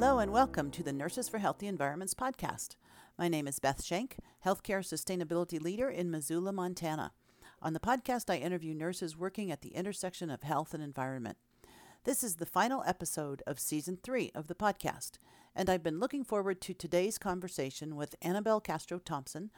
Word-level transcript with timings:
Hello 0.00 0.18
and 0.18 0.32
welcome 0.32 0.70
to 0.70 0.82
the 0.82 0.94
Nurses 0.94 1.28
for 1.28 1.36
Healthy 1.36 1.66
Environments 1.66 2.14
podcast. 2.14 2.76
My 3.18 3.28
name 3.28 3.46
is 3.46 3.58
Beth 3.58 3.84
Schenk, 3.84 4.16
Healthcare 4.46 4.80
Sustainability 4.80 5.60
Leader 5.60 5.90
in 5.90 6.10
Missoula, 6.10 6.54
Montana. 6.54 7.12
On 7.60 7.74
the 7.74 7.80
podcast, 7.80 8.30
I 8.30 8.38
interview 8.38 8.72
nurses 8.72 9.14
working 9.14 9.52
at 9.52 9.60
the 9.60 9.74
intersection 9.74 10.30
of 10.30 10.42
health 10.42 10.72
and 10.72 10.82
environment. 10.82 11.36
This 12.04 12.24
is 12.24 12.36
the 12.36 12.46
final 12.46 12.82
episode 12.86 13.42
of 13.46 13.60
season 13.60 13.98
three 14.02 14.32
of 14.34 14.46
the 14.46 14.54
podcast, 14.54 15.18
and 15.54 15.68
I've 15.68 15.82
been 15.82 16.00
looking 16.00 16.24
forward 16.24 16.62
to 16.62 16.72
today's 16.72 17.18
conversation 17.18 17.94
with 17.94 18.16
Annabelle 18.22 18.62
Castro 18.62 18.98
Thompson, 19.00 19.50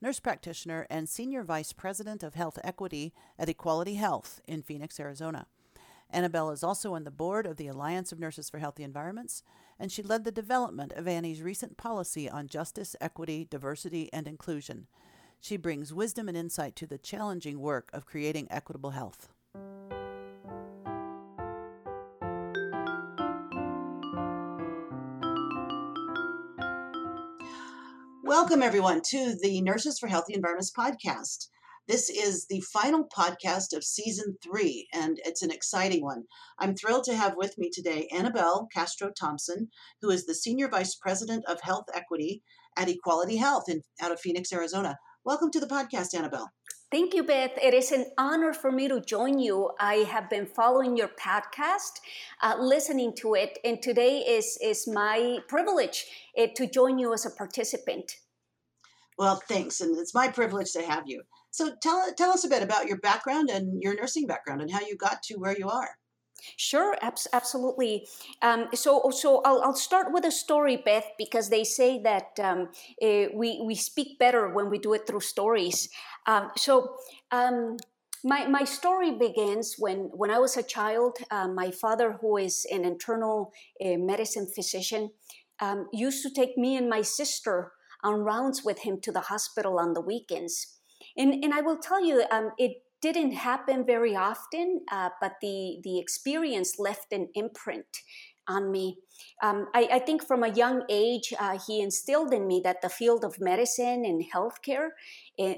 nurse 0.00 0.18
practitioner 0.18 0.86
and 0.88 1.10
Senior 1.10 1.44
Vice 1.44 1.74
President 1.74 2.22
of 2.22 2.36
Health 2.36 2.58
Equity 2.64 3.12
at 3.38 3.50
Equality 3.50 3.96
Health 3.96 4.40
in 4.48 4.62
Phoenix, 4.62 4.98
Arizona. 4.98 5.44
Annabelle 6.12 6.50
is 6.50 6.64
also 6.64 6.94
on 6.94 7.04
the 7.04 7.10
board 7.10 7.46
of 7.46 7.56
the 7.56 7.68
Alliance 7.68 8.12
of 8.12 8.18
Nurses 8.18 8.50
for 8.50 8.58
Healthy 8.58 8.82
Environments, 8.82 9.42
and 9.80 9.90
she 9.90 10.02
led 10.02 10.24
the 10.24 10.30
development 10.30 10.92
of 10.92 11.08
Annie's 11.08 11.40
recent 11.40 11.78
policy 11.78 12.28
on 12.28 12.46
justice, 12.46 12.94
equity, 13.00 13.46
diversity, 13.48 14.10
and 14.12 14.28
inclusion. 14.28 14.86
She 15.40 15.56
brings 15.56 15.94
wisdom 15.94 16.28
and 16.28 16.36
insight 16.36 16.76
to 16.76 16.86
the 16.86 16.98
challenging 16.98 17.58
work 17.60 17.88
of 17.94 18.04
creating 18.04 18.46
equitable 18.50 18.90
health. 18.90 19.30
Welcome, 28.22 28.62
everyone, 28.62 29.00
to 29.10 29.34
the 29.40 29.62
Nurses 29.62 29.98
for 29.98 30.08
Healthy 30.08 30.34
Environments 30.34 30.70
podcast. 30.70 31.48
This 31.90 32.08
is 32.08 32.46
the 32.46 32.62
final 32.72 33.04
podcast 33.04 33.76
of 33.76 33.82
season 33.82 34.36
three, 34.44 34.86
and 34.94 35.18
it's 35.24 35.42
an 35.42 35.50
exciting 35.50 36.04
one. 36.04 36.22
I'm 36.60 36.76
thrilled 36.76 37.02
to 37.06 37.16
have 37.16 37.34
with 37.36 37.58
me 37.58 37.68
today 37.68 38.06
Annabelle 38.14 38.68
Castro 38.72 39.10
Thompson, 39.10 39.70
who 40.00 40.10
is 40.10 40.24
the 40.24 40.36
Senior 40.36 40.68
Vice 40.68 40.94
President 40.94 41.44
of 41.48 41.60
Health 41.62 41.86
Equity 41.92 42.44
at 42.78 42.88
Equality 42.88 43.38
Health 43.38 43.64
in, 43.68 43.82
out 44.00 44.12
of 44.12 44.20
Phoenix, 44.20 44.52
Arizona. 44.52 45.00
Welcome 45.24 45.50
to 45.50 45.58
the 45.58 45.66
podcast, 45.66 46.14
Annabelle. 46.16 46.52
Thank 46.92 47.12
you, 47.12 47.24
Beth. 47.24 47.58
It 47.60 47.74
is 47.74 47.90
an 47.90 48.06
honor 48.16 48.52
for 48.52 48.70
me 48.70 48.86
to 48.86 49.00
join 49.00 49.40
you. 49.40 49.72
I 49.80 49.94
have 49.94 50.30
been 50.30 50.46
following 50.46 50.96
your 50.96 51.10
podcast, 51.20 51.98
uh, 52.40 52.54
listening 52.60 53.16
to 53.16 53.34
it, 53.34 53.58
and 53.64 53.82
today 53.82 54.18
is, 54.18 54.56
is 54.62 54.86
my 54.86 55.40
privilege 55.48 56.06
uh, 56.38 56.46
to 56.54 56.68
join 56.68 57.00
you 57.00 57.12
as 57.12 57.26
a 57.26 57.30
participant. 57.30 58.12
Well, 59.18 59.42
thanks, 59.48 59.80
and 59.80 59.98
it's 59.98 60.14
my 60.14 60.28
privilege 60.28 60.70
to 60.74 60.82
have 60.82 61.02
you. 61.06 61.22
So 61.50 61.74
tell 61.82 62.12
tell 62.16 62.30
us 62.30 62.44
a 62.44 62.48
bit 62.48 62.62
about 62.62 62.86
your 62.86 62.98
background 62.98 63.50
and 63.50 63.82
your 63.82 63.94
nursing 63.94 64.26
background 64.26 64.62
and 64.62 64.70
how 64.70 64.80
you 64.80 64.96
got 64.96 65.22
to 65.24 65.34
where 65.36 65.56
you 65.56 65.68
are. 65.68 65.90
Sure, 66.56 66.96
abs- 67.02 67.28
absolutely. 67.32 68.06
Um, 68.42 68.68
so, 68.74 69.10
so 69.10 69.42
I'll, 69.44 69.62
I'll, 69.62 69.74
start 69.74 70.12
with 70.12 70.24
a 70.24 70.30
story, 70.30 70.76
Beth, 70.76 71.06
because 71.18 71.50
they 71.50 71.64
say 71.64 72.00
that 72.02 72.38
um, 72.42 72.68
uh, 73.02 73.26
we 73.34 73.60
we 73.62 73.74
speak 73.74 74.18
better 74.18 74.48
when 74.48 74.70
we 74.70 74.78
do 74.78 74.94
it 74.94 75.06
through 75.06 75.20
stories. 75.20 75.88
Um, 76.26 76.50
so. 76.56 76.96
Um, 77.30 77.76
my, 78.22 78.46
my 78.46 78.64
story 78.64 79.12
begins 79.12 79.76
when, 79.78 80.10
when 80.12 80.30
I 80.30 80.38
was 80.38 80.54
a 80.58 80.62
child. 80.62 81.16
Uh, 81.30 81.48
my 81.48 81.70
father, 81.70 82.18
who 82.20 82.36
is 82.36 82.66
an 82.70 82.84
internal 82.84 83.50
uh, 83.82 83.96
medicine 83.96 84.46
physician, 84.46 85.12
um, 85.58 85.88
used 85.90 86.22
to 86.24 86.30
take 86.30 86.58
me 86.58 86.76
and 86.76 86.86
my 86.86 87.00
sister 87.00 87.72
on 88.02 88.20
rounds 88.20 88.62
with 88.62 88.80
him 88.80 89.00
to 89.00 89.10
the 89.10 89.20
hospital 89.20 89.78
on 89.78 89.94
the 89.94 90.02
weekends. 90.02 90.79
And, 91.20 91.44
and 91.44 91.52
I 91.52 91.60
will 91.60 91.76
tell 91.76 92.02
you, 92.02 92.24
um, 92.30 92.52
it 92.56 92.82
didn't 93.02 93.32
happen 93.32 93.84
very 93.84 94.16
often, 94.16 94.80
uh, 94.90 95.10
but 95.20 95.34
the, 95.42 95.78
the 95.84 95.98
experience 95.98 96.78
left 96.78 97.12
an 97.12 97.28
imprint 97.34 98.00
on 98.48 98.70
me. 98.70 98.96
Um, 99.42 99.66
I, 99.74 99.88
I, 99.92 99.98
think 99.98 100.26
from 100.26 100.42
a 100.42 100.48
young 100.48 100.84
age, 100.88 101.34
uh, 101.38 101.58
he 101.66 101.82
instilled 101.82 102.32
in 102.32 102.46
me 102.46 102.62
that 102.64 102.80
the 102.80 102.88
field 102.88 103.22
of 103.22 103.38
medicine 103.38 104.04
and 104.06 104.24
healthcare 104.34 104.88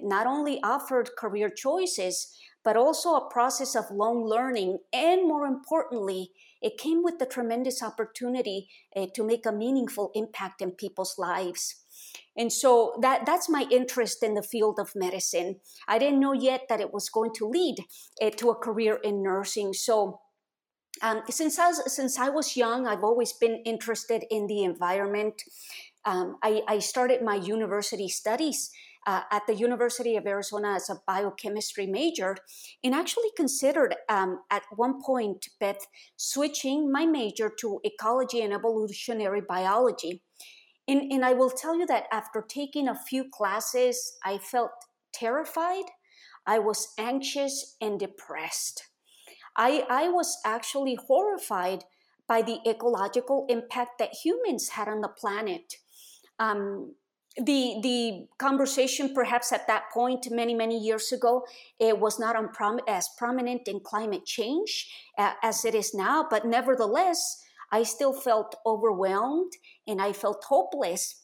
not 0.02 0.26
only 0.26 0.60
offered 0.64 1.10
career 1.16 1.48
choices, 1.48 2.36
but 2.64 2.76
also 2.76 3.14
a 3.14 3.30
process 3.30 3.76
of 3.76 3.90
long 3.90 4.24
learning. 4.24 4.78
And 4.92 5.28
more 5.28 5.46
importantly, 5.46 6.32
it 6.60 6.76
came 6.76 7.04
with 7.04 7.20
the 7.20 7.26
tremendous 7.26 7.82
opportunity 7.84 8.68
uh, 8.96 9.06
to 9.14 9.24
make 9.24 9.46
a 9.46 9.52
meaningful 9.52 10.10
impact 10.14 10.60
in 10.60 10.72
people's 10.72 11.18
lives. 11.18 11.81
And 12.36 12.52
so 12.52 12.94
that, 13.02 13.26
that's 13.26 13.48
my 13.48 13.66
interest 13.70 14.22
in 14.22 14.34
the 14.34 14.42
field 14.42 14.78
of 14.78 14.94
medicine. 14.94 15.56
I 15.86 15.98
didn't 15.98 16.20
know 16.20 16.32
yet 16.32 16.62
that 16.68 16.80
it 16.80 16.92
was 16.92 17.10
going 17.10 17.32
to 17.36 17.48
lead 17.48 17.76
uh, 18.20 18.30
to 18.30 18.50
a 18.50 18.54
career 18.54 18.98
in 19.02 19.22
nursing. 19.22 19.72
So 19.74 20.20
um, 21.02 21.22
since, 21.28 21.58
I 21.58 21.68
was, 21.68 21.94
since 21.94 22.18
I 22.18 22.28
was 22.28 22.56
young, 22.56 22.86
I've 22.86 23.04
always 23.04 23.32
been 23.32 23.62
interested 23.64 24.24
in 24.30 24.46
the 24.46 24.64
environment. 24.64 25.42
Um, 26.04 26.36
I, 26.42 26.62
I, 26.66 26.78
started 26.80 27.22
my 27.22 27.36
university 27.36 28.08
studies 28.08 28.70
uh, 29.06 29.22
at 29.30 29.46
the 29.46 29.54
University 29.54 30.16
of 30.16 30.26
Arizona 30.26 30.74
as 30.74 30.90
a 30.90 31.00
biochemistry 31.06 31.86
major, 31.86 32.36
and 32.82 32.94
actually 32.94 33.30
considered 33.36 33.94
um, 34.08 34.40
at 34.50 34.62
one 34.74 35.00
point, 35.02 35.48
Beth, 35.60 35.86
switching 36.16 36.90
my 36.90 37.06
major 37.06 37.50
to 37.60 37.80
ecology 37.84 38.42
and 38.42 38.52
evolutionary 38.52 39.42
biology. 39.48 40.22
And, 40.88 41.12
and 41.12 41.24
I 41.24 41.32
will 41.32 41.50
tell 41.50 41.78
you 41.78 41.86
that 41.86 42.06
after 42.12 42.44
taking 42.46 42.88
a 42.88 42.98
few 42.98 43.24
classes, 43.30 44.18
I 44.24 44.38
felt 44.38 44.72
terrified, 45.12 45.84
I 46.46 46.58
was 46.58 46.92
anxious 46.98 47.76
and 47.80 48.00
depressed. 48.00 48.88
I, 49.56 49.84
I 49.88 50.08
was 50.08 50.38
actually 50.44 50.96
horrified 51.06 51.84
by 52.26 52.42
the 52.42 52.58
ecological 52.66 53.46
impact 53.48 53.98
that 53.98 54.14
humans 54.24 54.70
had 54.70 54.88
on 54.88 55.02
the 55.02 55.08
planet. 55.08 55.74
Um, 56.38 56.94
the 57.36 57.80
the 57.82 58.26
conversation 58.38 59.14
perhaps 59.14 59.52
at 59.52 59.66
that 59.66 59.84
point 59.92 60.26
many 60.30 60.54
many 60.54 60.78
years 60.78 61.12
ago 61.12 61.46
it 61.80 61.98
was 61.98 62.18
not 62.18 62.36
as 62.86 63.08
prominent 63.16 63.66
in 63.66 63.80
climate 63.80 64.26
change 64.26 64.90
uh, 65.16 65.32
as 65.42 65.64
it 65.64 65.74
is 65.74 65.94
now 65.94 66.26
but 66.28 66.44
nevertheless 66.44 67.42
I 67.70 67.84
still 67.84 68.12
felt 68.12 68.54
overwhelmed 68.66 69.52
and 69.86 70.00
I 70.00 70.12
felt 70.12 70.44
hopeless. 70.44 71.22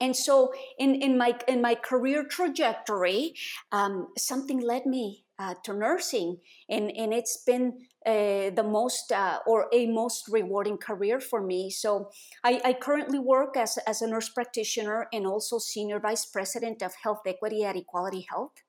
And 0.00 0.14
so, 0.14 0.52
in, 0.78 0.94
in 0.94 1.18
my 1.18 1.36
in 1.48 1.60
my 1.60 1.74
career 1.74 2.24
trajectory, 2.24 3.34
um, 3.72 4.08
something 4.16 4.60
led 4.60 4.86
me 4.86 5.24
uh, 5.40 5.54
to 5.64 5.74
nursing, 5.74 6.38
and 6.68 6.92
and 6.96 7.12
it's 7.12 7.42
been 7.44 7.80
uh, 8.06 8.50
the 8.50 8.64
most 8.64 9.10
uh, 9.10 9.40
or 9.44 9.66
a 9.72 9.86
most 9.86 10.28
rewarding 10.28 10.78
career 10.78 11.18
for 11.18 11.42
me. 11.42 11.68
So, 11.70 12.10
I, 12.44 12.60
I, 12.64 12.72
currently 12.74 13.18
work 13.18 13.56
as 13.56 13.76
as 13.88 14.00
a 14.00 14.06
nurse 14.06 14.28
practitioner 14.28 15.08
and 15.12 15.26
also 15.26 15.58
senior 15.58 15.98
vice 15.98 16.26
president 16.26 16.80
of 16.80 16.92
health 17.02 17.22
equity 17.26 17.64
at 17.64 17.74
Equality 17.74 18.24
Health. 18.30 18.62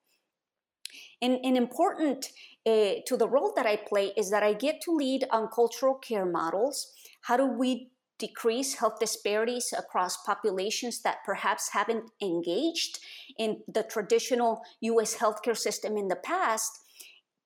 And, 1.21 1.37
and 1.43 1.57
important 1.57 2.27
uh, 2.65 3.01
to 3.05 3.17
the 3.17 3.27
role 3.27 3.53
that 3.55 3.65
I 3.65 3.75
play 3.75 4.13
is 4.15 4.31
that 4.31 4.41
I 4.41 4.53
get 4.53 4.81
to 4.81 4.91
lead 4.91 5.25
on 5.31 5.49
cultural 5.53 5.95
care 5.95 6.25
models. 6.25 6.93
How 7.21 7.37
do 7.37 7.45
we 7.45 7.91
decrease 8.19 8.75
health 8.75 8.99
disparities 8.99 9.73
across 9.77 10.17
populations 10.23 11.01
that 11.01 11.23
perhaps 11.25 11.69
haven't 11.71 12.11
engaged 12.21 12.99
in 13.37 13.61
the 13.67 13.83
traditional 13.83 14.61
US 14.81 15.15
healthcare 15.15 15.57
system 15.57 15.97
in 15.97 16.07
the 16.07 16.15
past? 16.15 16.79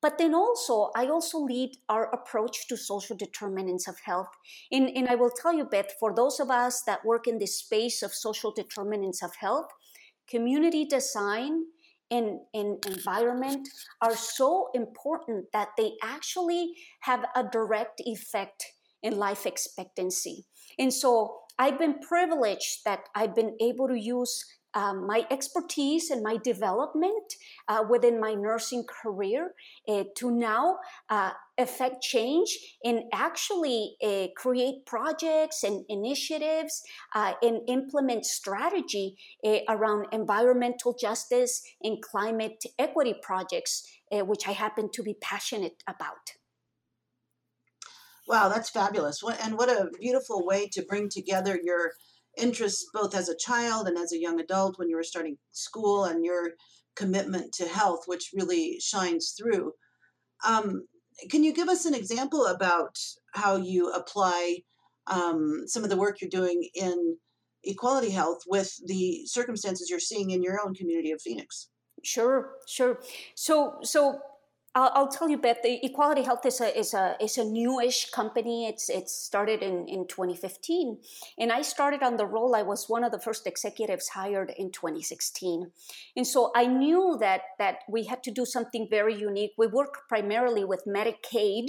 But 0.01 0.17
then 0.17 0.35
also, 0.35 0.91
I 0.97 1.06
also 1.06 1.39
lead 1.39 1.78
our 1.88 2.13
approach 2.13 2.67
to 2.67 2.75
social 2.75 3.16
determinants 3.16 3.88
of 3.88 3.95
health. 4.03 4.28
And, 4.70 4.90
and 4.90 5.08
I 5.08 5.16
will 5.16 5.29
tell 5.29 5.53
you, 5.53 5.64
Beth, 5.64 5.93
for 5.97 6.14
those 6.14 6.41
of 6.41 6.52
us 6.52 6.81
that 6.81 7.05
work 7.05 7.25
in 7.25 7.40
this 7.40 7.58
space 7.59 8.03
of 8.03 8.14
social 8.14 8.52
determinants 8.52 9.23
of 9.23 9.34
health, 9.35 9.67
community 10.28 10.84
design 10.84 11.67
and, 12.11 12.41
and 12.53 12.85
environment 12.85 13.70
are 14.02 14.16
so 14.16 14.72
important 14.73 15.46
that 15.53 15.70
they 15.78 15.93
actually 16.03 16.73
have 17.02 17.23
a 17.34 17.43
direct 17.43 18.02
effect 18.05 18.66
in 19.02 19.17
life 19.17 19.46
expectancy. 19.46 20.46
And 20.78 20.93
so 20.93 21.40
I've 21.59 21.78
been 21.78 21.99
privileged 21.99 22.84
that 22.85 23.02
I've 23.16 23.35
been 23.35 23.55
able 23.61 23.87
to 23.87 23.99
use 23.99 24.46
um, 24.73 25.05
my 25.05 25.25
expertise 25.29 26.09
and 26.09 26.23
my 26.23 26.37
development 26.37 27.34
uh, 27.67 27.84
within 27.90 28.20
my 28.20 28.34
nursing 28.34 28.84
career 28.85 29.53
uh, 29.87 30.03
to 30.17 30.31
now 30.31 30.78
uh, 31.09 31.31
affect 31.58 32.02
change 32.02 32.58
and 32.84 33.03
actually 33.14 33.96
uh, 34.03 34.28
create 34.35 34.85
projects 34.85 35.64
and 35.64 35.85
initiatives 35.90 36.81
uh, 37.14 37.34
and 37.41 37.61
implement 37.67 38.25
strategy 38.25 39.16
uh, 39.46 39.59
around 39.70 40.08
environmental 40.11 40.96
justice 40.99 41.61
and 41.81 42.02
climate 42.02 42.64
equity 42.79 43.14
projects, 43.22 43.87
which 44.11 44.47
I 44.47 44.52
happen 44.52 44.90
to 44.93 45.03
be 45.03 45.16
passionate 45.22 45.81
about. 45.87 46.34
Wow, 48.28 48.49
that's 48.49 48.70
fabulous. 48.70 49.22
What, 49.22 49.40
and 49.43 49.58
what 49.58 49.70
a 49.70 49.90
beautiful 49.99 50.46
way 50.46 50.70
to 50.73 50.85
bring 50.87 51.09
together 51.09 51.59
your 51.61 51.91
interests 52.37 52.85
both 52.93 53.16
as 53.16 53.29
a 53.29 53.37
child 53.37 53.87
and 53.87 53.97
as 53.97 54.11
a 54.11 54.20
young 54.20 54.40
adult 54.40 54.79
when 54.79 54.90
you 54.90 54.96
were 54.96 55.03
starting 55.03 55.37
school 55.52 56.05
and 56.05 56.25
your 56.25 56.52
commitment 56.96 57.53
to 57.53 57.66
health, 57.66 58.03
which 58.05 58.31
really 58.34 58.78
shines 58.79 59.35
through. 59.37 59.73
Um, 60.46 60.87
can 61.29 61.43
you 61.43 61.53
give 61.53 61.70
us 61.70 61.85
an 61.85 61.93
example 61.93 62.47
about 62.47 62.97
how 63.34 63.58
you 63.58 63.91
apply 63.91 64.59
um, 65.08 65.64
some 65.67 65.84
of 65.84 65.90
the 65.90 65.97
work 65.97 66.22
you're 66.22 66.29
doing 66.29 66.70
in 66.73 67.17
equality 67.64 68.09
health 68.09 68.40
with 68.47 68.75
the 68.85 69.25
circumstances 69.25 69.90
you're 69.90 69.99
seeing 69.99 70.31
in 70.31 70.43
your 70.43 70.59
own 70.59 70.73
community 70.73 71.11
of 71.11 71.22
Phoenix. 71.22 71.70
Sure, 72.03 72.52
sure. 72.67 72.99
So, 73.35 73.75
so 73.84 74.20
I'll, 74.75 74.91
I'll, 74.96 75.08
tell 75.08 75.29
you, 75.29 75.37
Beth. 75.37 75.61
The 75.61 75.85
Equality 75.85 76.23
Health 76.23 76.46
is 76.47 76.59
a 76.59 76.78
is 76.78 76.96
a 76.96 77.16
is 77.22 77.37
a 77.37 77.46
newish 77.46 78.09
company. 78.09 78.67
It's 78.67 78.90
it's 78.90 79.14
started 79.14 79.61
in 79.61 79.87
in 79.87 80.08
2015, 80.08 80.97
and 81.37 81.52
I 81.52 81.61
started 81.61 82.02
on 82.02 82.17
the 82.17 82.25
role. 82.25 82.55
I 82.55 82.64
was 82.64 82.90
one 82.90 83.03
of 83.03 83.11
the 83.11 83.20
first 83.20 83.46
executives 83.46 84.08
hired 84.09 84.52
in 84.58 84.72
2016, 84.72 85.72
and 86.16 86.25
so 86.25 86.52
I 86.55 86.66
knew 86.66 87.17
that 87.20 87.41
that 87.59 87.79
we 87.87 88.05
had 88.05 88.23
to 88.23 88.31
do 88.31 88.46
something 88.46 88.87
very 88.90 89.14
unique. 89.14 89.52
We 89.59 89.67
work 89.67 90.08
primarily 90.09 90.64
with 90.64 90.85
Medicaid 90.87 91.67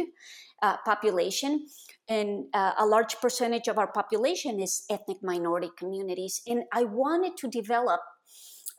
uh, 0.63 0.79
population, 0.87 1.67
and 2.09 2.47
uh, 2.55 2.73
a 2.79 2.87
large 2.87 3.17
percentage 3.21 3.69
of 3.69 3.77
our 3.77 3.93
population 3.93 4.61
is 4.61 4.87
ethnic 4.89 5.19
minority 5.23 5.71
communities. 5.77 6.41
And 6.47 6.65
I 6.73 6.85
wanted 6.85 7.37
to 7.37 7.49
develop 7.49 8.01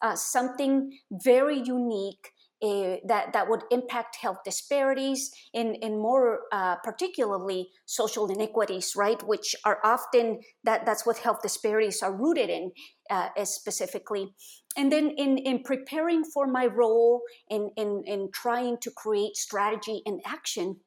uh, 0.01 0.15
something 0.15 0.97
very 1.11 1.59
unique 1.59 2.31
uh, 2.65 2.97
that 3.05 3.33
that 3.33 3.47
would 3.49 3.63
impact 3.69 4.15
health 4.15 4.39
disparities 4.43 5.31
and 5.53 5.75
in 5.81 5.99
more 5.99 6.41
uh, 6.51 6.75
particularly 6.83 7.69
social 7.85 8.25
inequities, 8.27 8.93
right? 8.95 9.21
Which 9.21 9.55
are 9.63 9.79
often 9.83 10.39
that 10.63 10.85
that's 10.85 11.05
what 11.05 11.17
health 11.17 11.41
disparities 11.43 12.01
are 12.01 12.13
rooted 12.13 12.49
in, 12.49 12.71
uh, 13.09 13.29
specifically. 13.43 14.33
And 14.75 14.91
then 14.91 15.11
in 15.11 15.37
in 15.37 15.63
preparing 15.63 16.23
for 16.23 16.47
my 16.47 16.65
role 16.65 17.21
in 17.49 17.69
in 17.77 18.03
in 18.05 18.29
trying 18.33 18.77
to 18.81 18.91
create 18.91 19.35
strategy 19.35 20.01
and 20.05 20.21
action 20.25 20.77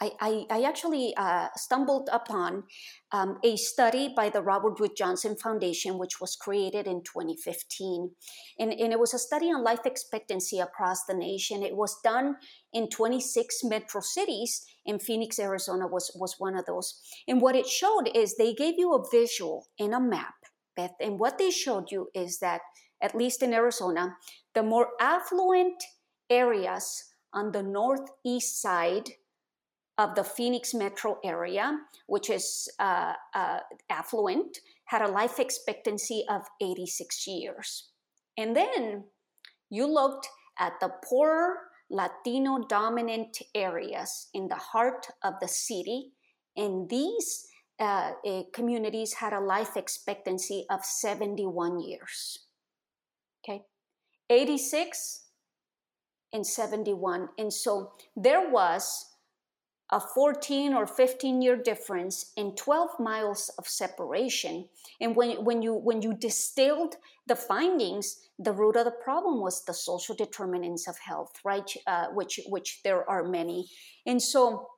I, 0.00 0.12
I, 0.20 0.46
I 0.50 0.62
actually 0.62 1.12
uh, 1.16 1.48
stumbled 1.56 2.08
upon 2.12 2.64
um, 3.10 3.38
a 3.44 3.56
study 3.56 4.12
by 4.14 4.28
the 4.28 4.42
Robert 4.42 4.78
Wood 4.78 4.92
Johnson 4.96 5.36
Foundation, 5.36 5.98
which 5.98 6.20
was 6.20 6.36
created 6.36 6.86
in 6.86 7.02
2015. 7.02 8.10
And, 8.58 8.72
and 8.72 8.92
it 8.92 8.98
was 8.98 9.12
a 9.12 9.18
study 9.18 9.46
on 9.46 9.64
life 9.64 9.84
expectancy 9.84 10.60
across 10.60 11.04
the 11.04 11.14
nation. 11.14 11.62
It 11.62 11.76
was 11.76 11.98
done 12.04 12.36
in 12.72 12.88
26 12.88 13.64
metro 13.64 14.00
cities, 14.00 14.64
and 14.86 15.02
Phoenix, 15.02 15.38
Arizona 15.38 15.86
was, 15.86 16.12
was 16.14 16.36
one 16.38 16.56
of 16.56 16.66
those. 16.66 17.00
And 17.26 17.40
what 17.40 17.56
it 17.56 17.66
showed 17.66 18.08
is 18.14 18.36
they 18.36 18.54
gave 18.54 18.74
you 18.78 18.94
a 18.94 19.04
visual 19.10 19.66
in 19.78 19.92
a 19.92 20.00
map, 20.00 20.34
Beth, 20.76 20.94
and 21.00 21.18
what 21.18 21.38
they 21.38 21.50
showed 21.50 21.90
you 21.90 22.08
is 22.14 22.38
that, 22.38 22.60
at 23.00 23.14
least 23.14 23.42
in 23.42 23.52
Arizona, 23.52 24.16
the 24.54 24.62
more 24.62 24.88
affluent 25.00 25.82
areas 26.30 27.04
on 27.32 27.52
the 27.52 27.62
northeast 27.62 28.60
side 28.60 29.10
of 29.98 30.14
the 30.14 30.24
Phoenix 30.24 30.72
metro 30.72 31.18
area, 31.24 31.76
which 32.06 32.30
is 32.30 32.68
uh, 32.78 33.14
uh, 33.34 33.58
affluent, 33.90 34.58
had 34.84 35.02
a 35.02 35.08
life 35.08 35.40
expectancy 35.40 36.24
of 36.30 36.42
86 36.62 37.26
years. 37.26 37.88
And 38.38 38.56
then 38.56 39.04
you 39.68 39.86
looked 39.86 40.28
at 40.58 40.74
the 40.80 40.90
poorer 41.04 41.56
Latino 41.90 42.64
dominant 42.68 43.38
areas 43.54 44.28
in 44.32 44.48
the 44.48 44.56
heart 44.56 45.06
of 45.24 45.34
the 45.40 45.48
city, 45.48 46.12
and 46.56 46.88
these 46.88 47.46
uh, 47.80 48.12
uh 48.26 48.42
communities 48.52 49.14
had 49.14 49.32
a 49.32 49.40
life 49.40 49.76
expectancy 49.76 50.66
of 50.70 50.84
71 50.84 51.80
years. 51.80 52.40
Okay, 53.42 53.62
86 54.28 55.28
and 56.32 56.46
71. 56.46 57.28
And 57.38 57.52
so 57.52 57.92
there 58.16 58.50
was 58.50 59.06
a 59.90 60.00
14 60.00 60.74
or 60.74 60.86
15 60.86 61.40
year 61.40 61.56
difference 61.56 62.32
in 62.36 62.54
12 62.54 63.00
miles 63.00 63.50
of 63.58 63.66
separation. 63.66 64.68
And 65.00 65.16
when, 65.16 65.44
when 65.44 65.62
you 65.62 65.74
when 65.74 66.02
you 66.02 66.14
distilled 66.14 66.96
the 67.26 67.36
findings 67.36 68.28
the 68.38 68.52
root 68.52 68.76
of 68.76 68.84
the 68.84 68.90
problem 68.90 69.40
was 69.40 69.64
the 69.64 69.74
social 69.74 70.14
determinants 70.14 70.88
of 70.88 70.98
health 70.98 71.32
right? 71.44 71.70
Uh, 71.86 72.06
which 72.08 72.40
which 72.48 72.80
there 72.84 73.08
are 73.08 73.24
many. 73.24 73.66
And 74.06 74.20
so 74.22 74.68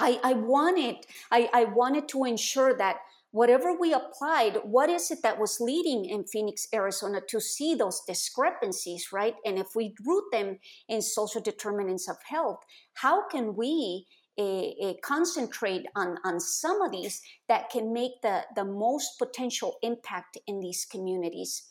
i 0.00 0.20
i 0.22 0.32
wanted 0.32 0.96
I, 1.30 1.48
I 1.52 1.64
wanted 1.64 2.08
to 2.08 2.24
ensure 2.24 2.74
that 2.76 2.96
whatever 3.32 3.72
we 3.72 3.94
applied, 3.94 4.58
what 4.62 4.90
is 4.90 5.10
it 5.10 5.22
that 5.22 5.40
was 5.40 5.58
leading 5.58 6.04
in 6.04 6.22
Phoenix, 6.24 6.68
Arizona 6.72 7.20
to 7.28 7.40
see 7.40 7.74
those 7.74 8.02
discrepancies, 8.06 9.08
right? 9.10 9.34
And 9.44 9.58
if 9.58 9.68
we 9.74 9.94
root 10.04 10.24
them 10.30 10.58
in 10.88 11.00
social 11.00 11.40
determinants 11.40 12.08
of 12.08 12.16
health, 12.28 12.60
how 12.94 13.26
can 13.28 13.56
we 13.56 14.06
a, 14.38 14.74
a 14.82 14.94
concentrate 15.02 15.86
on, 15.94 16.16
on 16.24 16.40
some 16.40 16.80
of 16.80 16.92
these 16.92 17.20
that 17.48 17.70
can 17.70 17.92
make 17.92 18.22
the, 18.22 18.42
the 18.56 18.64
most 18.64 19.18
potential 19.18 19.76
impact 19.82 20.38
in 20.46 20.60
these 20.60 20.86
communities. 20.90 21.64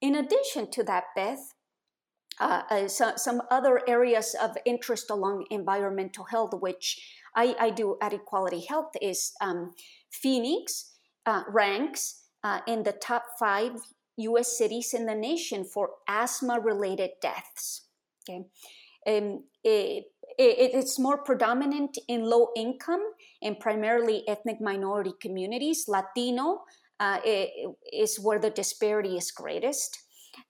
In 0.00 0.14
addition 0.14 0.70
to 0.70 0.84
that, 0.84 1.04
Beth, 1.14 1.54
uh, 2.40 2.62
uh, 2.70 2.88
so, 2.88 3.12
some 3.16 3.42
other 3.50 3.80
areas 3.88 4.34
of 4.40 4.56
interest 4.64 5.10
along 5.10 5.44
environmental 5.50 6.24
health, 6.24 6.54
which 6.54 7.00
I, 7.34 7.54
I 7.58 7.70
do 7.70 7.96
at 8.00 8.12
Equality 8.12 8.60
Health, 8.60 8.92
is 9.02 9.32
um, 9.40 9.74
Phoenix 10.10 10.94
uh, 11.26 11.42
ranks 11.48 12.22
uh, 12.44 12.60
in 12.66 12.84
the 12.84 12.92
top 12.92 13.24
five 13.38 13.72
U.S. 14.18 14.56
cities 14.56 14.94
in 14.94 15.06
the 15.06 15.14
nation 15.14 15.64
for 15.64 15.90
asthma-related 16.08 17.10
deaths. 17.20 17.86
Okay, 18.28 18.44
um, 19.06 19.44
it, 20.38 20.58
it, 20.58 20.70
it's 20.74 20.98
more 20.98 21.18
predominant 21.18 21.98
in 22.06 22.22
low 22.22 22.50
income 22.56 23.02
and 23.42 23.58
primarily 23.58 24.22
ethnic 24.28 24.60
minority 24.60 25.12
communities. 25.20 25.86
Latino 25.88 26.62
uh, 27.00 27.18
is 27.92 28.18
where 28.20 28.38
the 28.38 28.50
disparity 28.50 29.16
is 29.16 29.30
greatest. 29.32 29.98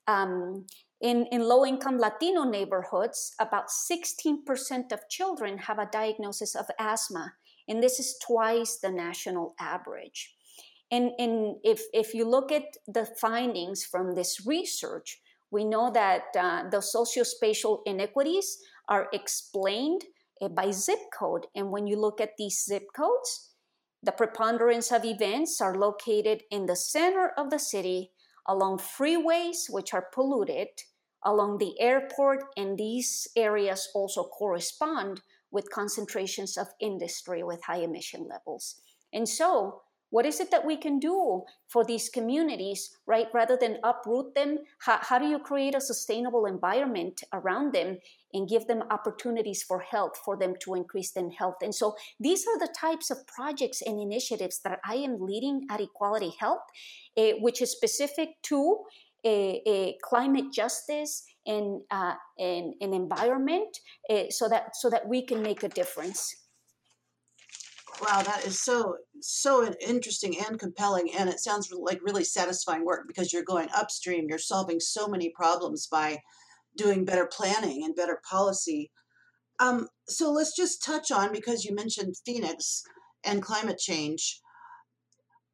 Um, 0.07 0.67
in, 1.01 1.27
in 1.31 1.43
low 1.43 1.65
income 1.65 1.99
Latino 1.99 2.45
neighborhoods, 2.45 3.35
about 3.41 3.69
16% 3.69 4.93
of 4.93 5.09
children 5.09 5.59
have 5.59 5.79
a 5.79 5.89
diagnosis 5.91 6.55
of 6.55 6.67
asthma, 6.79 7.35
and 7.69 7.83
this 7.83 7.99
is 7.99 8.19
twice 8.27 8.79
the 8.83 8.91
national 8.91 9.55
average. 9.61 10.35
And, 10.91 11.13
and 11.19 11.57
if, 11.63 11.83
if 11.93 12.15
you 12.15 12.29
look 12.29 12.51
at 12.51 12.65
the 12.87 13.07
findings 13.21 13.85
from 13.85 14.15
this 14.15 14.47
research, 14.47 15.21
we 15.51 15.65
know 15.65 15.91
that 15.93 16.25
uh, 16.39 16.69
the 16.69 16.79
sociospatial 16.79 17.81
inequities 17.87 18.59
are 18.89 19.09
explained 19.13 20.05
uh, 20.41 20.49
by 20.49 20.71
zip 20.71 20.99
code. 21.17 21.47
And 21.55 21.71
when 21.71 21.87
you 21.87 22.01
look 22.01 22.21
at 22.21 22.37
these 22.39 22.65
zip 22.65 22.85
codes, 22.95 23.55
the 24.03 24.13
preponderance 24.13 24.93
of 24.93 25.05
events 25.05 25.61
are 25.61 25.75
located 25.75 26.43
in 26.51 26.67
the 26.67 26.77
center 26.77 27.33
of 27.37 27.51
the 27.51 27.59
city, 27.59 28.13
along 28.47 28.79
freeways, 28.79 29.69
which 29.69 29.93
are 29.93 30.07
polluted, 30.13 30.69
along 31.25 31.59
the 31.59 31.81
airport, 31.81 32.45
and 32.57 32.79
these 32.79 33.27
areas 33.37 33.89
also 33.95 34.25
correspond 34.25 35.21
with 35.51 35.71
concentrations 35.71 36.57
of 36.57 36.69
industry 36.81 37.43
with 37.43 37.63
high 37.65 37.79
emission 37.79 38.29
levels. 38.29 38.81
And 39.13 39.29
so, 39.29 39.83
what 40.11 40.25
is 40.25 40.41
it 40.41 40.51
that 40.51 40.65
we 40.65 40.77
can 40.77 40.99
do 40.99 41.43
for 41.69 41.85
these 41.85 42.09
communities, 42.09 42.97
right? 43.07 43.27
Rather 43.35 43.59
than 43.61 43.79
uproot 43.85 44.35
them, 44.35 44.59
how, 44.81 44.99
how 45.01 45.19
do 45.19 45.27
you 45.27 45.39
create 45.39 45.75
a 45.75 45.81
sustainable 45.81 46.47
environment 46.47 47.23
around 47.33 47.75
them 47.75 47.99
and 48.33 48.49
give 48.49 48.67
them 48.67 48.83
opportunities 48.91 49.63
for 49.63 49.81
health, 49.81 50.19
for 50.25 50.37
them 50.37 50.55
to 50.61 50.75
increase 50.75 51.11
their 51.13 51.31
health? 51.31 51.57
And 51.63 51.75
so 51.75 51.95
these 52.19 52.47
are 52.47 52.59
the 52.59 52.73
types 52.79 53.11
of 53.11 53.27
projects 53.27 53.83
and 53.83 54.01
initiatives 54.01 54.61
that 54.65 54.81
I 54.85 54.95
am 54.97 55.21
leading 55.21 55.67
at 55.71 55.81
Equality 55.81 56.33
Health, 56.41 56.63
uh, 57.17 57.33
which 57.41 57.61
is 57.61 57.71
specific 57.71 58.31
to 58.45 58.79
a, 59.25 59.63
a 59.67 59.99
climate 60.03 60.53
justice 60.53 61.25
and, 61.47 61.83
uh, 61.91 62.15
and, 62.39 62.75
and 62.81 62.95
environment, 62.95 63.77
uh, 64.09 64.25
so 64.31 64.49
that 64.49 64.77
so 64.77 64.89
that 64.91 65.09
we 65.09 65.23
can 65.23 65.43
make 65.43 65.63
a 65.63 65.69
difference. 65.69 66.48
Wow, 68.01 68.23
that 68.23 68.45
is 68.47 68.61
so 68.61 68.97
so 69.21 69.73
interesting 69.81 70.39
and 70.39 70.59
compelling, 70.59 71.13
and 71.15 71.29
it 71.29 71.41
sounds 71.41 71.69
like 71.73 72.01
really 72.03 72.23
satisfying 72.23 72.85
work 72.85 73.09
because 73.09 73.33
you're 73.33 73.43
going 73.43 73.69
upstream. 73.77 74.27
You're 74.29 74.39
solving 74.39 74.79
so 74.79 75.09
many 75.09 75.31
problems 75.31 75.89
by 75.91 76.21
doing 76.77 77.05
better 77.05 77.27
planning 77.27 77.83
and 77.85 77.97
better 77.97 78.21
policy. 78.29 78.93
Um, 79.59 79.89
so 80.07 80.31
let's 80.31 80.55
just 80.55 80.85
touch 80.85 81.11
on 81.11 81.33
because 81.33 81.65
you 81.65 81.75
mentioned 81.75 82.15
Phoenix 82.25 82.83
and 83.25 83.43
climate 83.43 83.79
change, 83.79 84.41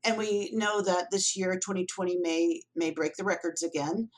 and 0.04 0.18
we 0.18 0.50
know 0.52 0.82
that 0.82 1.10
this 1.10 1.36
year, 1.36 1.54
2020, 1.54 2.18
may 2.20 2.60
may 2.76 2.90
break 2.90 3.14
the 3.16 3.24
records 3.24 3.62
again. 3.62 4.10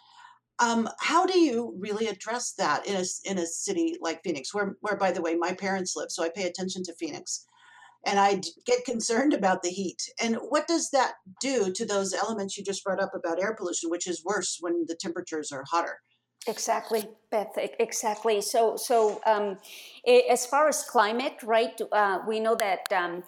Um, 0.59 0.89
how 1.01 1.27
do 1.27 1.39
you 1.39 1.77
really 1.79 2.09
address 2.09 2.55
that 2.55 2.87
in 2.87 2.97
a 2.97 3.05
in 3.25 3.39
a 3.39 3.47
city 3.47 3.97
like 4.01 4.23
Phoenix, 4.25 4.53
where 4.53 4.75
where 4.81 4.97
by 4.97 5.13
the 5.13 5.23
way 5.23 5.37
my 5.37 5.53
parents 5.53 5.95
live, 5.95 6.11
so 6.11 6.25
I 6.25 6.31
pay 6.35 6.45
attention 6.45 6.83
to 6.85 6.95
Phoenix 6.95 7.47
and 8.07 8.19
I 8.21 8.41
get 8.65 8.85
concerned 8.85 9.35
about 9.35 9.63
the 9.63 9.69
heat. 9.69 10.01
And 10.23 10.37
what 10.37 10.67
does 10.67 10.91
that 10.91 11.15
do 11.41 11.73
to 11.73 11.85
those 11.85 12.15
elements 12.15 12.57
you 12.57 12.65
just 12.65 12.85
brought 12.85 13.03
up 13.03 13.15
about 13.15 13.43
air 13.43 13.55
pollution, 13.55 13.91
which 13.91 14.07
is 14.07 14.25
worse 14.25 14.59
when 14.61 14.87
the 14.87 14.95
temperatures 14.95 15.53
are 15.53 15.65
hotter? 15.71 15.99
Exactly, 16.49 17.05
Beth. 17.33 17.59
Exactly. 17.81 18.41
So, 18.41 18.77
so 18.77 19.21
um, 19.27 19.59
as 20.31 20.47
far 20.47 20.69
as 20.69 20.85
climate, 20.85 21.43
right? 21.43 21.79
Uh, 21.91 22.21
we 22.27 22.39
know 22.39 22.55
that 22.55 22.81
um, 22.93 23.25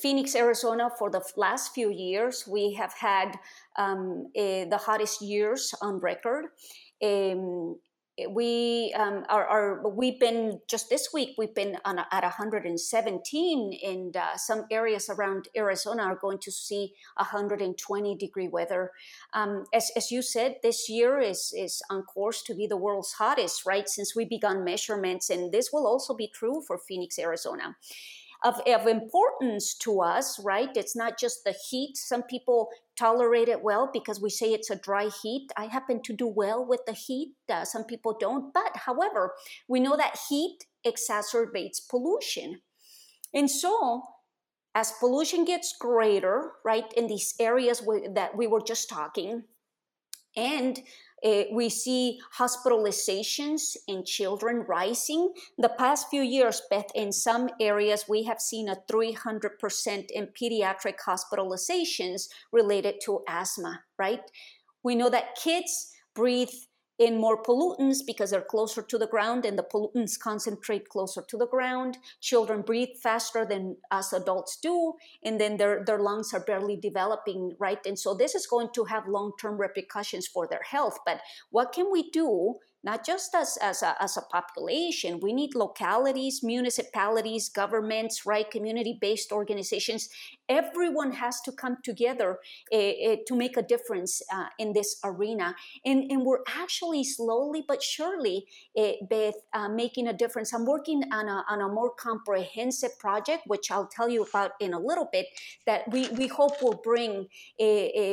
Phoenix, 0.00 0.34
Arizona, 0.34 0.90
for 0.98 1.10
the 1.10 1.22
last 1.36 1.74
few 1.74 1.90
years, 1.90 2.48
we 2.48 2.72
have 2.72 2.94
had 2.94 3.38
um, 3.76 4.30
the 4.34 4.80
hottest 4.80 5.20
years 5.20 5.74
on 5.82 5.98
record. 5.98 6.46
Um, 7.02 7.76
we 8.30 8.92
um, 8.98 9.24
are, 9.28 9.46
are, 9.46 9.88
we've 9.88 10.18
been 10.18 10.60
just 10.66 10.90
this 10.90 11.08
week 11.12 11.34
we've 11.38 11.54
been 11.54 11.76
on 11.84 11.98
at 11.98 12.22
117 12.22 13.78
and 13.84 14.16
uh, 14.16 14.36
some 14.36 14.64
areas 14.70 15.08
around 15.08 15.48
arizona 15.56 16.02
are 16.02 16.16
going 16.16 16.38
to 16.38 16.50
see 16.50 16.94
120 17.16 18.16
degree 18.16 18.48
weather. 18.48 18.90
Um, 19.32 19.64
as, 19.72 19.90
as 19.96 20.10
you 20.10 20.22
said 20.22 20.56
this 20.62 20.88
year 20.88 21.20
is 21.20 21.52
is 21.56 21.82
on 21.90 22.02
course 22.02 22.42
to 22.42 22.54
be 22.54 22.66
the 22.66 22.76
world's 22.76 23.12
hottest 23.12 23.64
right 23.66 23.88
since 23.88 24.16
we 24.16 24.24
began 24.24 24.64
measurements 24.64 25.30
and 25.30 25.52
this 25.52 25.70
will 25.72 25.86
also 25.86 26.14
be 26.14 26.28
true 26.28 26.62
for 26.66 26.78
phoenix 26.78 27.18
arizona 27.18 27.76
of, 28.44 28.60
of 28.66 28.86
importance 28.86 29.74
to 29.74 30.00
us, 30.00 30.38
right? 30.44 30.70
It's 30.76 30.94
not 30.94 31.18
just 31.18 31.44
the 31.44 31.54
heat. 31.68 31.96
Some 31.96 32.22
people 32.22 32.68
tolerate 32.96 33.48
it 33.48 33.62
well 33.62 33.90
because 33.92 34.20
we 34.20 34.30
say 34.30 34.52
it's 34.52 34.70
a 34.70 34.76
dry 34.76 35.10
heat. 35.22 35.48
I 35.56 35.66
happen 35.66 36.02
to 36.02 36.12
do 36.12 36.26
well 36.26 36.64
with 36.64 36.80
the 36.86 36.92
heat. 36.92 37.34
Uh, 37.48 37.64
some 37.64 37.84
people 37.84 38.16
don't. 38.18 38.52
But 38.54 38.76
however, 38.76 39.34
we 39.66 39.80
know 39.80 39.96
that 39.96 40.18
heat 40.28 40.66
exacerbates 40.86 41.80
pollution. 41.88 42.60
And 43.34 43.50
so, 43.50 44.02
as 44.74 44.92
pollution 45.00 45.44
gets 45.44 45.74
greater, 45.78 46.52
right, 46.64 46.90
in 46.96 47.08
these 47.08 47.34
areas 47.40 47.82
that 48.14 48.36
we 48.36 48.46
were 48.46 48.62
just 48.62 48.88
talking, 48.88 49.44
and 50.36 50.80
uh, 51.24 51.44
we 51.52 51.68
see 51.68 52.20
hospitalizations 52.36 53.76
in 53.86 54.04
children 54.04 54.64
rising. 54.68 55.32
The 55.58 55.70
past 55.70 56.08
few 56.10 56.22
years, 56.22 56.62
Beth, 56.70 56.90
in 56.94 57.12
some 57.12 57.48
areas, 57.60 58.04
we 58.08 58.24
have 58.24 58.40
seen 58.40 58.68
a 58.68 58.76
300% 58.90 60.10
in 60.10 60.28
pediatric 60.28 60.94
hospitalizations 61.06 62.28
related 62.52 62.96
to 63.04 63.22
asthma, 63.28 63.80
right? 63.98 64.22
We 64.82 64.94
know 64.94 65.10
that 65.10 65.36
kids 65.36 65.92
breathe 66.14 66.50
in 66.98 67.16
more 67.16 67.40
pollutants 67.40 67.98
because 68.04 68.30
they're 68.30 68.40
closer 68.40 68.82
to 68.82 68.98
the 68.98 69.06
ground 69.06 69.44
and 69.44 69.56
the 69.56 69.62
pollutants 69.62 70.18
concentrate 70.18 70.88
closer 70.88 71.22
to 71.28 71.36
the 71.36 71.46
ground. 71.46 71.98
Children 72.20 72.62
breathe 72.62 72.96
faster 73.00 73.44
than 73.44 73.76
us 73.90 74.12
adults 74.12 74.56
do, 74.56 74.94
and 75.22 75.40
then 75.40 75.56
their, 75.56 75.84
their 75.84 76.00
lungs 76.00 76.34
are 76.34 76.40
barely 76.40 76.76
developing, 76.76 77.54
right? 77.58 77.84
And 77.86 77.98
so 77.98 78.14
this 78.14 78.34
is 78.34 78.46
going 78.46 78.70
to 78.74 78.84
have 78.84 79.06
long 79.06 79.32
term 79.40 79.58
repercussions 79.58 80.26
for 80.26 80.48
their 80.48 80.62
health. 80.62 80.98
But 81.06 81.20
what 81.50 81.72
can 81.72 81.90
we 81.92 82.10
do 82.10 82.56
not 82.84 83.04
just 83.04 83.34
as, 83.34 83.58
as, 83.60 83.82
a, 83.82 84.00
as 84.00 84.16
a 84.16 84.22
population. 84.22 85.20
We 85.20 85.32
need 85.32 85.54
localities, 85.54 86.40
municipalities, 86.42 87.48
governments, 87.48 88.24
right, 88.24 88.48
community 88.50 88.96
based 89.00 89.32
organizations. 89.32 90.08
Everyone 90.48 91.12
has 91.12 91.40
to 91.42 91.52
come 91.52 91.78
together 91.82 92.38
uh, 92.72 92.76
uh, 92.76 93.16
to 93.26 93.36
make 93.36 93.56
a 93.56 93.62
difference 93.62 94.22
uh, 94.32 94.46
in 94.58 94.72
this 94.72 94.98
arena. 95.04 95.54
And, 95.84 96.10
and 96.10 96.24
we're 96.24 96.42
actually 96.48 97.04
slowly 97.04 97.64
but 97.66 97.82
surely, 97.82 98.46
Beth, 99.10 99.34
making 99.70 100.06
a 100.08 100.12
difference. 100.12 100.54
I'm 100.54 100.64
working 100.64 101.02
on 101.12 101.28
a, 101.28 101.44
on 101.50 101.60
a 101.60 101.68
more 101.68 101.90
comprehensive 101.90 102.98
project, 102.98 103.42
which 103.46 103.70
I'll 103.70 103.88
tell 103.88 104.08
you 104.08 104.22
about 104.22 104.52
in 104.60 104.72
a 104.72 104.78
little 104.80 105.08
bit, 105.12 105.26
that 105.66 105.90
we, 105.90 106.08
we 106.10 106.28
hope 106.28 106.62
will 106.62 106.80
bring 106.82 107.26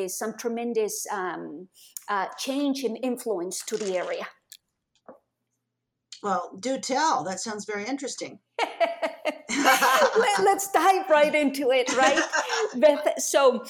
some 0.09 0.33
tremendous 0.37 1.05
um, 1.11 1.67
uh, 2.07 2.27
change 2.37 2.83
and 2.83 2.97
influence 3.01 3.63
to 3.65 3.77
the 3.77 3.97
area. 3.97 4.27
Well, 6.23 6.57
do 6.59 6.79
tell. 6.79 7.23
That 7.23 7.39
sounds 7.39 7.65
very 7.65 7.85
interesting. 7.85 8.39
Let, 9.49 10.39
us 10.47 10.71
dive 10.71 11.09
right 11.09 11.33
into 11.33 11.71
it, 11.71 11.95
right? 11.95 12.21
Beth, 12.75 13.19
so 13.21 13.63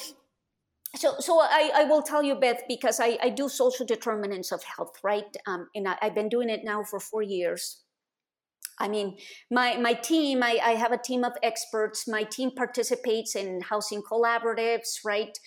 so 0.96 1.14
so 1.20 1.40
I, 1.40 1.70
I 1.74 1.84
will 1.84 2.02
tell 2.02 2.22
you 2.22 2.34
beth 2.34 2.62
because 2.68 3.00
i, 3.00 3.18
I 3.22 3.28
do 3.28 3.48
social 3.48 3.86
determinants 3.86 4.52
of 4.52 4.62
health 4.64 4.98
right 5.02 5.36
um, 5.46 5.68
and 5.74 5.88
I, 5.88 5.96
have 6.00 6.14
been 6.14 6.28
doing 6.28 6.48
it 6.48 6.64
now 6.64 6.82
for 6.84 6.98
four 6.98 7.22
years 7.22 7.82
i 8.78 8.88
mean 8.88 9.16
my 9.50 9.76
my 9.76 9.92
team 9.92 10.42
I, 10.42 10.58
I 10.62 10.70
have 10.70 10.92
a 10.92 10.98
team 10.98 11.24
of 11.24 11.32
experts 11.42 12.08
my 12.08 12.22
team 12.22 12.50
participates 12.50 13.36
in 13.36 13.60
housing 13.60 14.02
collaboratives 14.02 15.00
right 15.04 15.38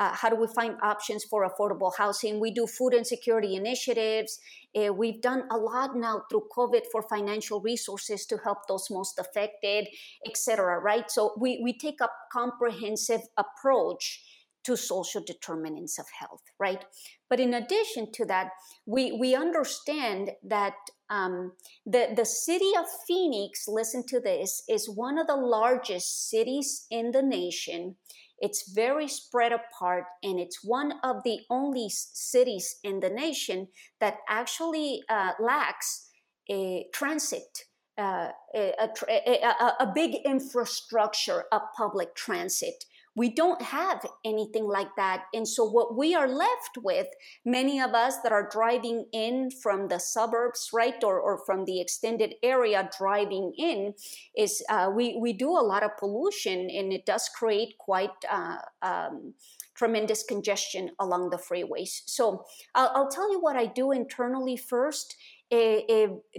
uh, 0.00 0.12
how 0.12 0.28
do 0.28 0.36
we 0.36 0.46
find 0.46 0.76
options 0.82 1.24
for 1.24 1.48
affordable 1.48 1.92
housing? 1.96 2.40
We 2.40 2.50
do 2.50 2.66
food 2.66 2.94
insecurity 2.94 3.54
initiatives. 3.54 4.40
Uh, 4.74 4.92
we've 4.92 5.20
done 5.20 5.44
a 5.50 5.56
lot 5.56 5.96
now 5.96 6.22
through 6.28 6.48
COVID 6.56 6.82
for 6.90 7.02
financial 7.02 7.60
resources 7.60 8.26
to 8.26 8.38
help 8.38 8.66
those 8.66 8.88
most 8.90 9.18
affected, 9.18 9.88
etc. 10.26 10.80
Right? 10.80 11.10
So 11.10 11.34
we, 11.38 11.60
we 11.62 11.76
take 11.76 12.00
a 12.00 12.08
comprehensive 12.32 13.20
approach 13.36 14.22
to 14.64 14.76
social 14.76 15.22
determinants 15.22 15.98
of 15.98 16.06
health, 16.18 16.42
right? 16.58 16.84
But 17.28 17.38
in 17.38 17.54
addition 17.54 18.10
to 18.12 18.24
that, 18.26 18.48
we, 18.86 19.12
we 19.12 19.34
understand 19.34 20.30
that 20.42 20.74
um, 21.10 21.52
the, 21.84 22.08
the 22.16 22.24
city 22.24 22.70
of 22.78 22.86
Phoenix, 23.06 23.68
listen 23.68 24.04
to 24.06 24.20
this, 24.20 24.62
is 24.68 24.88
one 24.88 25.18
of 25.18 25.26
the 25.26 25.36
largest 25.36 26.30
cities 26.30 26.86
in 26.90 27.10
the 27.12 27.22
nation. 27.22 27.96
It's 28.44 28.70
very 28.70 29.08
spread 29.08 29.52
apart, 29.52 30.04
and 30.22 30.38
it's 30.38 30.62
one 30.62 31.00
of 31.02 31.22
the 31.24 31.40
only 31.48 31.88
cities 31.88 32.76
in 32.84 33.00
the 33.00 33.08
nation 33.08 33.68
that 34.00 34.18
actually 34.28 35.00
uh, 35.08 35.32
lacks 35.40 36.10
a 36.50 36.84
transit. 36.92 37.64
Uh, 37.96 38.32
a, 38.54 38.74
a, 39.08 39.34
a, 39.44 39.72
a, 39.80 39.92
big 39.94 40.16
infrastructure 40.26 41.44
of 41.52 41.62
public 41.76 42.16
transit. 42.16 42.84
We 43.16 43.30
don't 43.30 43.62
have 43.62 44.04
anything 44.24 44.66
like 44.66 44.96
that. 44.96 45.24
And 45.32 45.46
so, 45.46 45.64
what 45.64 45.96
we 45.96 46.14
are 46.14 46.28
left 46.28 46.78
with, 46.78 47.06
many 47.44 47.80
of 47.80 47.94
us 47.94 48.18
that 48.22 48.32
are 48.32 48.48
driving 48.50 49.06
in 49.12 49.50
from 49.50 49.88
the 49.88 49.98
suburbs, 49.98 50.70
right, 50.72 51.02
or, 51.02 51.20
or 51.20 51.38
from 51.46 51.64
the 51.64 51.80
extended 51.80 52.34
area 52.42 52.90
driving 52.98 53.52
in, 53.56 53.94
is 54.36 54.62
uh, 54.68 54.90
we, 54.94 55.16
we 55.20 55.32
do 55.32 55.50
a 55.50 55.62
lot 55.62 55.84
of 55.84 55.96
pollution 55.96 56.68
and 56.70 56.92
it 56.92 57.06
does 57.06 57.28
create 57.28 57.78
quite 57.78 58.10
uh, 58.30 58.56
um, 58.82 59.34
tremendous 59.74 60.24
congestion 60.24 60.90
along 60.98 61.30
the 61.30 61.36
freeways. 61.36 62.02
So, 62.06 62.44
I'll, 62.74 62.90
I'll 62.94 63.10
tell 63.10 63.30
you 63.30 63.40
what 63.40 63.56
I 63.56 63.66
do 63.66 63.92
internally 63.92 64.56
first. 64.56 65.16
Uh, 65.52 65.76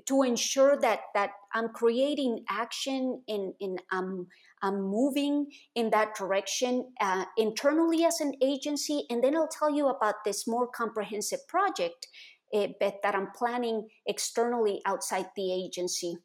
to 0.07 0.23
ensure 0.23 0.77
that 0.81 1.01
that 1.13 1.29
I'm 1.53 1.69
creating 1.69 2.43
action 2.49 3.21
in 3.27 3.53
in 3.59 3.77
um, 3.91 4.27
I'm 4.65 4.81
moving 4.81 5.47
in 5.75 5.91
that 5.91 6.15
direction 6.15 6.91
uh, 6.99 7.25
internally 7.37 8.03
as 8.03 8.19
an 8.19 8.33
agency. 8.41 9.05
And 9.11 9.23
then 9.23 9.35
I'll 9.35 9.47
tell 9.47 9.69
you 9.69 9.89
about 9.89 10.15
this 10.25 10.47
more 10.47 10.67
comprehensive 10.67 11.47
project 11.47 12.07
uh, 12.51 12.67
that 12.81 13.13
I'm 13.13 13.29
planning 13.35 13.87
externally 14.07 14.81
outside 14.85 15.27
the 15.35 15.53
agency 15.53 16.17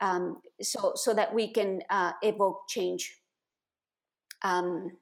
um, 0.00 0.40
so, 0.62 0.92
so 0.94 1.12
that 1.12 1.34
we 1.34 1.52
can 1.52 1.82
uh, 1.90 2.12
evoke 2.22 2.66
change. 2.68 3.14
Um, 4.42 4.92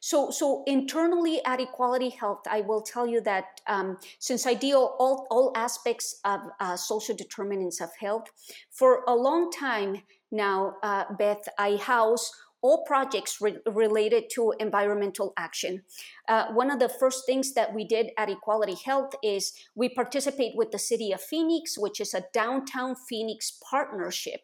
so, 0.00 0.30
so 0.30 0.64
internally 0.66 1.44
at 1.44 1.60
Equality 1.60 2.10
Health, 2.10 2.42
I 2.50 2.62
will 2.62 2.82
tell 2.82 3.06
you 3.06 3.20
that 3.22 3.60
um, 3.66 3.98
since 4.18 4.46
I 4.46 4.54
deal 4.54 4.96
all, 4.98 5.26
all 5.30 5.52
aspects 5.56 6.20
of 6.24 6.40
uh, 6.60 6.76
social 6.76 7.14
determinants 7.14 7.80
of 7.80 7.90
health, 7.98 8.24
for 8.70 9.04
a 9.06 9.14
long 9.14 9.50
time, 9.50 10.02
now, 10.30 10.74
uh, 10.82 11.04
Beth, 11.18 11.48
I 11.58 11.76
house 11.76 12.30
all 12.60 12.84
projects 12.84 13.40
re- 13.40 13.58
related 13.66 14.24
to 14.34 14.52
environmental 14.58 15.32
action. 15.36 15.82
Uh, 16.28 16.46
one 16.52 16.70
of 16.70 16.80
the 16.80 16.88
first 16.88 17.24
things 17.24 17.54
that 17.54 17.72
we 17.72 17.84
did 17.84 18.10
at 18.18 18.28
Equality 18.28 18.76
Health 18.84 19.14
is 19.22 19.52
we 19.74 19.88
participate 19.88 20.56
with 20.56 20.72
the 20.72 20.78
city 20.78 21.12
of 21.12 21.20
Phoenix, 21.20 21.78
which 21.78 22.00
is 22.00 22.14
a 22.14 22.24
downtown 22.32 22.96
Phoenix 23.08 23.58
partnership. 23.70 24.40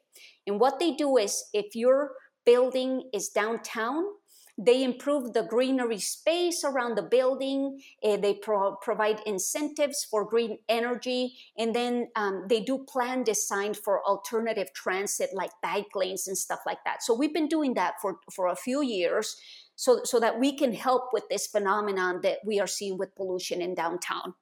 And 0.46 0.60
what 0.60 0.78
they 0.78 0.92
do 0.92 1.16
is 1.16 1.44
if 1.52 1.74
your 1.74 2.12
building 2.46 3.10
is 3.12 3.30
downtown, 3.30 4.04
they 4.56 4.84
improve 4.84 5.32
the 5.32 5.42
greenery 5.42 5.98
space 5.98 6.62
around 6.64 6.96
the 6.96 7.02
building. 7.02 7.80
Uh, 8.02 8.16
they 8.16 8.34
pro- 8.34 8.76
provide 8.76 9.20
incentives 9.26 10.04
for 10.08 10.24
green 10.24 10.58
energy. 10.68 11.36
And 11.58 11.74
then 11.74 12.08
um, 12.14 12.44
they 12.48 12.60
do 12.60 12.78
plan 12.78 13.24
design 13.24 13.74
for 13.74 14.04
alternative 14.06 14.72
transit 14.72 15.30
like 15.32 15.50
bike 15.62 15.94
lanes 15.94 16.28
and 16.28 16.38
stuff 16.38 16.60
like 16.66 16.84
that. 16.84 17.02
So 17.02 17.14
we've 17.14 17.34
been 17.34 17.48
doing 17.48 17.74
that 17.74 17.94
for, 18.00 18.18
for 18.32 18.46
a 18.46 18.56
few 18.56 18.82
years 18.82 19.36
so, 19.76 20.02
so 20.04 20.20
that 20.20 20.38
we 20.38 20.56
can 20.56 20.72
help 20.72 21.10
with 21.12 21.24
this 21.28 21.48
phenomenon 21.48 22.20
that 22.22 22.38
we 22.44 22.60
are 22.60 22.66
seeing 22.66 22.96
with 22.96 23.16
pollution 23.16 23.60
in 23.60 23.74
downtown. 23.74 24.34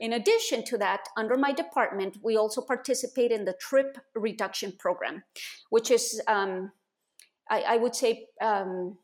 In 0.00 0.14
addition 0.14 0.64
to 0.64 0.78
that, 0.78 1.08
under 1.16 1.36
my 1.36 1.52
department, 1.52 2.18
we 2.20 2.36
also 2.36 2.60
participate 2.60 3.30
in 3.30 3.44
the 3.44 3.52
trip 3.52 3.98
reduction 4.16 4.72
program, 4.76 5.22
which 5.70 5.92
is, 5.92 6.20
um, 6.26 6.72
I, 7.48 7.60
I, 7.60 7.76
would 7.76 7.94
say, 7.94 8.26
um, 8.40 8.98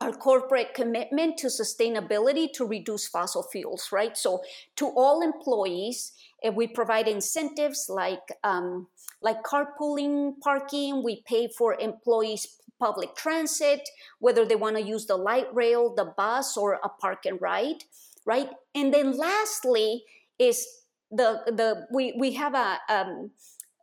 our 0.00 0.12
corporate 0.12 0.74
commitment 0.74 1.38
to 1.38 1.46
sustainability 1.46 2.52
to 2.52 2.64
reduce 2.64 3.06
fossil 3.06 3.42
fuels, 3.42 3.90
right? 3.92 4.16
So, 4.16 4.42
to 4.76 4.86
all 4.86 5.22
employees, 5.22 6.12
we 6.52 6.66
provide 6.66 7.08
incentives 7.08 7.86
like 7.88 8.28
um, 8.42 8.88
like 9.22 9.42
carpooling, 9.42 10.40
parking. 10.40 11.02
We 11.02 11.22
pay 11.26 11.48
for 11.48 11.74
employees 11.80 12.58
public 12.78 13.14
transit, 13.14 13.88
whether 14.18 14.44
they 14.44 14.56
want 14.56 14.76
to 14.76 14.82
use 14.82 15.06
the 15.06 15.16
light 15.16 15.46
rail, 15.54 15.94
the 15.94 16.04
bus, 16.04 16.56
or 16.56 16.80
a 16.84 16.88
park 16.88 17.24
and 17.24 17.40
ride, 17.40 17.84
right? 18.26 18.50
And 18.74 18.92
then 18.92 19.16
lastly 19.16 20.04
is 20.38 20.66
the 21.10 21.40
the 21.46 21.86
we 21.92 22.14
we 22.18 22.32
have 22.32 22.54
a 22.54 22.78
um, 22.88 23.30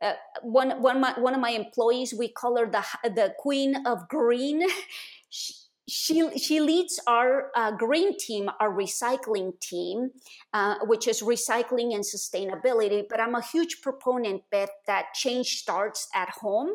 uh, 0.00 0.12
one 0.42 0.82
one 0.82 0.96
of 0.96 1.00
my 1.00 1.12
one 1.18 1.34
of 1.34 1.40
my 1.40 1.50
employees 1.50 2.14
we 2.14 2.28
call 2.28 2.58
her 2.58 2.66
the 2.66 2.84
the 3.10 3.34
queen 3.38 3.86
of 3.86 4.08
green. 4.08 4.62
she, 5.30 5.54
she, 5.92 6.38
she 6.38 6.58
leads 6.58 6.98
our 7.06 7.50
uh, 7.54 7.70
green 7.72 8.16
team, 8.16 8.48
our 8.60 8.72
recycling 8.72 9.60
team, 9.60 10.10
uh, 10.54 10.76
which 10.84 11.06
is 11.06 11.20
recycling 11.20 11.94
and 11.94 12.02
sustainability. 12.02 13.04
But 13.06 13.20
I'm 13.20 13.34
a 13.34 13.42
huge 13.42 13.82
proponent, 13.82 14.42
Beth, 14.50 14.70
that 14.86 15.12
change 15.14 15.58
starts 15.58 16.08
at 16.14 16.30
home. 16.30 16.70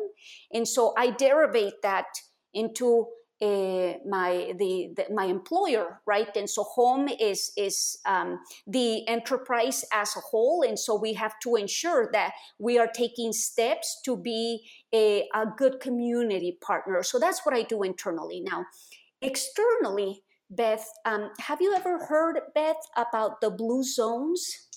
And 0.52 0.68
so 0.68 0.94
I 0.96 1.10
derivate 1.10 1.82
that 1.82 2.06
into 2.54 3.08
uh, 3.40 3.94
my 4.06 4.52
the, 4.58 4.90
the, 4.96 5.06
my 5.14 5.24
employer 5.24 6.00
right 6.06 6.36
and 6.36 6.50
so 6.50 6.64
home 6.64 7.08
is 7.20 7.52
is 7.56 7.98
um, 8.04 8.40
the 8.66 9.06
enterprise 9.06 9.84
as 9.92 10.16
a 10.16 10.20
whole 10.20 10.62
and 10.66 10.76
so 10.76 10.96
we 10.96 11.12
have 11.12 11.38
to 11.40 11.54
ensure 11.54 12.10
that 12.12 12.32
we 12.58 12.80
are 12.80 12.88
taking 12.92 13.32
steps 13.32 14.00
to 14.04 14.16
be 14.16 14.68
a, 14.92 15.28
a 15.36 15.46
good 15.56 15.78
community 15.78 16.58
partner 16.60 17.00
so 17.04 17.16
that's 17.20 17.46
what 17.46 17.54
i 17.54 17.62
do 17.62 17.84
internally 17.84 18.40
now 18.40 18.64
externally 19.22 20.22
beth 20.50 20.88
um, 21.04 21.30
have 21.40 21.60
you 21.60 21.74
ever 21.74 22.06
heard 22.06 22.40
beth 22.54 22.76
about 22.96 23.40
the 23.40 23.50
blue 23.50 23.82
zones? 23.82 24.68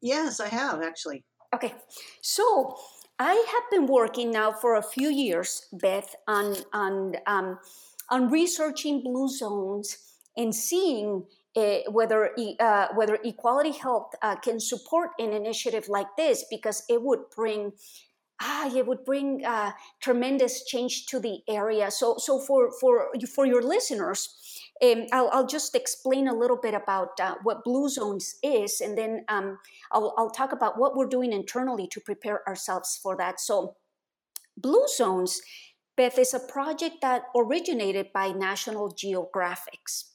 Yes 0.00 0.40
i 0.40 0.48
have 0.48 0.82
actually. 0.82 1.24
Okay 1.54 1.74
so 2.20 2.76
i 3.18 3.32
have 3.32 3.70
been 3.70 3.86
working 3.86 4.30
now 4.30 4.52
for 4.52 4.76
a 4.76 4.82
few 4.82 5.10
years 5.10 5.68
beth 5.72 6.14
on 6.26 6.56
on 6.72 7.14
um, 7.26 7.58
on 8.10 8.30
researching 8.30 9.02
blue 9.02 9.28
zones 9.28 9.96
and 10.36 10.54
seeing 10.54 11.24
uh, 11.56 11.78
whether 11.90 12.30
uh, 12.60 12.88
whether 12.94 13.18
Equality 13.24 13.72
Health 13.72 14.12
uh, 14.22 14.36
can 14.36 14.60
support 14.60 15.10
an 15.18 15.32
initiative 15.32 15.88
like 15.88 16.06
this 16.16 16.44
because 16.50 16.84
it 16.88 17.02
would 17.02 17.20
bring 17.34 17.72
ah 18.40 18.74
it 18.74 18.86
would 18.86 19.04
bring 19.04 19.44
uh, 19.44 19.72
tremendous 20.00 20.64
change 20.64 21.06
to 21.06 21.20
the 21.20 21.40
area. 21.48 21.90
So 21.90 22.16
so 22.18 22.38
for 22.38 22.70
for 22.80 23.08
for 23.34 23.46
your 23.46 23.62
listeners. 23.62 24.34
Um, 24.80 25.06
I'll, 25.12 25.28
I'll, 25.32 25.46
just 25.46 25.74
explain 25.74 26.28
a 26.28 26.32
little 26.32 26.56
bit 26.56 26.72
about 26.72 27.18
uh, 27.20 27.34
what 27.42 27.64
Blue 27.64 27.88
Zones 27.88 28.36
is, 28.44 28.80
and 28.80 28.96
then 28.96 29.24
um, 29.26 29.58
I'll, 29.90 30.14
I'll 30.16 30.30
talk 30.30 30.52
about 30.52 30.78
what 30.78 30.94
we're 30.94 31.08
doing 31.08 31.32
internally 31.32 31.88
to 31.88 32.00
prepare 32.00 32.48
ourselves 32.48 32.96
for 33.02 33.16
that. 33.16 33.40
So, 33.40 33.74
Blue 34.56 34.86
Zones 34.86 35.40
Beth 35.98 36.16
is 36.16 36.32
a 36.32 36.38
project 36.38 37.00
that 37.02 37.24
originated 37.36 38.12
by 38.14 38.30
National 38.30 38.88
Geographics. 38.88 40.14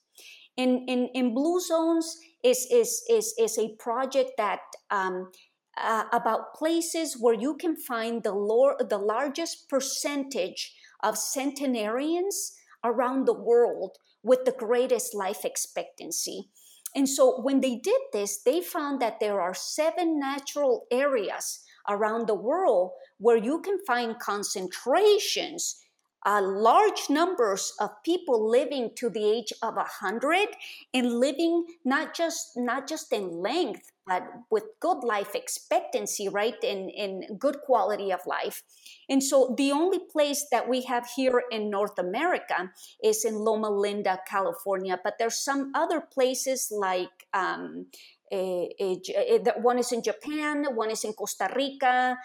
In, 0.56 0.86
in, 0.88 1.10
in 1.14 1.34
Blue 1.34 1.60
Zones 1.60 2.20
is, 2.42 2.66
is, 2.72 3.04
is, 3.10 3.36
is 3.38 3.58
a 3.58 3.76
project 3.80 4.32
that 4.38 4.62
um, 4.92 5.30
uh, 5.82 6.04
about 6.12 6.54
places 6.54 7.18
where 7.20 7.34
you 7.34 7.56
can 7.56 7.76
find 7.76 8.24
the, 8.24 8.34
lor- 8.34 8.78
the 8.80 8.98
largest 8.98 9.70
percentage 9.70 10.76
of 11.02 11.18
centenarians 11.18 12.54
around 12.84 13.26
the 13.26 13.34
world 13.34 13.98
with 14.24 14.46
the 14.46 14.52
greatest 14.52 15.14
life 15.14 15.44
expectancy. 15.44 16.50
And 16.96 17.10
so 17.10 17.42
when 17.42 17.62
they 17.62 17.76
did 17.76 18.02
this, 18.12 18.38
they 18.38 18.62
found 18.62 19.02
that 19.02 19.20
there 19.20 19.42
are 19.42 19.54
seven 19.54 20.20
natural 20.20 20.86
areas 20.92 21.60
around 21.90 22.28
the 22.28 22.36
world 22.36 22.92
where 23.18 23.38
you 23.38 23.62
can 23.62 23.80
find 23.86 24.20
concentrations 24.20 25.84
uh, 26.26 26.42
large 26.42 27.10
numbers 27.10 27.74
of 27.80 27.90
people 28.04 28.50
living 28.50 28.92
to 28.96 29.10
the 29.10 29.26
age 29.26 29.52
of 29.62 29.76
100 29.76 30.48
and 30.94 31.20
living 31.20 31.66
not 31.84 32.14
just 32.14 32.56
not 32.56 32.88
just 32.88 33.12
in 33.12 33.42
length 33.42 33.92
but 34.06 34.24
with 34.52 34.64
good 34.80 35.04
life 35.04 35.36
expectancy 35.36 36.28
right 36.28 36.62
in, 36.64 36.90
in 36.90 37.38
good 37.38 37.58
quality 37.66 38.12
of 38.12 38.20
life 38.26 38.64
and 39.10 39.24
so 39.24 39.54
the 39.58 39.72
only 39.72 40.00
place 40.12 40.46
that 40.52 40.68
we 40.68 40.84
have 40.84 41.08
here 41.16 41.44
in 41.52 41.70
north 41.70 41.98
america 41.98 42.72
is 43.04 43.26
in 43.26 43.36
loma 43.36 43.70
linda 43.70 44.20
california 44.28 45.00
but 45.04 45.16
there's 45.20 45.38
some 45.38 45.72
other 45.76 46.02
places 46.02 46.72
like 46.72 47.28
um, 47.34 47.88
eh, 48.32 48.68
eh, 48.80 48.96
eh, 49.16 49.40
one 49.62 49.80
is 49.80 49.92
in 49.92 50.02
Japan, 50.02 50.66
one 50.76 50.92
is 50.92 51.04
in 51.04 51.14
Costa 51.14 51.50
Rica, 51.56 52.18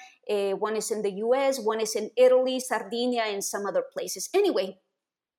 one 0.57 0.77
is 0.77 0.91
in 0.91 1.03
the 1.03 1.13
US, 1.25 1.61
one 1.61 1.81
is 1.81 1.97
in 1.97 2.11
Italy, 2.17 2.61
Sardinia, 2.61 3.23
and 3.23 3.43
some 3.43 3.67
other 3.67 3.85
places. 3.93 4.29
Anyway, 4.35 4.79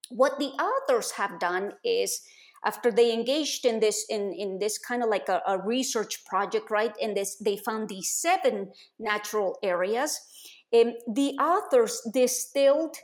what 0.10 0.40
the 0.40 0.52
authors 0.58 1.12
have 1.12 1.40
done 1.40 1.74
is 1.84 2.22
after 2.66 2.92
they 2.92 3.14
engaged 3.14 3.66
in 3.66 3.80
this 3.80 4.06
in, 4.10 4.34
in 4.34 4.60
this 4.60 4.78
kind 4.78 5.04
of 5.04 5.10
like 5.10 5.30
a, 5.30 5.42
a 5.48 5.58
research 5.58 6.26
project 6.26 6.70
right 6.70 6.94
and 7.02 7.16
this 7.16 7.38
they 7.38 7.58
found 7.58 7.90
these 7.90 8.10
seven 8.10 8.72
natural 9.00 9.58
areas. 9.64 10.20
Um, 10.74 10.94
the 11.08 11.32
authors 11.40 12.02
distilled 12.14 12.98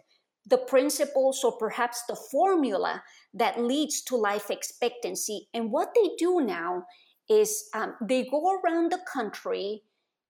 the 0.47 0.57
principles 0.57 1.43
or 1.43 1.57
perhaps 1.57 2.03
the 2.07 2.15
formula 2.15 3.03
that 3.33 3.59
leads 3.59 4.01
to 4.03 4.15
life 4.15 4.51
expectancy. 4.51 5.47
And 5.53 5.71
what 5.71 5.93
they 5.95 6.11
do 6.17 6.41
now 6.41 6.85
is 7.27 7.69
um, 7.73 7.95
they 8.01 8.27
go 8.29 8.59
around 8.59 8.91
the 8.91 8.99
country 9.11 9.81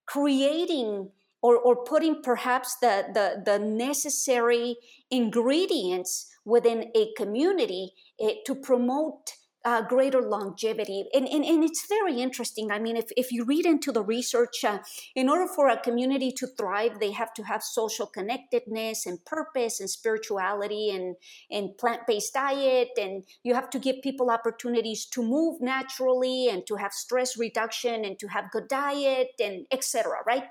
creating 0.06 1.10
or, 1.46 1.58
or 1.60 1.76
putting 1.76 2.24
perhaps 2.24 2.78
the, 2.78 3.06
the, 3.14 3.44
the 3.46 3.60
necessary 3.60 4.78
ingredients 5.12 6.32
within 6.44 6.92
a 6.96 7.14
community 7.16 7.94
eh, 8.20 8.34
to 8.48 8.56
promote 8.56 9.34
uh, 9.66 9.82
greater 9.82 10.22
longevity. 10.22 11.06
And, 11.14 11.28
and, 11.28 11.44
and 11.44 11.64
it's 11.64 11.88
very 11.90 12.22
interesting. 12.22 12.72
I 12.72 12.78
mean, 12.78 12.96
if, 12.96 13.06
if 13.18 13.32
you 13.32 13.44
read 13.44 13.66
into 13.66 13.92
the 13.92 14.04
research, 14.04 14.64
uh, 14.64 14.78
in 15.16 15.28
order 15.28 15.48
for 15.54 15.68
a 15.68 15.80
community 15.82 16.32
to 16.34 16.48
thrive, 16.48 17.00
they 17.00 17.12
have 17.12 17.34
to 17.34 17.44
have 17.44 17.64
social 17.64 18.06
connectedness 18.06 19.08
and 19.08 19.24
purpose 19.26 19.80
and 19.80 19.90
spirituality 19.90 20.92
and, 20.92 21.16
and 21.50 21.76
plant 21.80 22.02
based 22.06 22.36
diet. 22.36 22.90
And 22.98 23.24
you 23.44 23.56
have 23.56 23.72
to 23.72 23.80
give 23.80 24.04
people 24.04 24.30
opportunities 24.30 25.08
to 25.08 25.24
move 25.24 25.60
naturally 25.60 26.48
and 26.48 26.66
to 26.68 26.76
have 26.76 26.94
stress 26.94 27.36
reduction 27.36 28.06
and 28.06 28.20
to 28.20 28.28
have 28.28 28.52
good 28.52 28.68
diet 28.68 29.30
and 29.40 29.66
etc. 29.72 30.18
right? 30.28 30.44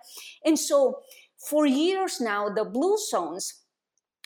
And 0.45 0.59
so 0.59 1.03
for 1.39 1.67
years 1.67 2.21
now, 2.21 2.49
the 2.49 2.65
Blue 2.65 2.97
Zones 2.99 3.63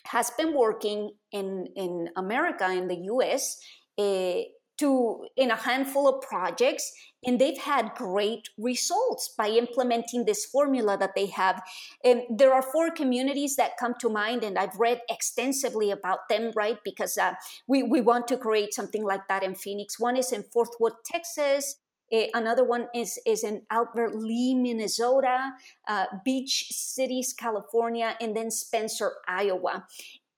has 0.05 0.31
been 0.31 0.57
working 0.57 1.11
in, 1.31 1.67
in 1.77 2.09
America, 2.17 2.71
in 2.71 2.89
the 2.89 2.97
US, 3.13 3.61
uh, 3.99 4.41
to 4.79 5.27
in 5.37 5.51
a 5.51 5.57
handful 5.57 6.09
of 6.09 6.23
projects 6.23 6.93
and 7.25 7.41
they've 7.41 7.59
had 7.59 7.95
great 7.97 8.49
results 8.57 9.35
by 9.37 9.49
implementing 9.49 10.25
this 10.25 10.45
formula 10.45 10.97
that 10.97 11.15
they 11.17 11.27
have. 11.27 11.61
And 12.05 12.23
there 12.31 12.55
are 12.55 12.63
four 12.63 12.91
communities 12.91 13.57
that 13.57 13.77
come 13.79 13.95
to 14.01 14.09
mind 14.09 14.45
and 14.45 14.57
i've 14.59 14.79
read 14.79 15.01
extensively 15.11 15.91
about 15.91 16.29
them 16.29 16.53
right? 16.55 16.79
Because 16.85 17.19
uh, 17.19 17.35
we, 17.67 17.83
we 17.83 18.01
want 18.01 18.29
to 18.29 18.37
create 18.37 18.73
something 18.73 19.05
like 19.05 19.27
that 19.29 19.43
in 19.43 19.55
phoenix. 19.55 19.99
One 19.99 20.17
is 20.17 20.33
in 20.33 20.45
fort 20.53 20.69
worth 20.81 21.03
texas. 21.05 21.77
Uh, 22.13 22.25
another 22.35 22.65
one 22.65 22.87
is, 22.95 23.19
is 23.27 23.45
in 23.45 23.63
Albert 23.71 24.15
Lea, 24.15 24.55
Minnesota, 24.55 25.53
uh, 25.87 26.07
Beach 26.25 26.69
Cities, 26.71 27.35
California, 27.39 28.17
and 28.21 28.35
then 28.35 28.51
Spencer, 28.51 29.13
Iowa. 29.27 29.87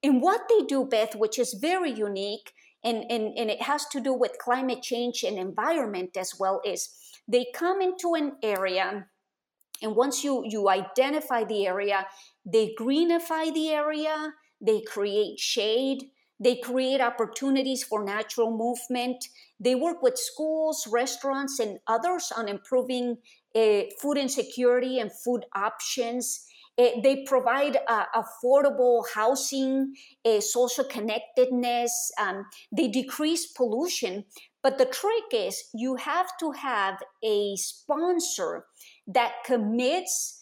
And 0.03 0.21
what 0.21 0.49
they 0.49 0.65
do, 0.67 0.85
Beth, 0.85 1.15
which 1.15 1.39
is 1.39 1.55
very 1.55 1.93
unique, 1.93 2.53
and, 2.83 3.05
and, 3.11 3.37
and 3.37 3.51
it 3.51 3.63
has 3.63 3.87
to 3.87 4.01
do 4.01 4.13
with 4.13 4.39
climate 4.39 4.83
change 4.83 5.23
and 5.23 5.39
environment 5.39 6.17
as 6.17 6.35
well 6.39 6.61
is 6.65 6.89
they 7.29 7.47
come 7.55 7.81
into 7.81 8.15
an 8.15 8.33
area 8.43 9.07
and 9.83 9.97
once 9.97 10.23
you 10.25 10.43
you 10.47 10.69
identify 10.69 11.45
the 11.45 11.67
area 11.67 12.07
they 12.45 12.75
greenify 12.79 13.53
the 13.53 13.71
area 13.71 14.33
they 14.61 14.81
create 14.81 15.39
shade 15.39 16.05
they 16.39 16.57
create 16.57 17.01
opportunities 17.01 17.83
for 17.83 18.05
natural 18.05 18.51
movement 18.51 19.25
they 19.59 19.75
work 19.75 20.03
with 20.03 20.19
schools 20.19 20.87
restaurants 20.91 21.59
and 21.59 21.79
others 21.87 22.33
on 22.37 22.49
improving 22.49 23.17
food 24.01 24.17
insecurity 24.17 24.99
and 25.01 25.11
food 25.25 25.45
options 25.55 26.47
Eh, 26.81 27.01
they 27.03 27.25
provide 27.25 27.77
uh, 27.89 28.05
affordable 28.15 29.05
housing, 29.15 29.95
uh, 30.25 30.41
social 30.41 30.85
connectedness. 30.85 32.11
Um, 32.19 32.47
they 32.73 32.89
decrease 32.89 33.53
pollution. 33.53 34.25
But 34.63 34.79
the 34.79 34.87
trick 34.87 35.25
is 35.33 35.63
you 35.75 35.97
have 35.97 36.29
to 36.39 36.53
have 36.53 37.03
a 37.23 37.57
sponsor 37.57 38.65
that 39.07 39.33
commits 39.45 40.40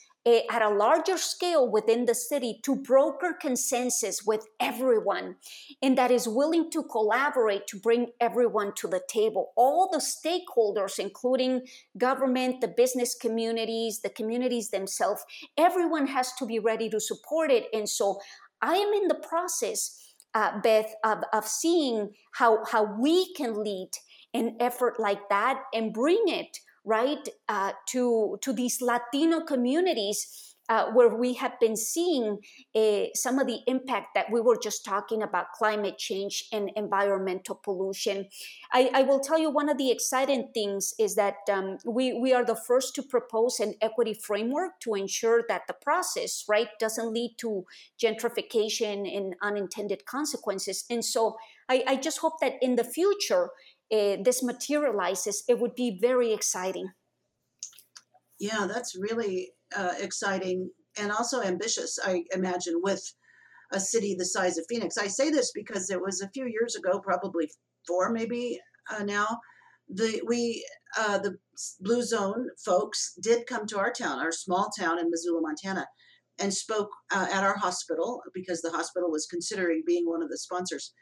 at 0.50 0.62
a 0.62 0.68
larger 0.68 1.16
scale 1.16 1.70
within 1.70 2.04
the 2.04 2.14
city 2.14 2.60
to 2.62 2.76
broker 2.76 3.32
consensus 3.32 4.22
with 4.26 4.46
everyone 4.60 5.36
and 5.82 5.96
that 5.96 6.10
is 6.10 6.28
willing 6.28 6.70
to 6.70 6.82
collaborate 6.82 7.66
to 7.66 7.78
bring 7.78 8.08
everyone 8.20 8.72
to 8.74 8.88
the 8.88 9.00
table. 9.08 9.52
All 9.56 9.88
the 9.90 9.98
stakeholders, 9.98 10.98
including 10.98 11.62
government, 11.96 12.60
the 12.60 12.68
business 12.68 13.14
communities, 13.14 14.00
the 14.00 14.10
communities 14.10 14.70
themselves, 14.70 15.24
everyone 15.56 16.06
has 16.08 16.32
to 16.34 16.46
be 16.46 16.58
ready 16.58 16.88
to 16.90 17.00
support 17.00 17.50
it. 17.50 17.66
And 17.72 17.88
so 17.88 18.20
I 18.60 18.74
am 18.74 18.92
in 18.92 19.08
the 19.08 19.14
process, 19.14 20.14
uh, 20.34 20.60
Beth, 20.60 20.92
of, 21.04 21.18
of 21.32 21.46
seeing 21.46 22.10
how, 22.34 22.64
how 22.64 22.98
we 23.00 23.32
can 23.34 23.62
lead 23.62 23.90
an 24.34 24.56
effort 24.60 25.00
like 25.00 25.28
that 25.30 25.62
and 25.72 25.92
bring 25.92 26.22
it 26.26 26.58
right 26.88 27.28
uh, 27.48 27.72
to 27.92 28.38
to 28.40 28.52
these 28.52 28.80
Latino 28.80 29.40
communities. 29.40 30.44
Uh, 30.70 30.90
where 30.92 31.16
we 31.16 31.32
have 31.32 31.58
been 31.60 31.76
seeing 31.76 32.36
uh, 32.76 33.04
some 33.14 33.38
of 33.38 33.46
the 33.46 33.60
impact 33.66 34.08
that 34.14 34.26
we 34.30 34.38
were 34.38 34.58
just 34.62 34.84
talking 34.84 35.22
about 35.22 35.46
climate 35.56 35.96
change 35.96 36.44
and 36.52 36.70
environmental 36.76 37.58
pollution. 37.64 38.26
I, 38.70 38.90
I 38.92 39.02
will 39.08 39.20
tell 39.20 39.38
you 39.38 39.48
one 39.48 39.70
of 39.70 39.78
the 39.78 39.90
exciting 39.90 40.50
things 40.52 40.92
is 40.98 41.14
that 41.14 41.36
um, 41.50 41.78
we, 41.86 42.12
we 42.12 42.34
are 42.34 42.44
the 42.44 42.54
first 42.68 42.94
to 42.96 43.02
propose 43.02 43.60
an 43.60 43.76
equity 43.80 44.12
framework 44.12 44.78
to 44.80 44.92
ensure 44.92 45.42
that 45.48 45.62
the 45.68 45.72
process, 45.72 46.44
right, 46.46 46.68
doesn't 46.78 47.14
lead 47.14 47.36
to 47.38 47.64
gentrification 47.98 49.08
and 49.16 49.36
unintended 49.40 50.04
consequences. 50.04 50.84
And 50.90 51.02
so 51.02 51.38
I, 51.70 51.82
I 51.86 51.96
just 51.96 52.18
hope 52.18 52.40
that 52.40 52.54
in 52.60 52.76
the 52.76 52.84
future, 52.84 53.50
uh, 53.92 54.16
this 54.22 54.42
materializes, 54.42 55.44
it 55.48 55.58
would 55.58 55.74
be 55.74 55.98
very 56.00 56.32
exciting. 56.32 56.90
Yeah, 58.38 58.66
that's 58.68 58.96
really 58.96 59.52
uh, 59.76 59.94
exciting 59.98 60.70
and 60.98 61.12
also 61.12 61.42
ambitious, 61.42 61.98
I 62.04 62.24
imagine, 62.34 62.80
with 62.82 63.02
a 63.72 63.80
city 63.80 64.14
the 64.14 64.24
size 64.24 64.58
of 64.58 64.66
Phoenix. 64.68 64.96
I 64.96 65.08
say 65.08 65.30
this 65.30 65.52
because 65.54 65.90
it 65.90 66.00
was 66.00 66.20
a 66.20 66.30
few 66.30 66.46
years 66.46 66.74
ago, 66.74 67.00
probably 67.00 67.50
four 67.86 68.10
maybe 68.10 68.58
uh, 68.90 69.04
now. 69.04 69.40
The 69.88 70.22
we 70.26 70.66
uh, 70.98 71.18
the 71.18 71.36
Blue 71.80 72.02
Zone 72.02 72.48
folks 72.64 73.14
did 73.22 73.46
come 73.46 73.66
to 73.66 73.78
our 73.78 73.92
town, 73.92 74.18
our 74.18 74.32
small 74.32 74.70
town 74.78 74.98
in 74.98 75.10
Missoula, 75.10 75.40
Montana, 75.40 75.86
and 76.38 76.52
spoke 76.52 76.90
uh, 77.10 77.26
at 77.32 77.42
our 77.42 77.56
hospital 77.56 78.20
because 78.34 78.60
the 78.60 78.70
hospital 78.70 79.10
was 79.10 79.26
considering 79.26 79.82
being 79.86 80.06
one 80.06 80.22
of 80.22 80.28
the 80.28 80.38
sponsors 80.38 80.92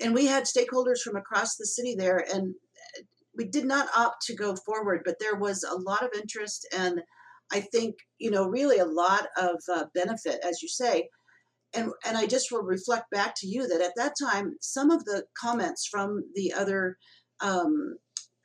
and 0.00 0.14
we 0.14 0.26
had 0.26 0.44
stakeholders 0.44 1.00
from 1.00 1.16
across 1.16 1.56
the 1.56 1.66
city 1.66 1.94
there 1.94 2.24
and 2.32 2.54
uh, 2.54 3.02
we 3.36 3.44
did 3.44 3.64
not 3.64 3.88
opt 3.96 4.22
to 4.22 4.34
go 4.34 4.56
forward 4.56 5.02
but 5.04 5.16
there 5.20 5.36
was 5.36 5.64
a 5.64 5.74
lot 5.74 6.02
of 6.02 6.10
interest 6.14 6.66
and 6.76 7.00
i 7.52 7.60
think 7.60 7.96
you 8.18 8.30
know 8.30 8.48
really 8.48 8.78
a 8.78 8.84
lot 8.84 9.28
of 9.36 9.56
uh, 9.72 9.84
benefit 9.94 10.40
as 10.46 10.62
you 10.62 10.68
say. 10.68 11.08
And 11.72 11.92
and 12.04 12.16
i 12.16 12.26
just 12.26 12.50
will 12.50 12.62
reflect 12.62 13.10
back 13.10 13.34
to 13.36 13.46
you 13.46 13.68
that 13.68 13.80
at 13.80 13.94
that 13.96 14.14
time 14.20 14.56
some 14.60 14.90
of 14.90 15.04
the 15.04 15.24
comments 15.40 15.86
from 15.86 16.24
the 16.34 16.52
other 16.52 16.96
um, 17.40 17.96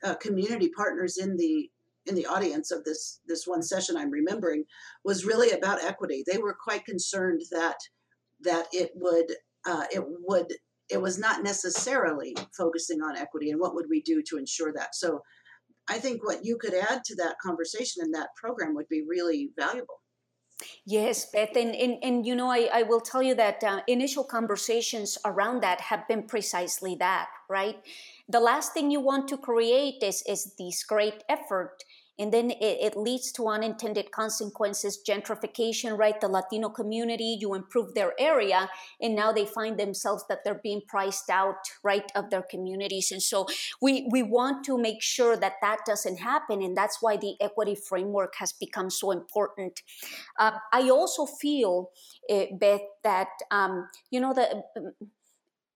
uh, 0.04 0.14
community 0.14 0.70
partners 0.76 1.18
in 1.18 1.36
the 1.36 1.68
in 2.06 2.14
the 2.14 2.26
audience 2.26 2.70
of 2.70 2.84
this 2.84 3.20
this 3.26 3.44
one 3.44 3.62
session 3.62 3.96
i'm 3.96 4.10
remembering 4.10 4.64
was 5.04 5.24
really 5.24 5.50
about 5.50 5.82
equity. 5.82 6.22
They 6.24 6.38
were 6.38 6.56
quite 6.62 6.84
concerned 6.84 7.42
that 7.50 7.78
that 8.42 8.66
it 8.72 8.92
would 8.94 9.32
uh, 9.66 9.84
it 9.92 10.04
would 10.06 10.52
it 10.90 11.00
was 11.00 11.18
not 11.18 11.42
necessarily 11.42 12.36
focusing 12.56 13.02
on 13.02 13.16
equity 13.16 13.50
and 13.50 13.60
what 13.60 13.74
would 13.74 13.86
we 13.90 14.02
do 14.02 14.22
to 14.22 14.38
ensure 14.38 14.72
that. 14.72 14.94
So 14.94 15.20
I 15.88 15.98
think 15.98 16.24
what 16.24 16.44
you 16.44 16.56
could 16.56 16.74
add 16.74 17.04
to 17.04 17.16
that 17.16 17.36
conversation 17.42 18.02
and 18.02 18.14
that 18.14 18.34
program 18.36 18.74
would 18.74 18.88
be 18.88 19.02
really 19.06 19.50
valuable. 19.56 20.00
Yes, 20.86 21.26
Beth, 21.30 21.54
and, 21.54 21.74
and, 21.74 21.98
and 22.02 22.26
you 22.26 22.34
know, 22.34 22.50
I, 22.50 22.68
I 22.72 22.82
will 22.82 23.00
tell 23.00 23.22
you 23.22 23.34
that 23.34 23.62
uh, 23.62 23.82
initial 23.86 24.24
conversations 24.24 25.18
around 25.24 25.62
that 25.62 25.82
have 25.82 26.08
been 26.08 26.22
precisely 26.22 26.96
that, 26.96 27.28
right? 27.50 27.76
The 28.28 28.40
last 28.40 28.72
thing 28.72 28.90
you 28.90 29.00
want 29.00 29.28
to 29.28 29.36
create 29.36 30.02
is, 30.02 30.22
is 30.26 30.54
this 30.58 30.82
great 30.82 31.24
effort 31.28 31.84
and 32.18 32.32
then 32.32 32.50
it, 32.50 32.78
it, 32.80 32.96
leads 32.96 33.30
to 33.32 33.46
unintended 33.48 34.10
consequences 34.10 34.98
gentrification 35.06 35.96
right? 35.98 36.20
The 36.20 36.28
latino 36.28 36.68
community 36.68 37.36
you 37.40 37.54
improve 37.54 37.94
their 37.94 38.12
area 38.18 38.70
and 39.00 39.14
now 39.14 39.32
they 39.32 39.46
find 39.46 39.78
themselves 39.78 40.24
that 40.28 40.44
they're 40.44 40.60
being 40.62 40.82
priced 40.86 41.30
out 41.30 41.56
right 41.82 42.10
of 42.14 42.30
their 42.30 42.42
communities. 42.42 43.12
And 43.12 43.22
so 43.22 43.46
we 43.80 44.08
we 44.10 44.22
want 44.22 44.64
to 44.66 44.78
make 44.78 45.02
sure 45.02 45.36
that 45.36 45.54
that 45.62 45.78
doesn't 45.86 46.18
happen 46.18 46.62
and 46.62 46.76
that's 46.76 46.98
why 47.00 47.16
the 47.16 47.34
equity 47.40 47.74
framework 47.74 48.34
has 48.38 48.52
become 48.52 48.90
so 48.90 49.10
important. 49.10 49.82
Uh, 50.38 50.52
i 50.72 50.88
also 50.90 51.26
feel 51.26 51.90
uh, 52.30 52.46
beth 52.52 52.80
that 53.02 53.28
um, 53.50 53.88
you 54.10 54.20
know 54.20 54.32
the 54.32 54.62
um, 54.76 54.92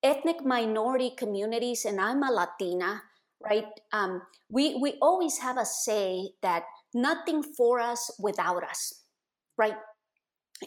ethnic 0.03 0.45
minority 0.45 1.11
communities 1.17 1.85
and 1.85 2.01
i'm 2.01 2.23
a 2.23 2.31
latina 2.31 3.03
right? 3.43 3.67
Um, 3.93 4.23
we 4.49 4.77
we 4.77 4.99
always 5.01 5.39
have 5.39 5.59
a 5.59 5.65
say 5.65 6.31
that 6.43 6.65
nothing 6.95 7.43
for 7.43 7.81
us 7.81 8.11
without 8.19 8.65
us, 8.65 9.03
right? 9.57 9.77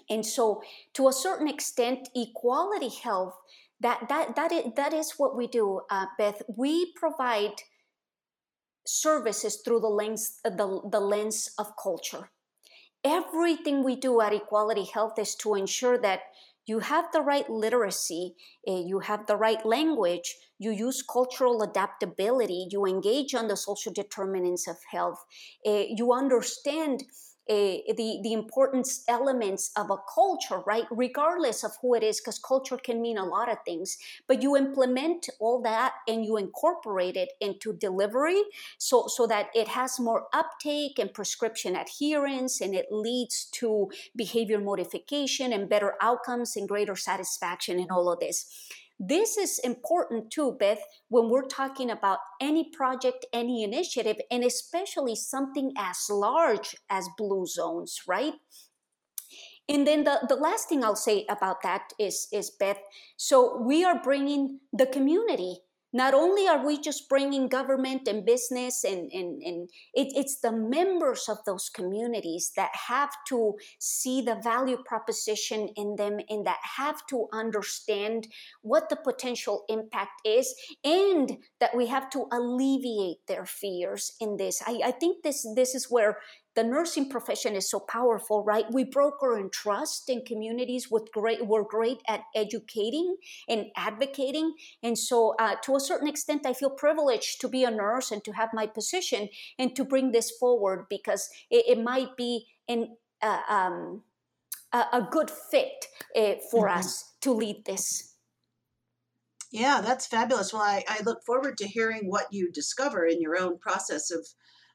And 0.09 0.25
so, 0.25 0.62
to 0.95 1.07
a 1.07 1.13
certain 1.13 1.47
extent, 1.47 2.09
equality 2.15 2.89
health 2.89 3.36
that 3.79 4.07
that 4.09 4.36
that 4.36 4.51
is, 4.51 4.73
that 4.75 4.93
is 4.93 5.13
what 5.17 5.36
we 5.36 5.47
do, 5.47 5.81
uh, 5.89 6.07
Beth. 6.17 6.41
We 6.47 6.93
provide 6.93 7.62
services 8.86 9.62
through 9.63 9.79
the 9.79 9.88
lens 9.88 10.39
the, 10.43 10.81
the 10.91 10.99
lens 10.99 11.51
of 11.57 11.73
culture. 11.81 12.31
Everything 13.03 13.83
we 13.83 13.95
do 13.97 14.21
at 14.21 14.33
Equality 14.33 14.86
Health 14.86 15.19
is 15.19 15.36
to 15.36 15.55
ensure 15.55 15.97
that 15.97 16.21
you 16.65 16.80
have 16.80 17.06
the 17.12 17.21
right 17.21 17.49
literacy, 17.49 18.36
uh, 18.67 18.82
you 18.86 18.99
have 18.99 19.26
the 19.28 19.36
right 19.36 19.65
language, 19.65 20.36
you 20.60 20.71
use 20.71 21.02
cultural 21.02 21.62
adaptability, 21.62 22.67
you 22.71 22.86
engage 22.86 23.36
on 23.36 23.47
the 23.47 23.58
social 23.58 23.91
determinants 23.91 24.67
of 24.67 24.78
health, 24.91 25.23
uh, 25.67 25.84
you 25.89 26.13
understand 26.13 27.04
uh, 27.49 27.77
the 27.97 28.19
the 28.23 28.34
important 28.34 28.88
elements 29.08 29.71
of 29.75 29.89
a 29.89 29.97
culture, 30.13 30.62
right? 30.65 30.86
Regardless 30.91 31.63
of 31.63 31.71
who 31.82 31.93
it 31.93 32.03
is, 32.03 32.21
because 32.21 32.39
culture 32.39 32.77
can 32.77 33.01
mean 33.01 33.17
a 33.17 33.25
lot 33.25 33.51
of 33.51 33.58
things. 33.65 33.97
But 34.27 34.41
you 34.41 34.56
implement 34.56 35.29
all 35.39 35.62
that 35.63 35.93
and 36.08 36.25
you 36.25 36.38
incorporate 36.38 37.17
it 37.17 37.34
into 37.41 37.73
delivery, 37.73 38.41
so 38.77 39.08
so 39.08 39.27
that 39.27 39.47
it 39.53 39.67
has 39.67 39.99
more 39.99 40.27
uptake 40.34 40.99
and 40.99 41.13
prescription 41.13 41.75
adherence, 41.75 42.62
and 42.62 42.73
it 42.73 42.88
leads 42.91 43.45
to 43.60 43.89
behavior 44.15 44.60
modification 44.60 45.51
and 45.51 45.69
better 45.69 45.95
outcomes 46.01 46.56
and 46.56 46.67
greater 46.67 46.95
satisfaction 46.95 47.79
in 47.79 47.91
all 47.91 48.12
of 48.12 48.19
this. 48.19 48.45
This 49.05 49.37
is 49.37 49.59
important 49.59 50.31
too, 50.31 50.55
Beth, 50.57 50.81
when 51.09 51.29
we're 51.29 51.47
talking 51.47 51.91
about 51.91 52.19
any 52.39 52.69
project, 52.69 53.25
any 53.33 53.63
initiative, 53.63 54.17
and 54.31 54.45
especially 54.45 55.15
something 55.15 55.73
as 55.77 56.09
large 56.09 56.75
as 56.89 57.09
Blue 57.17 57.45
Zones, 57.45 58.03
right? 58.07 58.33
And 59.67 59.85
then 59.85 60.05
the, 60.05 60.19
the 60.29 60.35
last 60.35 60.69
thing 60.69 60.85
I'll 60.85 60.95
say 60.95 61.25
about 61.27 61.63
that 61.63 61.91
is, 61.99 62.27
is 62.31 62.51
Beth, 62.51 62.79
so 63.17 63.57
we 63.61 63.83
are 63.83 64.01
bringing 64.01 64.59
the 64.71 64.85
community 64.85 65.57
not 65.93 66.13
only 66.13 66.47
are 66.47 66.65
we 66.65 66.82
just 66.82 67.08
bringing 67.08 67.47
government 67.47 68.08
and 68.08 68.25
business 68.25 68.84
and, 68.84 69.12
and, 69.12 69.41
and 69.43 69.69
it, 69.93 70.08
it's 70.15 70.39
the 70.39 70.51
members 70.51 71.29
of 71.29 71.38
those 71.45 71.69
communities 71.69 72.51
that 72.56 72.71
have 72.88 73.12
to 73.27 73.53
see 73.79 74.21
the 74.21 74.39
value 74.43 74.77
proposition 74.86 75.69
in 75.75 75.95
them 75.95 76.19
and 76.29 76.45
that 76.47 76.60
have 76.77 77.06
to 77.08 77.27
understand 77.32 78.27
what 78.62 78.89
the 78.89 78.95
potential 78.95 79.63
impact 79.69 80.21
is 80.25 80.53
and 80.84 81.38
that 81.60 81.75
we 81.75 81.88
have 81.88 82.10
to 82.10 82.25
alleviate 82.32 83.25
their 83.27 83.45
fears 83.45 84.13
in 84.19 84.38
this. 84.38 84.62
I, 84.65 84.79
I 84.86 84.91
think 84.91 85.23
this 85.23 85.45
this 85.56 85.75
is 85.75 85.88
where 85.89 86.17
the 86.55 86.63
nursing 86.63 87.09
profession 87.09 87.55
is 87.55 87.69
so 87.69 87.79
powerful, 87.79 88.43
right? 88.43 88.65
We 88.71 88.83
broker 88.83 89.37
and 89.37 89.51
trust 89.51 90.09
in 90.09 90.23
communities 90.25 90.89
with 90.91 91.11
great, 91.11 91.45
we're 91.47 91.63
great 91.63 92.01
at 92.07 92.21
educating 92.35 93.15
and 93.49 93.67
advocating. 93.75 94.53
And 94.83 94.97
so, 94.97 95.35
uh, 95.39 95.55
to 95.63 95.75
a 95.75 95.79
certain 95.79 96.07
extent, 96.07 96.45
I 96.45 96.53
feel 96.53 96.69
privileged 96.69 97.41
to 97.41 97.47
be 97.47 97.63
a 97.63 97.71
nurse 97.71 98.11
and 98.11 98.23
to 98.25 98.31
have 98.33 98.49
my 98.53 98.67
position 98.67 99.29
and 99.57 99.75
to 99.75 99.83
bring 99.83 100.11
this 100.11 100.31
forward 100.39 100.85
because 100.89 101.29
it, 101.49 101.77
it 101.77 101.83
might 101.83 102.15
be 102.15 102.45
in, 102.67 102.95
uh, 103.21 103.41
um, 103.49 104.03
a, 104.71 104.85
a, 104.93 105.07
good 105.09 105.31
fit 105.31 105.85
uh, 106.15 106.35
for 106.51 106.67
mm-hmm. 106.67 106.79
us 106.79 107.13
to 107.21 107.31
lead 107.31 107.65
this. 107.65 108.15
Yeah, 109.51 109.81
that's 109.81 110.07
fabulous. 110.07 110.51
Well, 110.51 110.63
I, 110.63 110.83
I 110.87 111.01
look 111.03 111.23
forward 111.23 111.57
to 111.59 111.67
hearing 111.67 112.09
what 112.09 112.27
you 112.31 112.51
discover 112.51 113.05
in 113.05 113.21
your 113.21 113.37
own 113.37 113.59
process 113.59 114.11
of 114.11 114.27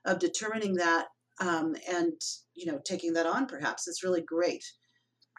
of 0.04 0.18
determining 0.18 0.74
that 0.74 1.06
um, 1.40 1.74
and 1.90 2.20
you 2.55 2.70
know 2.70 2.81
taking 2.85 3.12
that 3.12 3.27
on 3.27 3.46
perhaps 3.46 3.88
it's 3.88 4.03
really 4.05 4.22
great 4.22 4.64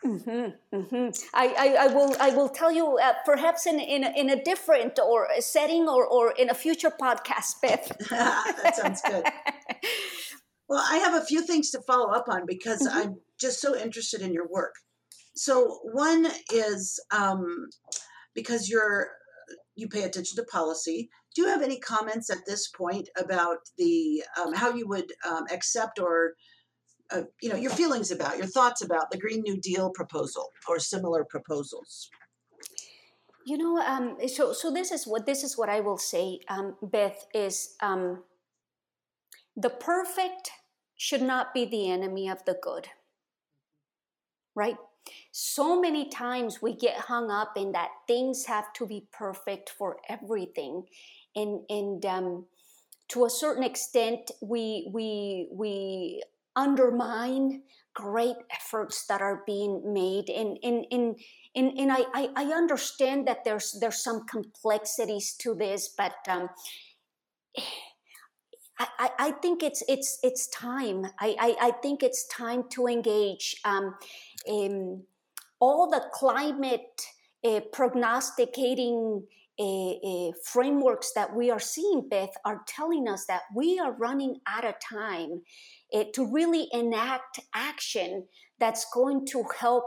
Mm-hmm, 0.05 0.77
mm-hmm. 0.77 1.09
I, 1.33 1.47
I, 1.57 1.85
I, 1.85 1.87
will 1.87 2.15
I 2.21 2.29
will 2.29 2.47
tell 2.47 2.71
you 2.71 2.97
uh, 2.97 3.13
perhaps 3.25 3.67
in, 3.67 3.81
in, 3.81 4.05
in 4.15 4.29
a 4.29 4.41
different 4.41 4.97
or 4.97 5.27
a 5.37 5.41
setting 5.41 5.89
or, 5.89 6.07
or 6.07 6.31
in 6.31 6.49
a 6.49 6.53
future 6.53 6.89
podcast, 6.89 7.59
Beth. 7.61 7.91
that 8.09 8.77
sounds 8.77 9.01
good. 9.01 9.25
Well, 10.69 10.85
I 10.87 10.97
have 10.97 11.21
a 11.21 11.25
few 11.25 11.41
things 11.41 11.71
to 11.71 11.81
follow 11.81 12.11
up 12.11 12.29
on 12.29 12.45
because 12.45 12.87
mm-hmm. 12.87 12.97
I'm 12.97 13.15
just 13.39 13.59
so 13.59 13.75
interested 13.75 14.21
in 14.21 14.33
your 14.33 14.47
work. 14.47 14.75
So 15.35 15.79
one 15.83 16.27
is 16.53 16.99
um, 17.11 17.69
because 18.35 18.69
you're 18.69 19.07
you 19.75 19.87
pay 19.87 20.03
attention 20.03 20.35
to 20.35 20.43
policy. 20.43 21.09
Do 21.35 21.43
you 21.43 21.47
have 21.47 21.61
any 21.61 21.79
comments 21.79 22.29
at 22.29 22.45
this 22.45 22.67
point 22.69 23.09
about 23.17 23.57
the 23.77 24.23
um, 24.39 24.53
how 24.53 24.73
you 24.73 24.87
would 24.87 25.11
um, 25.27 25.45
accept 25.51 25.99
or 25.99 26.33
uh, 27.11 27.23
you 27.41 27.49
know 27.49 27.55
your 27.55 27.71
feelings 27.71 28.11
about 28.11 28.37
your 28.37 28.47
thoughts 28.47 28.83
about 28.83 29.11
the 29.11 29.17
Green 29.17 29.41
New 29.41 29.59
Deal 29.59 29.89
proposal 29.91 30.49
or 30.67 30.79
similar 30.79 31.23
proposals? 31.23 32.09
You 33.45 33.57
know, 33.57 33.77
um, 33.77 34.17
so 34.27 34.53
so 34.53 34.71
this 34.71 34.91
is 34.91 35.07
what 35.07 35.25
this 35.25 35.43
is 35.43 35.57
what 35.57 35.69
I 35.69 35.79
will 35.79 35.97
say, 35.97 36.39
um, 36.49 36.75
Beth 36.81 37.25
is 37.33 37.75
um, 37.81 38.23
the 39.55 39.69
perfect 39.69 40.51
should 40.95 41.21
not 41.21 41.53
be 41.53 41.65
the 41.65 41.89
enemy 41.89 42.29
of 42.29 42.43
the 42.45 42.57
good, 42.61 42.89
right? 44.55 44.77
So 45.31 45.79
many 45.79 46.09
times 46.09 46.61
we 46.61 46.73
get 46.75 46.95
hung 46.95 47.31
up 47.31 47.53
in 47.57 47.71
that 47.71 47.89
things 48.07 48.45
have 48.45 48.71
to 48.73 48.85
be 48.85 49.07
perfect 49.11 49.69
for 49.69 49.97
everything, 50.07 50.83
and 51.35 51.61
and 51.69 52.05
um, 52.05 52.45
to 53.09 53.25
a 53.25 53.29
certain 53.29 53.63
extent 53.63 54.31
we 54.41 54.89
we 54.93 55.47
we 55.51 56.23
undermine 56.55 57.63
great 57.93 58.35
efforts 58.51 59.05
that 59.07 59.21
are 59.21 59.43
being 59.45 59.93
made 59.93 60.29
and 60.29 60.57
in 60.61 60.83
in 60.85 61.15
in, 61.53 61.69
in 61.77 61.91
I, 61.91 62.05
I, 62.13 62.45
understand 62.45 63.27
that 63.27 63.43
there's 63.43 63.77
there's 63.81 64.03
some 64.03 64.25
complexities 64.25 65.33
to 65.39 65.55
this 65.55 65.89
but 65.97 66.15
um, 66.27 66.49
I, 68.79 69.09
I 69.19 69.31
think 69.31 69.61
it's 69.61 69.83
it's 69.89 70.19
it's 70.23 70.47
time. 70.47 71.05
I, 71.19 71.35
I, 71.39 71.55
I 71.61 71.71
think 71.81 72.01
it's 72.01 72.25
time 72.27 72.63
to 72.71 72.87
engage. 72.87 73.57
Um, 73.65 73.95
um, 74.49 75.03
all 75.59 75.89
the 75.89 76.01
climate 76.13 77.01
uh, 77.43 77.59
prognosticating 77.73 79.23
frameworks 80.45 81.11
that 81.15 81.35
we 81.35 81.51
are 81.51 81.59
seeing, 81.59 82.07
Beth, 82.09 82.33
are 82.45 82.61
telling 82.67 83.07
us 83.07 83.25
that 83.25 83.41
we 83.55 83.79
are 83.79 83.91
running 83.93 84.39
out 84.47 84.65
of 84.65 84.75
time 84.79 85.41
to 85.93 86.25
really 86.31 86.67
enact 86.71 87.39
action 87.53 88.25
that's 88.59 88.85
going 88.93 89.25
to 89.27 89.43
help 89.59 89.85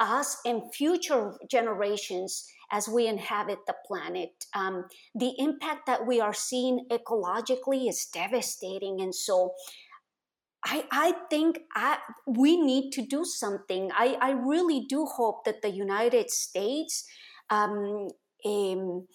us 0.00 0.38
and 0.44 0.62
future 0.74 1.34
generations 1.50 2.48
as 2.72 2.88
we 2.88 3.06
inhabit 3.06 3.58
the 3.66 3.74
planet. 3.86 4.30
Um, 4.54 4.86
the 5.14 5.32
impact 5.38 5.86
that 5.86 6.06
we 6.06 6.20
are 6.20 6.34
seeing 6.34 6.86
ecologically 6.90 7.88
is 7.88 8.06
devastating. 8.12 9.00
And 9.00 9.14
so 9.14 9.54
I, 10.64 10.84
I 10.90 11.14
think 11.30 11.60
I, 11.74 11.98
we 12.26 12.60
need 12.60 12.90
to 12.92 13.06
do 13.06 13.24
something. 13.24 13.90
I, 13.94 14.16
I 14.20 14.30
really 14.30 14.86
do 14.88 15.04
hope 15.04 15.44
that 15.44 15.62
the 15.62 15.70
United 15.70 16.30
States 16.30 17.06
um, 17.50 18.08
um, 18.44 19.06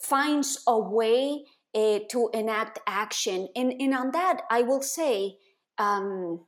finds 0.00 0.62
a 0.66 0.78
way 0.78 1.44
uh, 1.74 2.00
to 2.10 2.30
enact 2.32 2.78
action. 2.86 3.48
And, 3.56 3.72
and 3.80 3.94
on 3.94 4.10
that, 4.12 4.42
I 4.50 4.62
will 4.62 4.82
say, 4.82 5.36
um, 5.78 6.40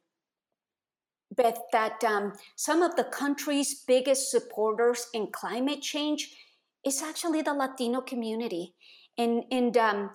Beth, 1.34 1.58
that 1.72 2.02
um, 2.04 2.32
some 2.54 2.82
of 2.82 2.96
the 2.96 3.04
country's 3.04 3.82
biggest 3.86 4.30
supporters 4.30 5.06
in 5.12 5.32
climate 5.32 5.82
change 5.82 6.34
is 6.84 7.02
actually 7.02 7.42
the 7.42 7.52
Latino 7.52 8.00
community. 8.00 8.74
And, 9.18 9.44
and 9.50 9.76
um, 9.76 10.10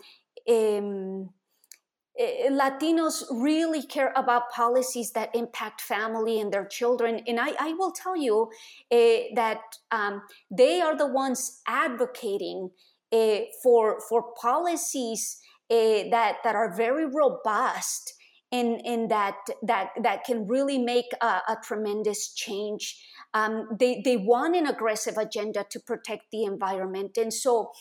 Latinos 2.19 3.23
really 3.31 3.83
care 3.83 4.11
about 4.15 4.51
policies 4.51 5.11
that 5.11 5.33
impact 5.33 5.81
family 5.81 6.39
and 6.39 6.51
their 6.51 6.65
children. 6.65 7.21
And 7.25 7.39
I, 7.39 7.53
I 7.59 7.73
will 7.73 7.91
tell 7.91 8.17
you 8.17 8.49
uh, 8.91 8.97
that 9.35 9.61
um, 9.91 10.21
they 10.49 10.81
are 10.81 10.95
the 10.95 11.07
ones 11.07 11.61
advocating 11.67 12.69
uh, 13.11 13.39
for, 13.63 13.99
for 14.09 14.33
policies 14.41 15.39
uh, 15.69 16.09
that, 16.11 16.37
that 16.43 16.55
are 16.55 16.75
very 16.75 17.05
robust 17.05 18.13
in 18.51 18.81
in 18.83 19.07
that 19.07 19.37
that 19.63 19.91
that 20.03 20.25
can 20.25 20.45
really 20.45 20.77
make 20.77 21.05
a, 21.21 21.25
a 21.25 21.57
tremendous 21.63 22.33
change. 22.33 23.01
Um, 23.33 23.69
they 23.79 24.01
they 24.03 24.17
want 24.17 24.55
an 24.55 24.67
aggressive 24.67 25.17
agenda 25.17 25.65
to 25.69 25.79
protect 25.79 26.25
the 26.31 26.43
environment, 26.43 27.17
and 27.17 27.33
so 27.33 27.71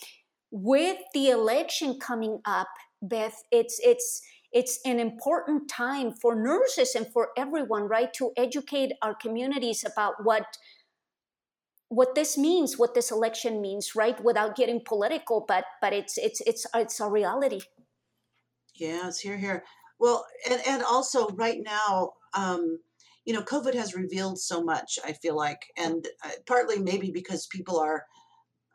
with 0.52 0.98
the 1.12 1.30
election 1.30 1.98
coming 1.98 2.40
up, 2.44 2.68
Beth, 3.02 3.42
it's 3.50 3.80
it's 3.82 4.22
it's 4.52 4.80
an 4.84 4.98
important 4.98 5.68
time 5.68 6.12
for 6.12 6.34
nurses 6.34 6.94
and 6.94 7.06
for 7.12 7.28
everyone, 7.36 7.84
right, 7.84 8.12
to 8.14 8.32
educate 8.36 8.92
our 9.02 9.14
communities 9.14 9.84
about 9.84 10.24
what 10.24 10.44
what 11.88 12.14
this 12.14 12.38
means, 12.38 12.78
what 12.78 12.94
this 12.94 13.10
election 13.10 13.60
means, 13.60 13.94
right, 13.96 14.22
without 14.22 14.56
getting 14.56 14.80
political, 14.84 15.44
but 15.46 15.64
but 15.80 15.92
it's 15.92 16.18
it's 16.18 16.40
it's 16.42 16.66
it's 16.74 17.00
a 17.00 17.08
reality. 17.08 17.60
Yeah, 18.74 19.08
it's 19.08 19.20
here 19.20 19.36
here. 19.36 19.64
Well, 19.98 20.24
and, 20.50 20.60
and 20.66 20.82
also 20.82 21.28
right 21.30 21.58
now, 21.62 22.12
um, 22.34 22.78
you 23.26 23.34
know, 23.34 23.42
COVID 23.42 23.74
has 23.74 23.94
revealed 23.94 24.38
so 24.38 24.62
much, 24.62 24.98
I 25.04 25.12
feel 25.12 25.36
like, 25.36 25.60
and 25.76 26.06
uh, 26.24 26.30
partly 26.46 26.78
maybe 26.78 27.10
because 27.10 27.46
people 27.48 27.78
are 27.78 28.04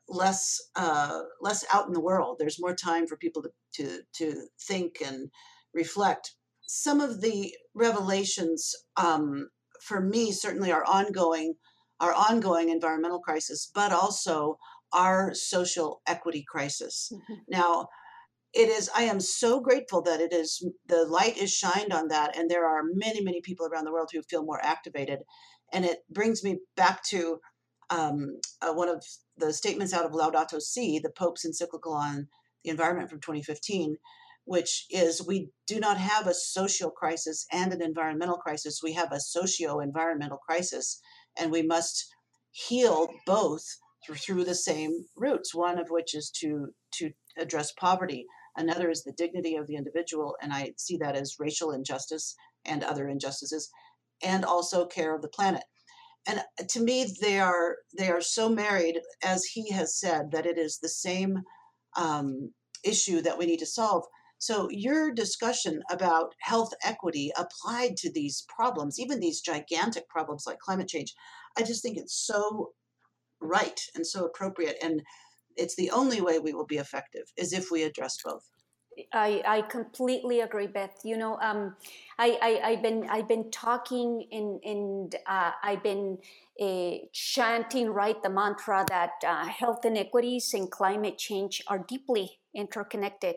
less 0.08 0.60
uh, 0.76 1.22
less 1.42 1.66
out 1.72 1.88
in 1.88 1.94
the 1.94 2.02
world. 2.02 2.38
There's 2.40 2.62
more 2.62 2.76
time 2.76 3.08
for 3.08 3.18
people 3.18 3.44
to, 3.44 3.50
to, 3.76 4.02
to 4.18 4.42
think 4.68 5.02
and 5.04 5.30
reflect. 5.74 6.34
Some 6.68 7.02
of 7.02 7.22
the 7.22 7.54
revelations 7.74 8.74
um, 8.98 9.50
for 9.82 10.02
me 10.02 10.32
certainly 10.32 10.72
are 10.72 10.86
ongoing, 10.86 11.56
our 12.00 12.14
ongoing 12.14 12.70
environmental 12.70 13.20
crisis, 13.20 13.70
but 13.74 13.92
also 13.92 14.58
our 14.94 15.34
social 15.34 16.02
equity 16.08 16.44
crisis. 16.48 17.12
Mm-hmm. 17.14 17.34
Now, 17.50 17.88
it 18.56 18.70
is 18.70 18.90
i 18.96 19.04
am 19.04 19.20
so 19.20 19.60
grateful 19.60 20.02
that 20.02 20.22
it 20.22 20.32
is 20.32 20.66
the 20.88 21.06
light 21.06 21.38
is 21.38 21.52
shined 21.52 21.92
on 21.92 22.08
that 22.08 22.38
and 22.38 22.50
there 22.50 22.66
are 22.66 22.84
many 22.94 23.22
many 23.22 23.42
people 23.42 23.68
around 23.68 23.84
the 23.84 23.92
world 23.92 24.10
who 24.14 24.22
feel 24.24 24.46
more 24.46 24.64
activated 24.64 25.20
and 25.74 25.84
it 25.84 26.00
brings 26.10 26.44
me 26.44 26.58
back 26.78 27.04
to 27.04 27.40
um, 27.90 28.40
uh, 28.62 28.74
one 28.74 28.90
of 28.90 29.04
the 29.38 29.54
statements 29.54 29.94
out 29.94 30.06
of 30.06 30.12
laudato 30.12 30.62
si 30.62 31.00
the 31.00 31.10
pope's 31.10 31.46
encyclical 31.46 31.94
on 31.94 32.28
the 32.64 32.70
environment 32.70 33.10
from 33.10 33.20
2015 33.20 33.98
which 34.48 34.86
is 34.92 35.26
we 35.26 35.50
do 35.66 35.80
not 35.80 35.98
have 35.98 36.28
a 36.28 36.34
social 36.34 36.92
crisis 36.92 37.46
and 37.52 37.74
an 37.74 37.82
environmental 37.82 38.38
crisis 38.38 38.82
we 38.84 38.94
have 38.94 39.12
a 39.12 39.20
socio-environmental 39.20 40.38
crisis 40.38 41.02
and 41.38 41.52
we 41.52 41.62
must 41.62 42.06
heal 42.52 43.10
both 43.26 43.64
through, 44.06 44.16
through 44.16 44.44
the 44.44 44.56
same 44.56 45.06
roots 45.16 45.54
one 45.54 45.80
of 45.80 45.90
which 45.90 46.16
is 46.16 46.30
to 46.30 46.68
to 46.92 47.12
address 47.38 47.72
poverty 47.74 48.26
Another 48.58 48.90
is 48.90 49.04
the 49.04 49.12
dignity 49.12 49.56
of 49.56 49.68
the 49.68 49.76
individual, 49.76 50.38
and 50.42 50.54
I 50.54 50.74
see 50.78 50.98
that 50.98 51.16
as 51.16 51.40
racial 51.40 51.72
injustice 51.72 52.36
and 52.64 52.84
other 52.84 53.10
injustices, 53.10 53.70
and 54.24 54.46
also 54.46 54.86
care 54.86 55.14
of 55.14 55.22
the 55.22 55.28
planet. 55.28 55.64
And 56.28 56.40
uh, 56.40 56.64
to 56.70 56.80
me, 56.80 57.06
they 57.22 57.40
are 57.40 57.78
they 57.98 58.10
are 58.10 58.22
so 58.22 58.50
married, 58.50 59.00
as 59.24 59.46
he 59.46 59.72
has 59.72 60.00
said, 60.00 60.32
that 60.32 60.46
it 60.46 60.58
is 60.58 60.80
the 60.80 60.90
same 60.90 61.42
um, 61.96 62.52
issue 62.84 63.22
that 63.22 63.38
we 63.38 63.46
need 63.46 63.60
to 63.60 63.66
solve. 63.66 64.04
So 64.38 64.70
your 64.70 65.12
discussion 65.12 65.82
about 65.90 66.36
health 66.42 66.74
equity 66.84 67.32
applied 67.38 67.98
to 67.98 68.12
these 68.12 68.46
problems, 68.54 69.00
even 69.00 69.20
these 69.20 69.42
gigantic 69.42 70.08
problems 70.10 70.44
like 70.46 70.60
climate 70.60 70.88
change, 70.88 71.14
I 71.58 71.64
just 71.64 71.82
think 71.82 71.98
it's 71.98 72.26
so 72.26 72.72
right 73.42 73.80
and 73.96 74.06
so 74.06 74.26
appropriate. 74.26 74.78
And 74.82 75.02
it's 75.56 75.76
the 75.76 75.92
only 75.92 76.22
way 76.22 76.40
we 76.40 76.54
will 76.54 76.66
be 76.66 76.78
effective 76.78 77.24
is 77.38 77.54
if 77.54 77.72
we 77.72 77.84
address 77.84 78.18
both. 78.24 78.44
I, 79.14 79.44
I 79.46 79.62
completely 79.64 80.42
agree, 80.42 80.68
Beth. 80.68 81.02
You 81.04 81.18
know, 81.18 81.38
um, 81.42 81.76
I, 82.18 82.60
I 82.66 82.72
have 82.72 82.84
been 82.84 83.08
I've 83.10 83.28
been 83.28 83.52
talking 83.52 84.28
and 84.32 84.60
in 84.64 85.10
uh, 85.28 85.52
I've 85.64 85.84
been 85.84 86.18
uh, 86.62 86.92
chanting 87.12 87.90
right 87.90 88.22
the 88.24 88.30
mantra 88.30 88.86
that 88.90 89.12
uh, 89.28 89.46
health 89.48 89.86
inequities 89.86 90.54
and 90.54 90.72
climate 90.72 91.18
change 91.18 91.62
are 91.68 91.80
deeply 91.80 92.40
interconnected. 92.54 93.36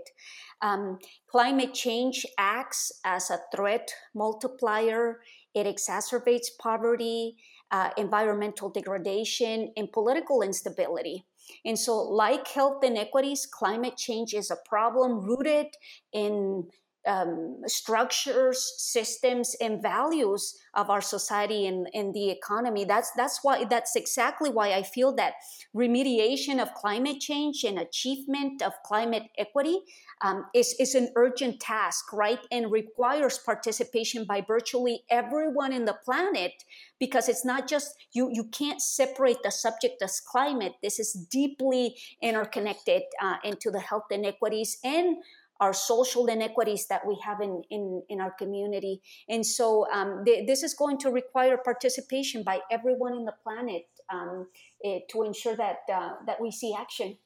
Um, 0.62 0.98
climate 1.28 1.74
change 1.74 2.24
acts 2.38 2.92
as 3.04 3.30
a 3.30 3.40
threat 3.54 3.92
multiplier. 4.14 5.20
It 5.54 5.66
exacerbates 5.66 6.48
poverty, 6.60 7.36
uh, 7.70 7.90
environmental 7.96 8.70
degradation, 8.70 9.72
and 9.76 9.90
political 9.92 10.42
instability. 10.42 11.27
And 11.64 11.78
so, 11.78 11.96
like 11.98 12.48
health 12.48 12.82
inequities, 12.84 13.46
climate 13.46 13.96
change 13.96 14.34
is 14.34 14.50
a 14.50 14.56
problem 14.68 15.20
rooted 15.20 15.68
in 16.12 16.68
um, 17.08 17.62
structures, 17.66 18.74
systems, 18.76 19.56
and 19.60 19.82
values 19.82 20.58
of 20.74 20.90
our 20.90 21.00
society 21.00 21.66
and, 21.66 21.88
and 21.94 22.14
the 22.14 22.30
economy. 22.30 22.84
That's 22.84 23.10
that's 23.16 23.40
why 23.42 23.64
that's 23.64 23.96
exactly 23.96 24.50
why 24.50 24.72
I 24.74 24.82
feel 24.82 25.14
that 25.16 25.34
remediation 25.74 26.60
of 26.60 26.74
climate 26.74 27.20
change 27.20 27.64
and 27.64 27.78
achievement 27.78 28.62
of 28.62 28.72
climate 28.84 29.24
equity 29.38 29.80
um, 30.20 30.44
is, 30.54 30.74
is 30.78 30.94
an 30.94 31.10
urgent 31.16 31.60
task, 31.60 32.12
right? 32.12 32.40
And 32.50 32.70
requires 32.70 33.38
participation 33.38 34.24
by 34.24 34.42
virtually 34.42 35.04
everyone 35.10 35.72
in 35.72 35.86
the 35.86 35.98
planet 36.04 36.52
because 36.98 37.28
it's 37.28 37.44
not 37.44 37.68
just 37.68 37.94
you 38.12 38.30
you 38.32 38.44
can't 38.44 38.80
separate 38.80 39.42
the 39.42 39.50
subject 39.50 40.02
as 40.02 40.20
climate 40.20 40.74
this 40.82 40.98
is 40.98 41.12
deeply 41.30 41.96
interconnected 42.20 43.02
uh, 43.22 43.36
into 43.44 43.70
the 43.70 43.80
health 43.80 44.06
inequities 44.10 44.78
and 44.84 45.18
our 45.60 45.72
social 45.72 46.26
inequities 46.26 46.86
that 46.88 47.06
we 47.06 47.18
have 47.24 47.40
in, 47.40 47.62
in, 47.70 48.02
in 48.08 48.20
our 48.20 48.30
community. 48.30 49.00
And 49.28 49.44
so 49.44 49.86
um, 49.92 50.22
th- 50.24 50.46
this 50.46 50.62
is 50.62 50.74
going 50.74 50.98
to 50.98 51.10
require 51.10 51.56
participation 51.56 52.42
by 52.42 52.60
everyone 52.70 53.14
in 53.14 53.24
the 53.24 53.34
planet 53.42 53.86
um, 54.12 54.46
eh, 54.84 55.00
to 55.10 55.22
ensure 55.22 55.56
that, 55.56 55.78
uh, 55.92 56.12
that 56.26 56.40
we 56.40 56.50
see 56.50 56.74
action. 56.78 57.18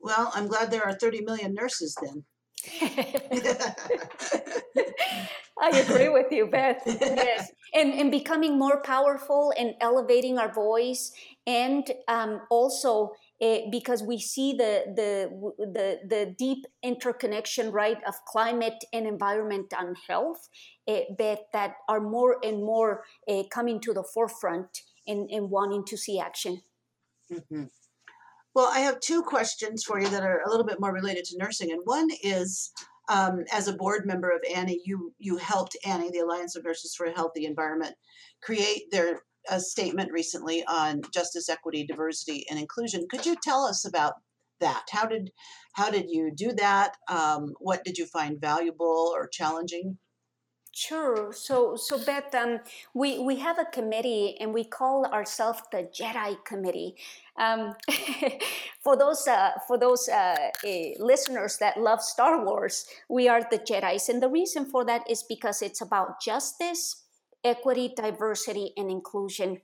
Well, 0.00 0.30
I'm 0.34 0.46
glad 0.46 0.70
there 0.70 0.86
are 0.86 0.94
30 0.94 1.22
million 1.22 1.54
nurses 1.54 1.96
then. 2.00 2.24
I 5.58 5.70
agree 5.70 6.08
with 6.08 6.30
you, 6.30 6.46
Beth. 6.46 6.82
Yes. 6.86 7.50
And, 7.74 7.92
and 7.92 8.10
becoming 8.10 8.58
more 8.58 8.80
powerful 8.82 9.52
and 9.58 9.74
elevating 9.80 10.38
our 10.38 10.52
voice, 10.52 11.12
and 11.46 11.90
um, 12.08 12.40
also 12.48 13.12
uh, 13.42 13.58
because 13.70 14.02
we 14.02 14.18
see 14.18 14.52
the, 14.52 14.84
the, 14.94 15.30
the, 15.58 15.98
the 16.08 16.34
deep 16.38 16.64
interconnection, 16.82 17.70
right, 17.70 17.98
of 18.06 18.14
climate 18.26 18.82
and 18.92 19.06
environment 19.06 19.72
and 19.78 19.96
health, 20.08 20.48
that, 20.86 21.38
that 21.52 21.74
are 21.88 22.00
more 22.00 22.38
and 22.42 22.58
more 22.58 23.04
uh, 23.28 23.42
coming 23.50 23.80
to 23.80 23.92
the 23.92 24.04
forefront 24.14 24.82
and, 25.06 25.28
and 25.30 25.50
wanting 25.50 25.84
to 25.84 25.96
see 25.96 26.18
action. 26.18 26.62
Mm-hmm. 27.32 27.64
Well, 28.54 28.70
I 28.72 28.80
have 28.80 29.00
two 29.00 29.22
questions 29.22 29.84
for 29.84 30.00
you 30.00 30.08
that 30.08 30.22
are 30.22 30.40
a 30.46 30.48
little 30.48 30.64
bit 30.64 30.80
more 30.80 30.92
related 30.92 31.26
to 31.26 31.38
nursing. 31.38 31.72
And 31.72 31.82
one 31.84 32.08
is 32.22 32.72
um, 33.10 33.44
as 33.52 33.68
a 33.68 33.74
board 33.74 34.06
member 34.06 34.30
of 34.30 34.40
Annie, 34.54 34.80
you, 34.84 35.12
you 35.18 35.36
helped 35.36 35.76
Annie, 35.84 36.10
the 36.10 36.20
Alliance 36.20 36.56
of 36.56 36.64
Nurses 36.64 36.94
for 36.94 37.06
a 37.06 37.12
Healthy 37.12 37.44
Environment, 37.44 37.94
create 38.42 38.90
their 38.90 39.20
a 39.50 39.60
statement 39.60 40.12
recently 40.12 40.64
on 40.66 41.02
justice, 41.12 41.48
equity, 41.48 41.84
diversity, 41.86 42.44
and 42.50 42.58
inclusion. 42.58 43.06
Could 43.10 43.26
you 43.26 43.36
tell 43.42 43.64
us 43.64 43.84
about 43.84 44.14
that? 44.60 44.84
How 44.90 45.06
did 45.06 45.30
how 45.74 45.90
did 45.90 46.06
you 46.08 46.32
do 46.34 46.52
that? 46.54 46.96
Um, 47.08 47.54
what 47.58 47.84
did 47.84 47.98
you 47.98 48.06
find 48.06 48.40
valuable 48.40 49.12
or 49.14 49.28
challenging? 49.28 49.98
Sure. 50.76 51.32
So, 51.32 51.74
so 51.74 51.96
Beth, 51.96 52.34
um, 52.34 52.60
we 52.92 53.18
we 53.18 53.36
have 53.36 53.58
a 53.58 53.64
committee, 53.64 54.36
and 54.38 54.52
we 54.52 54.62
call 54.62 55.06
ourselves 55.06 55.62
the 55.72 55.88
Jedi 55.88 56.36
Committee. 56.44 56.96
Um, 57.38 57.72
for 58.84 58.94
those 58.94 59.26
uh, 59.26 59.52
for 59.66 59.78
those 59.78 60.06
uh, 60.06 60.36
uh, 60.66 60.68
listeners 60.98 61.56
that 61.60 61.80
love 61.80 62.02
Star 62.02 62.44
Wars, 62.44 62.84
we 63.08 63.26
are 63.26 63.40
the 63.50 63.58
Jedi's, 63.58 64.10
and 64.10 64.22
the 64.22 64.28
reason 64.28 64.66
for 64.66 64.84
that 64.84 65.08
is 65.08 65.22
because 65.22 65.62
it's 65.62 65.80
about 65.80 66.20
justice, 66.20 67.05
equity, 67.46 67.92
diversity, 67.96 68.72
and 68.76 68.90
inclusion. 68.90 69.62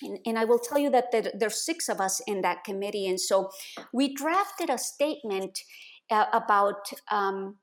And, 0.00 0.18
and, 0.24 0.38
I 0.38 0.44
will 0.44 0.60
tell 0.60 0.78
you 0.78 0.90
that 0.90 1.10
there, 1.10 1.30
there's 1.34 1.64
six 1.64 1.88
of 1.88 2.00
us 2.00 2.20
in 2.26 2.40
that 2.42 2.62
committee, 2.62 3.08
and 3.08 3.20
so 3.20 3.50
we 3.92 4.14
drafted 4.14 4.70
a 4.70 4.78
statement 4.78 5.58
uh, 6.10 6.26
about 6.32 6.92
um, 7.10 7.56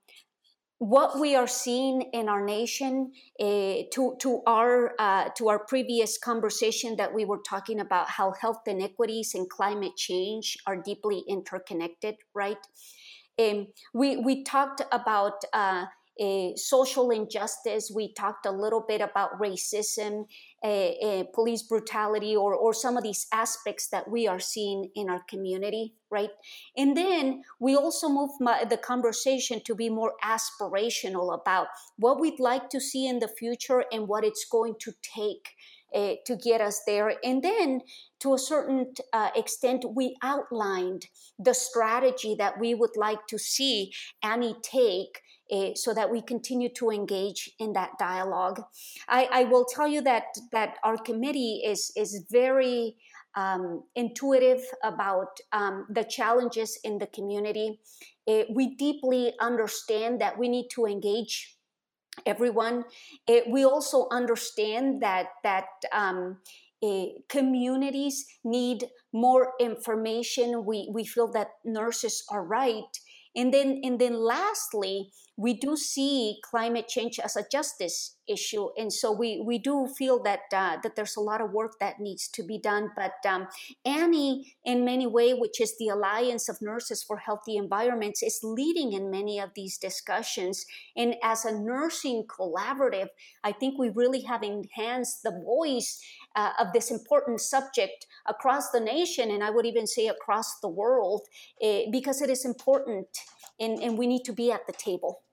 what 0.77 1.19
we 1.19 1.35
are 1.35 1.47
seeing 1.47 2.01
in 2.13 2.27
our 2.27 2.43
nation 2.43 3.11
uh, 3.39 3.87
to 3.93 4.15
to 4.19 4.41
our 4.45 4.93
uh, 4.99 5.29
to 5.37 5.47
our 5.47 5.59
previous 5.59 6.17
conversation 6.17 6.97
that 6.97 7.13
we 7.13 7.23
were 7.23 7.39
talking 7.47 7.79
about 7.79 8.09
how 8.09 8.33
health 8.33 8.67
inequities 8.67 9.33
and 9.33 9.49
climate 9.49 9.95
change 9.95 10.57
are 10.67 10.75
deeply 10.75 11.23
interconnected 11.29 12.15
right 12.33 12.57
um, 13.39 13.67
we 13.93 14.17
we 14.17 14.43
talked 14.43 14.81
about 14.91 15.43
uh, 15.53 15.85
Eh, 16.17 16.54
social 16.56 17.12
injustice. 17.12 17.91
We 17.93 18.13
talked 18.13 18.45
a 18.45 18.51
little 18.51 18.86
bit 18.88 19.01
about 19.01 19.38
racism, 19.38 20.28
eh, 20.63 20.93
eh, 21.01 21.23
police 21.34 21.63
brutality, 21.63 22.34
or, 22.38 22.56
or 22.56 22.73
some 22.73 22.95
of 22.95 23.04
these 23.04 23.28
aspects 23.34 23.89
that 23.89 24.10
we 24.10 24.25
are 24.25 24.39
seeing 24.39 24.91
in 24.95 25.10
our 25.10 25.23
community, 25.28 25.95
right? 26.10 26.30
And 26.78 26.95
then 26.95 27.43
we 27.60 27.75
also 27.75 28.08
move 28.08 28.30
my, 28.39 28.63
the 28.63 28.78
conversation 28.78 29.60
to 29.65 29.75
be 29.75 29.89
more 29.89 30.13
aspirational 30.23 31.38
about 31.38 31.67
what 31.97 32.21
we'd 32.21 32.39
like 32.39 32.69
to 32.69 32.80
see 32.80 33.08
in 33.08 33.19
the 33.19 33.28
future 33.28 33.84
and 33.91 34.08
what 34.08 34.23
it's 34.23 34.45
going 34.45 34.75
to 34.80 34.93
take. 35.01 35.49
Uh, 35.95 36.15
to 36.25 36.36
get 36.36 36.60
us 36.60 36.81
there. 36.86 37.13
And 37.23 37.41
then, 37.41 37.79
to 38.19 38.34
a 38.34 38.38
certain 38.38 38.93
uh, 39.13 39.29
extent, 39.34 39.86
we 39.95 40.17
outlined 40.21 41.05
the 41.39 41.53
strategy 41.53 42.36
that 42.38 42.60
we 42.60 42.75
would 42.75 42.97
like 42.97 43.27
to 43.27 43.38
see 43.38 43.93
ANHE 44.21 44.55
take 44.62 45.21
uh, 45.51 45.69
so 45.75 45.93
that 45.93 46.12
we 46.12 46.21
continue 46.21 46.69
to 46.73 46.89
engage 46.89 47.49
in 47.60 47.71
that 47.73 47.91
dialogue. 47.97 48.62
I, 49.08 49.29
I, 49.31 49.43
will 49.45 49.63
tell 49.63 49.88
you 49.88 50.01
that 50.01 50.23
that 50.51 50.75
our 50.84 50.97
committee 50.97 51.62
is 51.65 51.93
is 51.95 52.25
very 52.29 52.97
um, 53.36 53.84
intuitive 53.95 54.63
about 54.84 55.39
um, 55.53 55.86
the 55.89 56.03
challenges 56.03 56.79
in 56.84 56.97
the 56.97 57.08
community. 57.08 57.79
Uh, 58.27 58.43
we 58.49 58.75
deeply 58.75 59.34
understand 59.39 60.19
that 60.19 60.38
we 60.38 60.49
need 60.49 60.67
to 60.71 60.86
engage 60.86 61.55
everyone. 62.25 62.86
Uh, 63.28 63.41
we 63.49 63.63
also 63.63 64.08
understand 64.12 65.01
that 65.01 65.28
that. 65.43 65.65
Um, 65.91 66.38
uh, 66.84 67.06
communities 67.30 68.25
need 68.43 68.89
more 69.13 69.54
information. 69.60 70.65
We, 70.65 70.89
we 70.91 71.06
feel 71.06 71.32
that 71.32 71.47
nurses 71.63 72.23
are 72.30 72.45
right 72.45 72.84
and 73.36 73.54
then, 73.54 73.82
and 73.84 73.99
then 73.99 74.15
lastly, 74.15 75.12
we 75.37 75.53
do 75.53 75.75
see 75.75 76.37
climate 76.43 76.87
change 76.87 77.19
as 77.19 77.35
a 77.35 77.45
justice 77.51 78.15
issue, 78.27 78.69
and 78.77 78.91
so 78.91 79.11
we, 79.11 79.41
we 79.45 79.57
do 79.57 79.87
feel 79.97 80.23
that 80.23 80.39
uh, 80.53 80.77
that 80.81 80.95
there's 80.95 81.17
a 81.17 81.21
lot 81.21 81.41
of 81.41 81.51
work 81.51 81.73
that 81.79 81.99
needs 81.99 82.27
to 82.29 82.43
be 82.43 82.57
done. 82.57 82.89
But 82.95 83.13
um, 83.27 83.47
ANHE, 83.85 84.45
in 84.63 84.85
many 84.85 85.05
ways, 85.05 85.35
which 85.37 85.59
is 85.59 85.77
the 85.77 85.89
Alliance 85.89 86.47
of 86.47 86.61
Nurses 86.61 87.03
for 87.03 87.17
Healthy 87.17 87.57
Environments, 87.57 88.23
is 88.23 88.39
leading 88.43 88.93
in 88.93 89.11
many 89.11 89.39
of 89.39 89.49
these 89.55 89.77
discussions. 89.77 90.65
And 90.95 91.15
as 91.21 91.43
a 91.43 91.51
nursing 91.51 92.23
collaborative, 92.27 93.09
I 93.43 93.51
think 93.51 93.77
we 93.77 93.89
really 93.89 94.21
have 94.21 94.41
enhanced 94.41 95.23
the 95.23 95.31
voice 95.31 96.01
uh, 96.35 96.51
of 96.59 96.73
this 96.73 96.89
important 96.91 97.41
subject 97.41 98.07
across 98.25 98.71
the 98.71 98.79
nation, 98.79 99.31
and 99.31 99.43
I 99.43 99.49
would 99.49 99.65
even 99.65 99.85
say 99.85 100.07
across 100.07 100.59
the 100.61 100.69
world, 100.69 101.27
uh, 101.61 101.81
because 101.91 102.21
it 102.21 102.29
is 102.29 102.45
important, 102.45 103.07
and, 103.59 103.79
and 103.79 103.97
we 103.97 104.07
need 104.07 104.23
to 104.25 104.33
be 104.33 104.51
at 104.51 104.65
the 104.65 104.73
table. 104.73 105.24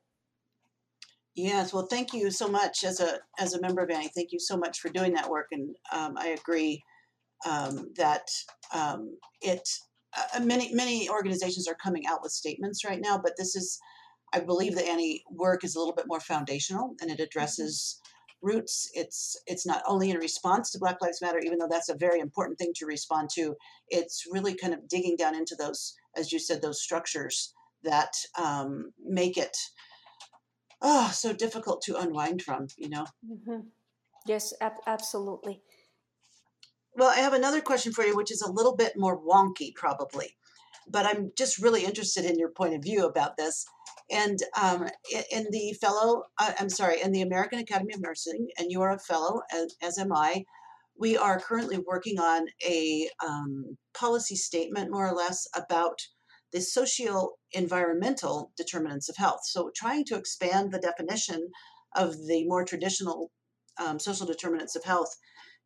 Yes, 1.35 1.73
well, 1.73 1.87
thank 1.87 2.13
you 2.13 2.31
so 2.31 2.47
much 2.47 2.85
as 2.85 3.01
a 3.01 3.19
as 3.39 3.55
a 3.55 3.61
member 3.61 3.83
of 3.83 3.91
ANHE. 3.91 4.11
Thank 4.15 4.33
you 4.33 4.39
so 4.39 4.57
much 4.57 4.81
for 4.81 4.91
doing 4.91 5.15
that 5.15 5.31
work, 5.31 5.47
and 5.51 5.75
um, 5.93 6.15
I 6.19 6.29
agree 6.29 6.83
um, 7.49 7.91
that 7.97 8.29
um, 8.75 9.17
it 9.41 9.67
uh, 10.15 10.41
many 10.41 10.75
many 10.75 11.09
organizations 11.09 11.67
are 11.67 11.77
coming 11.83 12.07
out 12.07 12.23
with 12.23 12.33
statements 12.33 12.85
right 12.85 13.01
now, 13.01 13.19
but 13.23 13.33
this 13.39 13.57
is, 13.57 13.79
I 14.35 14.41
believe, 14.41 14.75
the 14.75 14.87
ANHE 14.87 15.23
work 15.31 15.65
is 15.65 15.75
a 15.75 15.79
little 15.79 15.95
bit 15.95 16.07
more 16.07 16.21
foundational, 16.21 16.95
and 17.01 17.11
it 17.11 17.15
mm-hmm. 17.15 17.23
addresses 17.23 17.99
roots. 18.43 18.91
It's 18.93 19.41
it's 19.47 19.65
not 19.65 19.83
only 19.87 20.11
in 20.11 20.19
response 20.19 20.71
to 20.73 20.79
Black 20.79 21.01
Lives 21.01 21.23
Matter, 21.23 21.39
even 21.39 21.59
though 21.59 21.69
that's 21.71 21.89
a 21.89 21.97
very 21.97 22.21
important 22.21 22.59
thing 22.59 22.73
to 22.77 22.87
respond 22.87 23.31
to. 23.37 23.57
It's 23.89 24.25
really 24.31 24.55
kind 24.55 24.75
of 24.75 24.87
digging 24.87 25.17
down 25.17 25.35
into 25.35 25.57
those, 25.57 25.95
as 26.15 26.31
you 26.31 26.39
said, 26.39 26.61
those 26.61 26.83
structures 26.83 27.55
that 27.85 28.13
um, 28.39 28.93
make 29.03 29.39
it 29.39 29.57
oh 30.83 31.11
so 31.15 31.33
difficult 31.33 31.83
to 31.83 31.97
unwind 31.97 32.43
from. 32.43 32.67
You 32.77 32.91
know. 32.91 33.07
Mm-hmm. 33.31 33.61
Yes, 34.27 34.53
ab- 34.61 34.83
absolutely. 34.87 35.63
Well, 36.95 37.09
I 37.09 37.21
have 37.21 37.33
another 37.33 37.61
question 37.61 37.93
for 37.93 38.05
you, 38.05 38.15
which 38.15 38.31
is 38.31 38.43
a 38.43 38.53
little 38.53 38.77
bit 38.77 38.93
more 38.97 39.19
wonky, 39.19 39.75
probably, 39.75 40.37
but 40.87 41.07
I'm 41.07 41.33
just 41.39 41.59
really 41.59 41.85
interested 41.85 42.25
in 42.27 42.39
your 42.39 42.51
point 42.51 42.75
of 42.75 42.83
view 42.83 43.07
about 43.07 43.37
this. 43.37 43.65
And 44.11 44.39
um, 44.61 44.89
in 45.31 45.47
the 45.51 45.75
fellow, 45.81 46.25
uh, 46.39 46.53
I'm 46.61 46.69
sorry, 46.69 47.01
in 47.01 47.13
the 47.13 47.23
American 47.23 47.61
Academy 47.61 47.95
of 47.95 48.01
Nursing, 48.01 48.49
and 48.59 48.71
you 48.71 48.83
are 48.83 48.93
a 48.93 48.99
fellow, 48.99 49.41
as, 49.51 49.75
as 49.83 49.99
am 49.99 50.13
I. 50.13 50.45
We 50.99 51.17
are 51.17 51.41
currently 51.41 51.79
working 51.79 52.21
on 52.21 52.47
a 52.69 53.09
um, 53.27 53.79
policy 53.95 54.37
statement, 54.37 54.91
more 54.91 55.09
or 55.09 55.15
less, 55.15 55.47
about 55.57 55.99
the 56.53 56.61
socio 56.61 57.31
environmental 57.53 58.53
determinants 58.57 59.09
of 59.09 59.17
health. 59.17 59.41
So, 59.45 59.71
trying 59.75 60.05
to 60.07 60.17
expand 60.17 60.73
the 60.73 60.79
definition 60.79 61.49
of 61.95 62.15
the 62.27 62.47
more 62.47 62.65
traditional 62.65 63.31
um, 63.83 63.99
social 63.99 64.27
determinants 64.27 64.77
of 64.77 64.85
health 64.85 65.15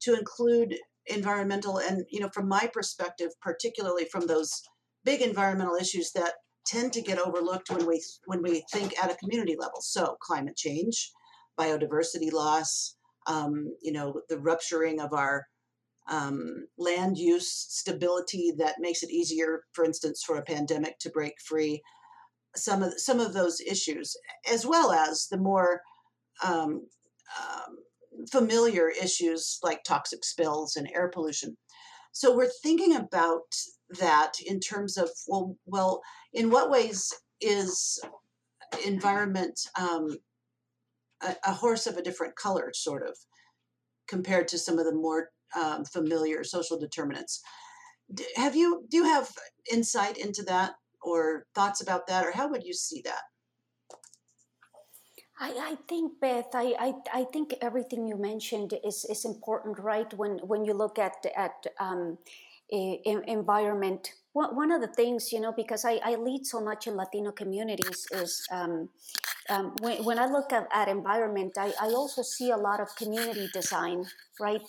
to 0.02 0.14
include 0.14 0.76
environmental 1.06 1.78
and, 1.78 2.04
you 2.10 2.20
know, 2.20 2.28
from 2.32 2.48
my 2.48 2.68
perspective, 2.72 3.30
particularly 3.40 4.06
from 4.10 4.26
those 4.26 4.62
big 5.04 5.22
environmental 5.22 5.76
issues 5.76 6.12
that 6.12 6.34
tend 6.66 6.92
to 6.92 7.00
get 7.00 7.18
overlooked 7.18 7.70
when 7.70 7.86
we 7.86 8.02
when 8.26 8.42
we 8.42 8.64
think 8.72 8.92
at 9.02 9.10
a 9.10 9.16
community 9.16 9.56
level. 9.58 9.80
So 9.80 10.16
climate 10.20 10.56
change, 10.56 11.12
biodiversity 11.58 12.32
loss, 12.32 12.96
um, 13.26 13.72
you 13.80 13.92
know, 13.92 14.20
the 14.28 14.38
rupturing 14.38 15.00
of 15.00 15.12
our 15.12 15.46
um, 16.08 16.66
land 16.78 17.18
use 17.18 17.50
stability 17.50 18.52
that 18.58 18.76
makes 18.78 19.02
it 19.02 19.10
easier, 19.10 19.62
for 19.72 19.84
instance, 19.84 20.22
for 20.24 20.36
a 20.36 20.42
pandemic 20.42 20.98
to 21.00 21.10
break 21.10 21.34
free. 21.44 21.82
Some 22.54 22.82
of 22.82 22.98
some 22.98 23.20
of 23.20 23.32
those 23.32 23.60
issues, 23.60 24.16
as 24.50 24.64
well 24.64 24.92
as 24.92 25.26
the 25.30 25.36
more 25.36 25.82
um, 26.42 26.86
um, 27.38 27.76
familiar 28.30 28.88
issues 28.88 29.58
like 29.62 29.82
toxic 29.84 30.24
spills 30.24 30.76
and 30.76 30.88
air 30.94 31.08
pollution. 31.08 31.56
So 32.12 32.34
we're 32.34 32.50
thinking 32.62 32.96
about 32.96 33.52
that 34.00 34.34
in 34.44 34.60
terms 34.60 34.96
of 34.96 35.10
well, 35.26 35.56
well, 35.66 36.00
in 36.32 36.50
what 36.50 36.70
ways 36.70 37.12
is 37.40 38.00
environment 38.86 39.60
um, 39.78 40.16
a, 41.22 41.36
a, 41.46 41.52
horse 41.52 41.86
of 41.86 41.96
a 41.96 42.02
different 42.02 42.34
color, 42.36 42.72
sort 42.74 43.06
of, 43.06 43.16
compared 44.08 44.48
to 44.48 44.58
some 44.58 44.78
of 44.78 44.86
the 44.86 44.94
more 44.94 45.30
um, 45.54 45.84
familiar 45.84 46.44
social 46.44 46.78
determinants? 46.78 47.42
Have 48.36 48.54
you 48.54 48.84
do 48.88 48.98
you 48.98 49.04
have 49.04 49.30
insight 49.72 50.16
into 50.16 50.42
that 50.44 50.72
or 51.02 51.46
thoughts 51.54 51.80
about 51.80 52.06
that, 52.06 52.24
or 52.24 52.32
how 52.32 52.48
would 52.48 52.64
you 52.64 52.74
see 52.74 53.02
that? 53.04 53.22
I, 55.38 55.50
I 55.50 55.76
think 55.86 56.18
Beth, 56.20 56.54
I, 56.54 56.74
I, 56.78 56.94
I 57.20 57.24
think 57.24 57.54
everything 57.60 58.08
you 58.08 58.16
mentioned 58.16 58.72
is, 58.82 59.04
is 59.04 59.24
important, 59.24 59.78
right? 59.78 60.12
When 60.14 60.38
when 60.38 60.64
you 60.64 60.72
look 60.72 60.98
at 60.98 61.26
at 61.36 61.66
um, 61.78 62.18
environment, 62.70 64.12
one, 64.32 64.56
one 64.56 64.72
of 64.72 64.80
the 64.80 64.88
things 64.88 65.32
you 65.32 65.40
know 65.40 65.52
because 65.52 65.84
I, 65.84 66.00
I 66.04 66.14
lead 66.14 66.46
so 66.46 66.60
much 66.60 66.86
in 66.86 66.96
Latino 66.96 67.32
communities 67.32 68.06
is 68.12 68.46
um, 68.50 68.88
um, 69.48 69.74
when, 69.80 70.04
when 70.04 70.18
I 70.18 70.26
look 70.26 70.52
at, 70.52 70.66
at 70.72 70.88
environment, 70.88 71.52
I, 71.58 71.72
I 71.80 71.88
also 71.88 72.22
see 72.22 72.50
a 72.50 72.56
lot 72.56 72.80
of 72.80 72.94
community 72.96 73.48
design, 73.52 74.06
right? 74.40 74.66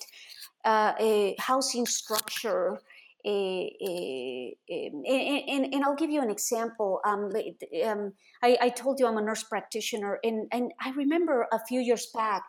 Uh, 0.67 0.93
a 0.99 1.33
housing 1.39 1.85
structure. 1.85 2.81
A, 3.25 3.73
a, 3.81 4.57
a, 4.69 5.45
and, 5.47 5.73
and, 5.73 5.83
I'll 5.85 5.95
give 5.95 6.09
you 6.09 6.21
an 6.21 6.29
example. 6.29 6.99
Um, 7.05 7.31
um, 7.85 8.11
I, 8.43 8.57
I, 8.61 8.69
told 8.69 8.99
you 8.99 9.07
I'm 9.07 9.17
a 9.17 9.21
nurse 9.21 9.43
practitioner, 9.43 10.19
and, 10.25 10.47
and 10.51 10.73
I 10.81 10.91
remember 10.91 11.47
a 11.53 11.59
few 11.67 11.79
years 11.79 12.07
back, 12.13 12.43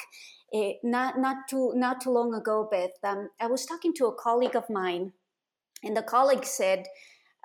uh, 0.53 0.71
not 0.83 1.21
not 1.21 1.37
too 1.49 1.73
not 1.77 2.01
too 2.01 2.11
long 2.11 2.35
ago, 2.35 2.69
Beth. 2.69 2.91
Um, 3.05 3.29
I 3.41 3.47
was 3.47 3.65
talking 3.67 3.95
to 3.95 4.07
a 4.07 4.15
colleague 4.15 4.57
of 4.57 4.69
mine, 4.69 5.13
and 5.85 5.97
the 5.97 6.03
colleague 6.03 6.45
said, 6.45 6.87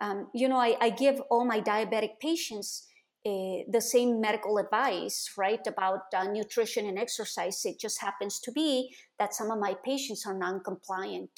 um, 0.02 0.30
"You 0.34 0.50
know, 0.50 0.58
I, 0.58 0.76
I, 0.82 0.90
give 0.90 1.22
all 1.30 1.46
my 1.46 1.62
diabetic 1.62 2.20
patients." 2.20 2.88
Uh, 3.26 3.64
the 3.72 3.80
same 3.80 4.20
medical 4.20 4.58
advice, 4.58 5.32
right, 5.38 5.66
about 5.66 6.02
uh, 6.14 6.26
nutrition 6.26 6.86
and 6.86 7.00
exercise. 7.00 7.64
It 7.64 7.80
just 7.80 8.02
happens 8.02 8.38
to 8.42 8.52
be 8.52 8.94
that 9.18 9.34
some 9.34 9.50
of 9.50 9.60
my 9.60 9.76
patients 9.86 10.26
are 10.28 10.38
non-compliant, 10.38 11.32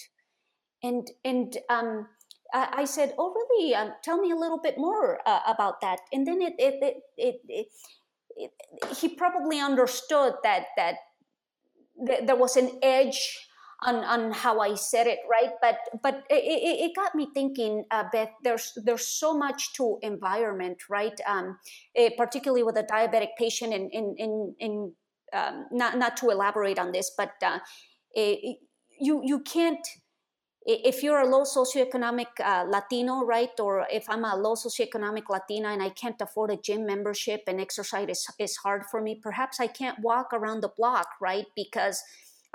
and 0.81 1.11
and 1.23 1.55
um, 1.69 2.07
I 2.51 2.85
said, 2.85 3.13
"Oh, 3.19 3.31
really? 3.33 3.75
Um, 3.75 3.93
tell 4.03 4.17
me 4.17 4.31
a 4.31 4.35
little 4.35 4.57
bit 4.57 4.79
more 4.79 5.19
uh, 5.27 5.41
about 5.45 5.81
that." 5.81 5.99
And 6.11 6.25
then 6.25 6.41
it 6.41 6.53
it 6.57 6.75
it, 6.81 6.97
it, 7.17 7.41
it, 7.47 7.67
it 8.35 8.97
he 8.97 9.09
probably 9.09 9.59
understood 9.59 10.33
that 10.41 10.67
that 10.77 10.95
th- 12.07 12.25
there 12.25 12.35
was 12.35 12.55
an 12.55 12.79
edge 12.81 13.47
on, 13.83 13.95
on 13.95 14.31
how 14.31 14.59
I 14.59 14.75
said 14.75 15.07
it, 15.07 15.19
right? 15.29 15.51
But 15.61 15.77
but 16.01 16.23
it, 16.29 16.35
it 16.35 16.95
got 16.95 17.15
me 17.15 17.27
thinking, 17.33 17.85
uh, 17.91 18.05
Beth. 18.11 18.29
There's 18.43 18.77
there's 18.83 19.07
so 19.07 19.37
much 19.37 19.73
to 19.73 19.99
environment, 20.01 20.77
right? 20.89 21.19
Um, 21.27 21.57
eh, 21.95 22.09
particularly 22.17 22.63
with 22.63 22.77
a 22.77 22.83
diabetic 22.83 23.29
patient, 23.37 23.73
in 23.73 23.89
in 23.91 24.15
in, 24.17 24.55
in 24.59 24.91
um, 25.33 25.65
not 25.71 25.97
not 25.97 26.17
to 26.17 26.29
elaborate 26.29 26.79
on 26.79 26.91
this, 26.91 27.11
but 27.17 27.33
uh, 27.43 27.59
it, 28.13 28.39
eh, 28.43 28.53
you 28.99 29.21
you 29.23 29.41
can't 29.41 29.85
if 30.65 31.03
you're 31.03 31.19
a 31.19 31.29
low 31.29 31.43
socioeconomic 31.43 32.39
uh, 32.43 32.65
Latino, 32.67 33.23
right, 33.23 33.51
or 33.59 33.85
if 33.91 34.09
I'm 34.09 34.25
a 34.25 34.35
low 34.35 34.55
socioeconomic 34.55 35.29
Latina 35.29 35.69
and 35.69 35.83
I 35.83 35.89
can't 35.89 36.19
afford 36.19 36.49
a 36.49 36.57
gym 36.57 36.87
membership 36.87 37.43
and 37.45 37.61
exercise 37.61 38.09
is, 38.09 38.27
is 38.39 38.55
hard 38.57 38.83
for 38.89 38.99
me, 38.99 39.19
perhaps 39.21 39.59
I 39.59 39.67
can't 39.67 39.99
walk 39.99 40.33
around 40.33 40.61
the 40.61 40.71
block, 40.75 41.07
right, 41.21 41.45
because 41.55 42.01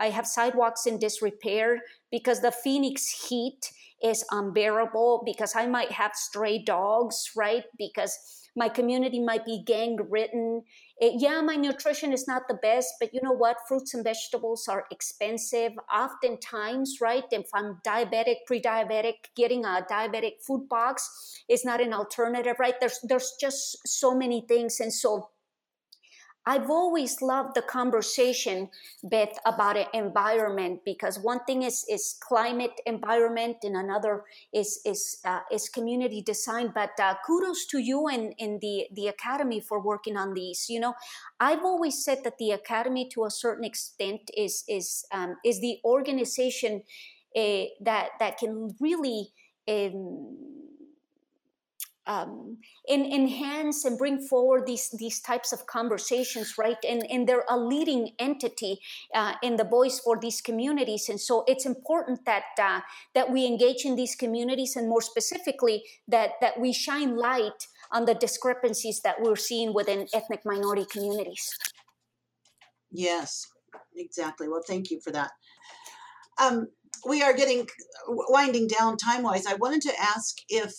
I 0.00 0.10
have 0.10 0.26
sidewalks 0.26 0.86
in 0.86 0.98
disrepair, 0.98 1.82
because 2.10 2.40
the 2.40 2.50
Phoenix 2.50 3.28
heat 3.28 3.70
is 4.02 4.24
unbearable, 4.30 5.22
because 5.24 5.54
I 5.54 5.66
might 5.66 5.92
have 5.92 6.14
stray 6.14 6.58
dogs, 6.58 7.30
right, 7.36 7.64
because 7.78 8.18
my 8.56 8.68
community 8.68 9.20
might 9.20 9.44
be 9.44 9.62
gang 9.64 9.98
ridden 10.08 10.62
yeah, 11.00 11.40
my 11.40 11.56
nutrition 11.56 12.12
is 12.12 12.28
not 12.28 12.42
the 12.46 12.54
best, 12.54 12.94
but 13.00 13.14
you 13.14 13.20
know 13.22 13.32
what? 13.32 13.56
Fruits 13.66 13.94
and 13.94 14.04
vegetables 14.04 14.68
are 14.68 14.84
expensive. 14.90 15.72
Oftentimes, 15.92 16.98
right? 17.00 17.24
If 17.30 17.48
I'm 17.54 17.78
diabetic, 17.86 18.36
pre-diabetic, 18.46 19.14
getting 19.34 19.64
a 19.64 19.86
diabetic 19.90 20.42
food 20.46 20.68
box 20.68 21.42
is 21.48 21.64
not 21.64 21.80
an 21.80 21.94
alternative, 21.94 22.56
right? 22.58 22.74
There's 22.80 23.00
there's 23.02 23.32
just 23.40 23.78
so 23.86 24.14
many 24.14 24.44
things, 24.46 24.78
and 24.78 24.92
so 24.92 25.30
I've 26.46 26.70
always 26.70 27.20
loved 27.20 27.54
the 27.54 27.62
conversation, 27.62 28.70
Beth, 29.04 29.38
about 29.44 29.76
environment 29.94 30.80
because 30.84 31.18
one 31.18 31.40
thing 31.44 31.62
is 31.62 31.84
is 31.88 32.16
climate 32.20 32.80
environment 32.86 33.58
and 33.62 33.76
another 33.76 34.24
is 34.52 34.80
is 34.84 35.18
uh, 35.24 35.40
is 35.52 35.68
community 35.68 36.22
design. 36.22 36.72
But 36.74 36.98
uh, 36.98 37.14
kudos 37.26 37.66
to 37.66 37.78
you 37.78 38.08
and 38.08 38.34
in 38.38 38.58
the 38.62 38.86
the 38.94 39.08
academy 39.08 39.60
for 39.60 39.80
working 39.80 40.16
on 40.16 40.32
these. 40.32 40.66
You 40.68 40.80
know, 40.80 40.94
I've 41.38 41.64
always 41.64 42.02
said 42.02 42.24
that 42.24 42.38
the 42.38 42.52
academy, 42.52 43.08
to 43.14 43.24
a 43.24 43.30
certain 43.30 43.64
extent, 43.64 44.30
is 44.34 44.64
is 44.66 45.04
um, 45.12 45.36
is 45.44 45.60
the 45.60 45.78
organization 45.84 46.82
uh, 47.36 47.64
that 47.80 48.10
that 48.18 48.38
can 48.38 48.74
really. 48.80 49.32
Um, 49.68 50.69
um, 52.06 52.58
in, 52.88 53.04
enhance 53.04 53.84
and 53.84 53.98
bring 53.98 54.18
forward 54.18 54.66
these 54.66 54.90
these 54.98 55.20
types 55.20 55.52
of 55.52 55.66
conversations, 55.66 56.54
right? 56.58 56.76
And, 56.88 57.04
and 57.10 57.28
they're 57.28 57.44
a 57.48 57.58
leading 57.58 58.12
entity 58.18 58.80
uh, 59.14 59.34
in 59.42 59.56
the 59.56 59.64
voice 59.64 60.00
for 60.00 60.18
these 60.18 60.40
communities, 60.40 61.08
and 61.08 61.20
so 61.20 61.44
it's 61.46 61.66
important 61.66 62.24
that 62.26 62.44
uh, 62.60 62.80
that 63.14 63.30
we 63.30 63.46
engage 63.46 63.84
in 63.84 63.96
these 63.96 64.14
communities, 64.14 64.76
and 64.76 64.88
more 64.88 65.02
specifically, 65.02 65.82
that 66.08 66.32
that 66.40 66.58
we 66.58 66.72
shine 66.72 67.16
light 67.16 67.66
on 67.92 68.04
the 68.04 68.14
discrepancies 68.14 69.00
that 69.02 69.20
we're 69.20 69.36
seeing 69.36 69.74
within 69.74 70.06
ethnic 70.14 70.40
minority 70.44 70.86
communities. 70.90 71.50
Yes, 72.90 73.46
exactly. 73.96 74.48
Well, 74.48 74.62
thank 74.66 74.90
you 74.90 75.00
for 75.00 75.10
that. 75.12 75.30
Um, 76.40 76.68
we 77.06 77.22
are 77.22 77.32
getting 77.32 77.66
winding 78.08 78.68
down 78.68 78.96
time 78.96 79.22
wise. 79.22 79.46
I 79.46 79.54
wanted 79.54 79.82
to 79.82 80.00
ask 80.00 80.36
if 80.48 80.72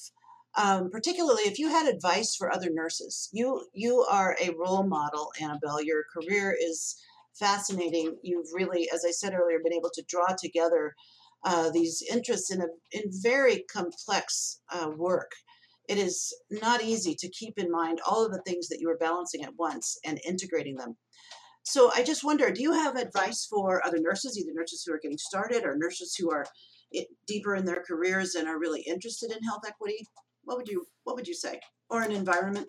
um, 0.58 0.89
particularly 0.89 1.43
if 1.43 1.60
you 1.60 1.70
had 1.70 1.88
advice 1.88 2.36
for 2.36 2.54
other 2.54 2.70
nurses. 2.72 3.30
You 3.32 3.68
you 3.74 4.06
are 4.10 4.36
a 4.41 4.52
role 4.58 4.84
model, 4.84 5.32
Anabell. 5.39 5.84
Your 5.84 6.04
career 6.14 6.56
is 6.60 6.95
fascinating. 7.39 8.18
You've 8.22 8.54
really, 8.54 8.89
as 8.93 9.06
I 9.08 9.12
said 9.12 9.34
earlier, 9.34 9.60
been 9.64 9.74
able 9.74 9.91
to 9.93 10.04
draw 10.08 10.28
together 10.38 10.93
uh, 11.43 11.70
these 11.72 12.04
interests 12.12 12.52
in 12.52 12.62
a 12.62 12.68
in 12.91 13.04
very 13.22 13.64
complex 13.72 14.62
uh, 14.72 14.89
work. 14.95 15.32
It 15.89 15.97
is 15.97 16.34
not 16.49 16.84
easy 16.84 17.16
to 17.16 17.30
keep 17.30 17.58
in 17.58 17.72
mind 17.72 17.99
all 18.06 18.26
of 18.26 18.32
the 18.32 18.41
things 18.43 18.68
that 18.70 18.80
you 18.80 18.89
are 18.89 18.97
balancing 18.97 19.43
at 19.43 19.56
once 19.58 19.97
and 20.06 20.20
integrating 20.26 20.76
them. 20.76 20.95
So 21.64 21.91
I 21.93 22.04
just 22.04 22.24
wonder, 22.24 22.49
do 22.52 22.62
you 22.62 22.74
have 22.74 22.95
advice 22.95 23.45
for 23.49 23.86
other 23.86 23.99
nurses, 23.99 24.38
either 24.38 24.54
nurses 24.54 24.84
who 24.86 24.93
are 24.93 24.99
getting 24.99 25.18
started 25.18 25.64
or 25.64 25.76
nurses 25.78 26.16
who 26.16 26.32
are 26.32 26.45
deeper 27.28 27.56
in 27.56 27.66
their 27.66 27.84
careers 27.88 28.36
and 28.36 28.47
are 28.47 28.60
really 28.60 28.82
interested 28.82 29.32
in 29.32 29.43
health 29.43 29.64
equity? 29.68 30.08
What 30.44 30.58
would 30.58 30.68
you 30.68 30.86
what 31.04 31.16
would 31.16 31.28
you 31.28 31.34
say? 31.34 31.60
Or 31.89 32.02
an 32.04 32.12
environment? 32.12 32.68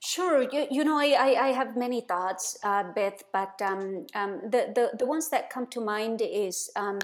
Sure, 0.00 0.42
you, 0.42 0.66
you 0.70 0.84
know, 0.84 0.98
I, 0.98 1.36
I, 1.40 1.52
have 1.52 1.76
many 1.76 2.00
thoughts, 2.00 2.56
uh, 2.64 2.84
Beth, 2.94 3.22
but 3.32 3.60
um, 3.62 4.06
um, 4.14 4.40
the, 4.42 4.72
the, 4.74 4.90
the 4.98 5.06
ones 5.06 5.30
that 5.30 5.48
come 5.48 5.66
to 5.68 5.80
mind 5.80 6.20
is, 6.22 6.70
um, 6.76 6.98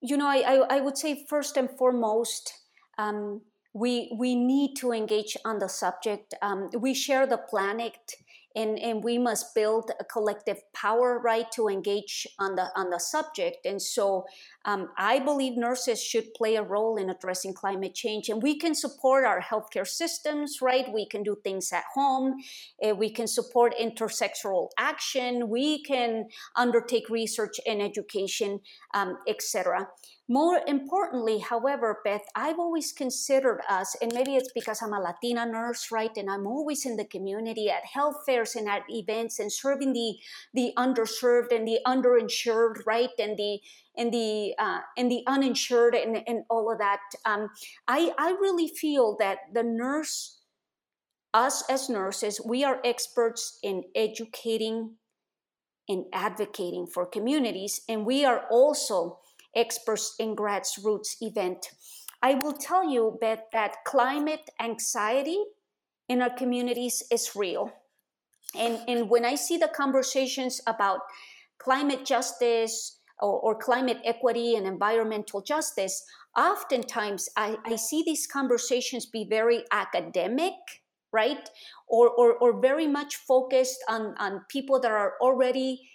you 0.00 0.16
know, 0.16 0.28
I, 0.28 0.36
I, 0.46 0.76
I, 0.76 0.80
would 0.80 0.98
say 0.98 1.24
first 1.28 1.56
and 1.56 1.70
foremost, 1.70 2.52
um, 2.98 3.40
we, 3.72 4.14
we 4.18 4.34
need 4.34 4.74
to 4.76 4.92
engage 4.92 5.36
on 5.44 5.58
the 5.58 5.68
subject. 5.68 6.34
Um, 6.42 6.70
we 6.78 6.94
share 6.94 7.26
the 7.26 7.38
planet 7.38 8.14
and, 8.54 8.78
and 8.78 9.02
we 9.02 9.18
must 9.18 9.54
build 9.54 9.90
a 9.98 10.04
collective 10.04 10.62
power 10.72 11.18
right 11.18 11.50
to 11.52 11.68
engage 11.68 12.26
on 12.38 12.54
the 12.54 12.68
on 12.76 12.90
the 12.90 13.00
subject. 13.00 13.66
And 13.66 13.82
so 13.82 14.26
um, 14.64 14.88
i 14.96 15.18
believe 15.18 15.56
nurses 15.56 16.02
should 16.02 16.32
play 16.34 16.56
a 16.56 16.62
role 16.62 16.96
in 16.96 17.10
addressing 17.10 17.54
climate 17.54 17.94
change 17.94 18.28
and 18.28 18.42
we 18.42 18.58
can 18.58 18.74
support 18.74 19.24
our 19.24 19.40
healthcare 19.40 19.86
systems 19.86 20.58
right 20.62 20.92
we 20.92 21.06
can 21.06 21.22
do 21.22 21.36
things 21.44 21.72
at 21.72 21.84
home 21.94 22.34
uh, 22.86 22.94
we 22.94 23.10
can 23.10 23.26
support 23.26 23.74
intersectoral 23.80 24.68
action 24.78 25.48
we 25.48 25.82
can 25.82 26.26
undertake 26.56 27.08
research 27.08 27.60
and 27.66 27.82
education 27.82 28.60
um, 28.94 29.18
etc 29.28 29.86
more 30.28 30.62
importantly, 30.66 31.38
however, 31.38 32.00
Beth, 32.02 32.24
I've 32.34 32.58
always 32.58 32.92
considered 32.92 33.60
us, 33.68 33.94
and 34.00 34.10
maybe 34.14 34.36
it's 34.36 34.52
because 34.54 34.80
I'm 34.80 34.94
a 34.94 34.98
Latina 35.00 35.44
nurse, 35.44 35.90
right? 35.92 36.10
And 36.16 36.30
I'm 36.30 36.46
always 36.46 36.86
in 36.86 36.96
the 36.96 37.04
community 37.04 37.68
at 37.68 37.84
health 37.84 38.22
fairs 38.24 38.56
and 38.56 38.66
at 38.66 38.84
events 38.88 39.38
and 39.38 39.52
serving 39.52 39.92
the 39.92 40.16
the 40.54 40.72
underserved 40.78 41.52
and 41.54 41.68
the 41.68 41.80
underinsured, 41.86 42.86
right? 42.86 43.10
And 43.18 43.36
the 43.36 43.60
and 43.96 44.12
the 44.12 44.54
uh, 44.58 44.80
the 44.96 45.22
uninsured 45.26 45.94
and, 45.94 46.22
and 46.26 46.44
all 46.50 46.70
of 46.70 46.78
that. 46.78 47.00
Um, 47.24 47.50
I 47.88 48.12
I 48.18 48.30
really 48.32 48.68
feel 48.68 49.16
that 49.18 49.38
the 49.52 49.62
nurse, 49.62 50.40
us 51.32 51.64
as 51.68 51.88
nurses, 51.88 52.40
we 52.44 52.64
are 52.64 52.80
experts 52.84 53.58
in 53.62 53.84
educating 53.94 54.96
and 55.88 56.04
advocating 56.12 56.86
for 56.86 57.06
communities, 57.06 57.80
and 57.88 58.06
we 58.06 58.24
are 58.24 58.46
also 58.50 59.18
experts 59.54 60.14
in 60.18 60.34
grassroots 60.34 61.16
event. 61.20 61.68
I 62.22 62.34
will 62.34 62.54
tell 62.54 62.88
you, 62.88 63.18
Beth, 63.20 63.44
that 63.52 63.84
climate 63.84 64.50
anxiety 64.58 65.38
in 66.08 66.22
our 66.22 66.30
communities 66.30 67.02
is 67.10 67.36
real. 67.36 67.70
And, 68.56 68.78
and 68.88 69.10
when 69.10 69.24
I 69.24 69.34
see 69.34 69.56
the 69.56 69.68
conversations 69.68 70.60
about 70.66 71.00
climate 71.58 72.04
justice 72.04 72.98
or, 73.24 73.40
or 73.40 73.54
climate 73.54 74.00
equity 74.04 74.54
and 74.56 74.66
environmental 74.66 75.40
justice, 75.40 76.04
oftentimes 76.36 77.28
I, 77.36 77.56
I 77.64 77.76
see 77.76 78.02
these 78.04 78.26
conversations 78.26 79.06
be 79.06 79.26
very 79.28 79.64
academic, 79.72 80.54
right? 81.12 81.48
Or, 81.88 82.10
or, 82.10 82.34
or 82.34 82.60
very 82.60 82.86
much 82.86 83.16
focused 83.16 83.78
on, 83.88 84.14
on 84.18 84.42
people 84.50 84.78
that 84.80 84.90
are 84.90 85.14
already 85.22 85.88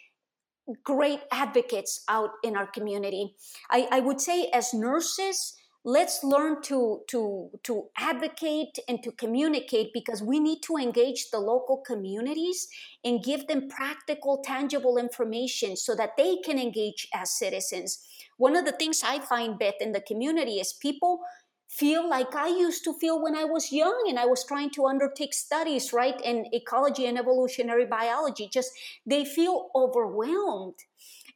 great 0.84 1.22
advocates 1.32 2.04
out 2.10 2.32
in 2.44 2.56
our 2.56 2.68
community. 2.68 3.36
I, 3.70 3.88
I 3.92 4.00
would 4.00 4.22
say, 4.22 4.50
as 4.54 4.74
nurses, 4.74 5.56
let's 5.86 6.24
learn 6.24 6.62
to 6.62 7.02
to 7.08 7.50
to 7.64 7.86
advocate 7.98 8.78
and 8.88 9.02
to 9.02 9.12
communicate 9.14 9.92
because 9.94 10.22
we 10.22 10.40
need 10.40 10.60
to 10.62 10.76
engage 10.76 11.30
the 11.32 11.40
local 11.40 11.78
communities 11.78 12.68
and 13.04 13.24
give 13.24 13.48
them 13.48 13.70
practical 13.70 14.42
tangible 14.44 14.98
information 14.98 15.78
so 15.78 15.96
that 15.96 16.18
they 16.18 16.36
can 16.38 16.60
engage 16.60 17.08
as 17.14 17.32
citizens 17.32 18.06
one 18.36 18.58
of 18.58 18.66
the 18.66 18.74
things 18.74 19.02
i 19.06 19.20
find 19.20 19.58
beth 19.58 19.80
in 19.80 19.94
the 19.94 20.02
community 20.02 20.60
is 20.60 20.74
people 20.74 21.22
feel 21.70 22.10
like 22.10 22.36
I 22.36 22.48
used 22.48 22.84
to 22.86 22.94
feel 22.94 23.22
when 23.22 23.36
I 23.36 23.44
was 23.44 23.72
young 23.72 24.06
and 24.10 24.18
I 24.18 24.26
was 24.26 24.44
trying 24.44 24.72
to 24.72 24.88
undertake 24.88 25.34
studies, 25.36 25.94
right, 25.94 26.20
in 26.22 26.48
ecology 26.52 27.06
and 27.06 27.18
evolutionary 27.18 27.86
biology. 27.86 28.50
Just 28.52 28.72
they 29.06 29.24
feel 29.24 29.70
overwhelmed. 29.76 30.80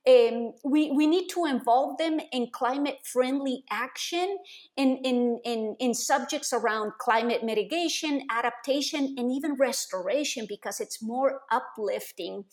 Um, 0.06 0.54
we, 0.66 0.92
we 0.92 1.08
need 1.08 1.28
to 1.30 1.46
involve 1.46 1.98
them 1.98 2.20
in 2.32 2.50
climate 2.52 3.00
friendly 3.06 3.64
action 3.72 4.38
in, 4.76 4.98
in, 4.98 5.40
in, 5.46 5.78
in 5.80 5.94
subjects 5.94 6.52
around 6.52 6.94
climate 7.00 7.44
mitigation, 7.44 8.24
adaptation, 8.30 9.16
and 9.18 9.32
even 9.32 9.54
restoration 9.56 10.46
because 10.48 10.82
it's 10.82 11.02
more 11.02 11.42
uplifting. 11.52 12.44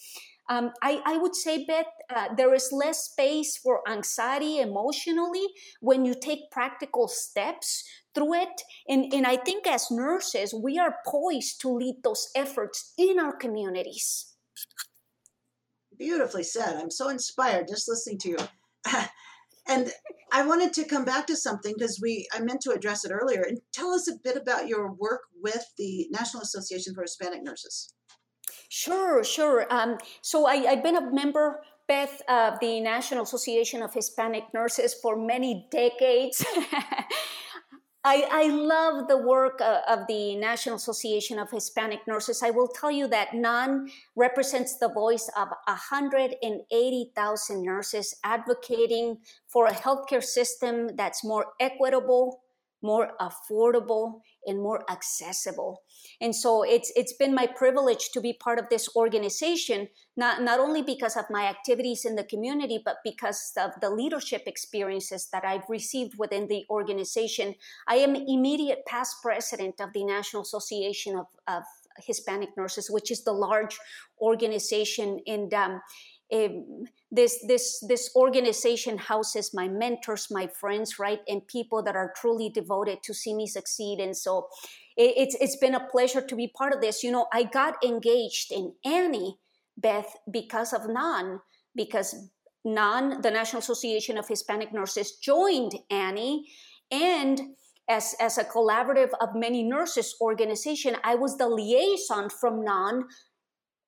Um, 0.48 0.72
I, 0.82 1.00
I, 1.04 1.16
would 1.16 1.36
say, 1.36 1.64
Beth, 1.64 1.86
uh, 2.14 2.34
there 2.36 2.52
is 2.54 2.70
less 2.72 3.10
space 3.10 3.56
for 3.56 3.88
anxiety 3.88 4.58
emotionally 4.58 5.46
when 5.80 6.04
you 6.04 6.14
take 6.20 6.50
practical 6.50 7.06
steps 7.06 7.84
through 8.16 8.34
it. 8.34 8.62
And, 8.88 9.12
and 9.12 9.26
I 9.28 9.36
think 9.36 9.68
as 9.68 9.92
nurses, 9.92 10.52
we 10.52 10.76
are 10.76 10.96
poised 11.06 11.60
to 11.60 11.68
lead 11.68 12.02
those 12.02 12.30
efforts 12.34 12.94
in 12.98 13.20
our 13.20 13.32
communities. 13.36 14.29
Beautifully 16.00 16.44
said. 16.44 16.76
I'm 16.76 16.90
so 16.90 17.10
inspired 17.10 17.68
just 17.68 17.86
listening 17.86 18.16
to 18.20 18.30
you. 18.30 18.38
and 19.68 19.92
I 20.32 20.46
wanted 20.46 20.72
to 20.72 20.86
come 20.86 21.04
back 21.04 21.26
to 21.26 21.36
something 21.36 21.74
because 21.76 22.00
we 22.00 22.26
I 22.32 22.40
meant 22.40 22.62
to 22.62 22.70
address 22.70 23.04
it 23.04 23.12
earlier. 23.12 23.42
And 23.42 23.60
tell 23.70 23.90
us 23.90 24.08
a 24.08 24.14
bit 24.24 24.38
about 24.38 24.66
your 24.66 24.92
work 24.92 25.20
with 25.42 25.62
the 25.76 26.08
National 26.10 26.42
Association 26.42 26.94
for 26.94 27.02
Hispanic 27.02 27.42
Nurses. 27.42 27.92
Sure, 28.70 29.22
sure. 29.22 29.66
Um, 29.68 29.98
so 30.22 30.46
I, 30.46 30.56
have 30.56 30.82
been 30.82 30.96
a 30.96 31.12
member, 31.12 31.60
Beth, 31.86 32.22
of 32.30 32.58
the 32.60 32.80
National 32.80 33.24
Association 33.24 33.82
of 33.82 33.92
Hispanic 33.92 34.44
Nurses 34.54 34.94
for 35.02 35.16
many 35.16 35.68
decades. 35.70 36.42
I, 38.02 38.26
I, 38.30 38.46
love 38.48 39.08
the 39.08 39.18
work 39.18 39.60
uh, 39.60 39.80
of 39.86 40.06
the 40.08 40.34
National 40.36 40.76
Association 40.76 41.38
of 41.38 41.50
Hispanic 41.50 42.00
Nurses. 42.08 42.42
I 42.42 42.48
will 42.48 42.68
tell 42.68 42.90
you 42.90 43.06
that 43.08 43.32
NAHN 43.32 43.90
represents 44.16 44.78
the 44.78 44.88
voice 44.88 45.28
of 45.36 45.48
180,000 45.66 47.62
nurses 47.62 48.16
advocating 48.24 49.18
for 49.46 49.66
a 49.66 49.72
healthcare 49.72 50.24
system 50.24 50.96
that's 50.96 51.22
more 51.22 51.48
equitable, 51.60 52.40
more 52.80 53.12
affordable, 53.20 54.22
and 54.46 54.62
more 54.62 54.82
accessible. 54.90 55.82
And 56.20 56.36
so 56.36 56.62
it's 56.62 56.92
it's 56.94 57.14
been 57.14 57.34
my 57.34 57.46
privilege 57.46 58.10
to 58.12 58.20
be 58.20 58.32
part 58.34 58.58
of 58.58 58.68
this 58.68 58.88
organization, 58.94 59.88
not 60.16 60.42
not 60.42 60.60
only 60.60 60.82
because 60.82 61.16
of 61.16 61.24
my 61.30 61.46
activities 61.46 62.04
in 62.04 62.14
the 62.14 62.24
community, 62.24 62.80
but 62.84 62.98
because 63.04 63.52
of 63.56 63.70
the 63.80 63.90
leadership 63.90 64.42
experiences 64.46 65.28
that 65.32 65.44
I've 65.44 65.68
received 65.68 66.18
within 66.18 66.48
the 66.48 66.64
organization. 66.68 67.54
I 67.88 67.96
am 67.96 68.14
immediate 68.14 68.84
past 68.86 69.16
president 69.22 69.80
of 69.80 69.92
the 69.94 70.04
National 70.04 70.42
Association 70.42 71.16
of, 71.16 71.26
of 71.48 71.62
Hispanic 71.98 72.50
Nurses, 72.56 72.90
which 72.90 73.10
is 73.10 73.24
the 73.24 73.32
large 73.32 73.78
organization 74.20 75.20
in 75.24 75.48
um, 75.54 75.80
um, 76.32 76.84
this 77.10 77.44
this 77.46 77.84
this 77.88 78.10
organization 78.14 78.98
houses 78.98 79.52
my 79.52 79.66
mentors 79.66 80.28
my 80.30 80.46
friends 80.46 80.98
right 80.98 81.20
and 81.26 81.46
people 81.48 81.82
that 81.82 81.96
are 81.96 82.12
truly 82.14 82.48
devoted 82.48 83.02
to 83.02 83.12
see 83.12 83.34
me 83.34 83.48
succeed 83.48 83.98
and 83.98 84.16
so 84.16 84.48
it's 85.00 85.36
it's 85.40 85.56
been 85.56 85.74
a 85.74 85.88
pleasure 85.88 86.20
to 86.20 86.36
be 86.36 86.52
part 86.56 86.74
of 86.74 86.80
this. 86.80 87.02
You 87.02 87.10
know 87.10 87.26
i 87.32 87.42
got 87.42 87.82
engaged 87.84 88.52
in 88.52 88.74
Annie 88.84 89.36
beth 89.76 90.16
because 90.30 90.72
of 90.72 90.82
NAHN 90.82 91.40
because 91.74 92.14
NAHN 92.66 93.22
the 93.22 93.30
national 93.30 93.60
association 93.60 94.18
of 94.18 94.28
hispanic 94.28 94.72
nurses 94.72 95.16
joined 95.16 95.72
Annie, 95.90 96.46
and 96.90 97.40
as, 97.88 98.14
as 98.20 98.38
a 98.38 98.44
collaborative 98.44 99.10
of 99.20 99.30
many 99.34 99.64
nurses 99.64 100.14
organization, 100.20 100.96
I 101.02 101.16
was 101.16 101.36
the 101.36 101.48
liaison 101.48 102.30
from 102.30 102.64
NAHN 102.64 103.02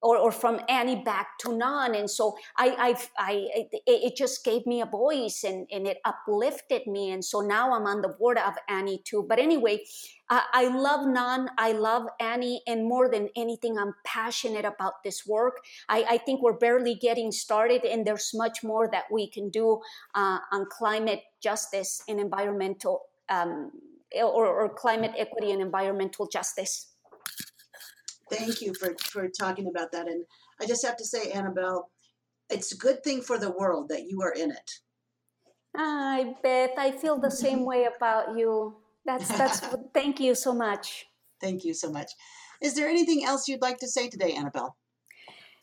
or, 0.02 0.16
or 0.16 0.32
from 0.32 0.60
ANHE 0.68 1.04
back 1.04 1.38
to 1.38 1.50
NAHN. 1.50 1.96
And 1.96 2.10
so 2.10 2.36
I, 2.56 2.96
I, 3.18 3.32
I, 3.32 3.66
it 3.86 4.16
just 4.16 4.44
gave 4.44 4.66
me 4.66 4.80
a 4.80 4.86
voice 4.86 5.44
and, 5.44 5.66
and 5.70 5.86
it 5.86 5.98
uplifted 6.04 6.86
me. 6.86 7.12
And 7.12 7.24
so 7.24 7.40
now 7.40 7.72
I'm 7.72 7.86
on 7.86 8.02
the 8.02 8.08
board 8.08 8.36
of 8.38 8.54
ANHE 8.68 9.04
too. 9.04 9.24
But 9.28 9.38
anyway, 9.38 9.84
I, 10.28 10.42
I 10.52 10.76
love 10.76 11.06
NAHN. 11.06 11.48
I 11.56 11.72
love 11.72 12.06
ANHE. 12.20 12.60
And 12.66 12.84
more 12.84 13.08
than 13.08 13.28
anything, 13.36 13.78
I'm 13.78 13.94
passionate 14.04 14.64
about 14.64 15.04
this 15.04 15.24
work. 15.24 15.58
I, 15.88 16.04
I 16.10 16.18
think 16.18 16.42
we're 16.42 16.58
barely 16.58 16.96
getting 16.96 17.30
started 17.30 17.84
and 17.84 18.04
there's 18.04 18.32
much 18.34 18.64
more 18.64 18.88
that 18.90 19.04
we 19.10 19.28
can 19.28 19.50
do 19.50 19.80
uh, 20.16 20.38
on 20.50 20.66
climate 20.68 21.22
justice 21.40 22.02
and 22.08 22.18
environmental 22.18 23.02
um, 23.28 23.70
or, 24.20 24.46
or 24.46 24.68
climate 24.68 25.12
equity 25.16 25.52
and 25.52 25.62
environmental 25.62 26.26
justice 26.26 26.91
thank 28.32 28.62
you 28.62 28.74
for, 28.74 28.94
for 28.98 29.28
talking 29.28 29.68
about 29.68 29.92
that. 29.92 30.08
And 30.08 30.24
I 30.60 30.66
just 30.66 30.84
have 30.84 30.96
to 30.96 31.04
say, 31.04 31.30
Anabell, 31.32 31.84
it's 32.50 32.72
a 32.72 32.76
good 32.76 33.02
thing 33.04 33.22
for 33.22 33.38
the 33.38 33.50
world 33.50 33.88
that 33.88 34.04
you 34.08 34.22
are 34.22 34.32
in 34.32 34.50
it. 34.50 34.70
I 35.76 36.34
bet 36.42 36.74
I 36.76 36.90
feel 36.90 37.18
the 37.18 37.30
same 37.30 37.64
way 37.70 37.86
about 37.96 38.36
you. 38.36 38.76
That's 39.04 39.28
that's 39.28 39.60
thank 39.94 40.20
you 40.20 40.34
so 40.34 40.54
much. 40.54 41.06
Thank 41.40 41.64
you 41.64 41.74
so 41.74 41.90
much. 41.90 42.12
Is 42.60 42.74
there 42.74 42.88
anything 42.88 43.24
else 43.24 43.48
you'd 43.48 43.62
like 43.62 43.78
to 43.78 43.88
say 43.88 44.08
today, 44.08 44.34
Anabell? 44.34 44.72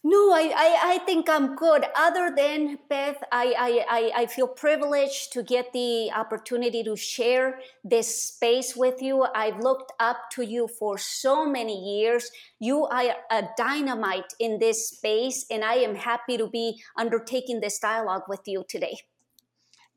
No, 0.02 0.32
I, 0.32 0.54
I, 0.56 0.80
I 0.94 0.98
think 1.00 1.30
I'm 1.30 1.56
good. 1.56 1.84
Other 1.94 2.32
than 2.36 2.80
Beth, 2.90 3.22
I, 3.34 3.86
I, 3.90 4.12
I 4.22 4.26
feel 4.28 4.48
privileged 4.48 5.34
to 5.34 5.44
get 5.44 5.74
the 5.74 6.10
opportunity 6.16 6.84
to 6.84 6.96
share 6.96 7.60
this 7.84 8.24
space 8.24 8.78
with 8.78 9.02
you. 9.02 9.26
I've 9.36 9.60
looked 9.60 9.92
up 10.00 10.18
to 10.34 10.44
you 10.44 10.70
for 10.80 10.98
so 10.98 11.46
many 11.46 12.00
years. 12.00 12.32
You 12.62 12.86
are 12.86 13.16
a 13.30 13.44
dynamite 13.58 14.34
in 14.40 14.60
this 14.60 14.88
space, 14.88 15.46
and 15.52 15.66
I 15.66 15.76
am 15.76 15.96
happy 15.96 16.38
to 16.38 16.48
be 16.48 16.82
undertaking 16.98 17.60
this 17.60 17.78
dialogue 17.80 18.24
with 18.30 18.42
you 18.46 18.64
today. 18.70 19.00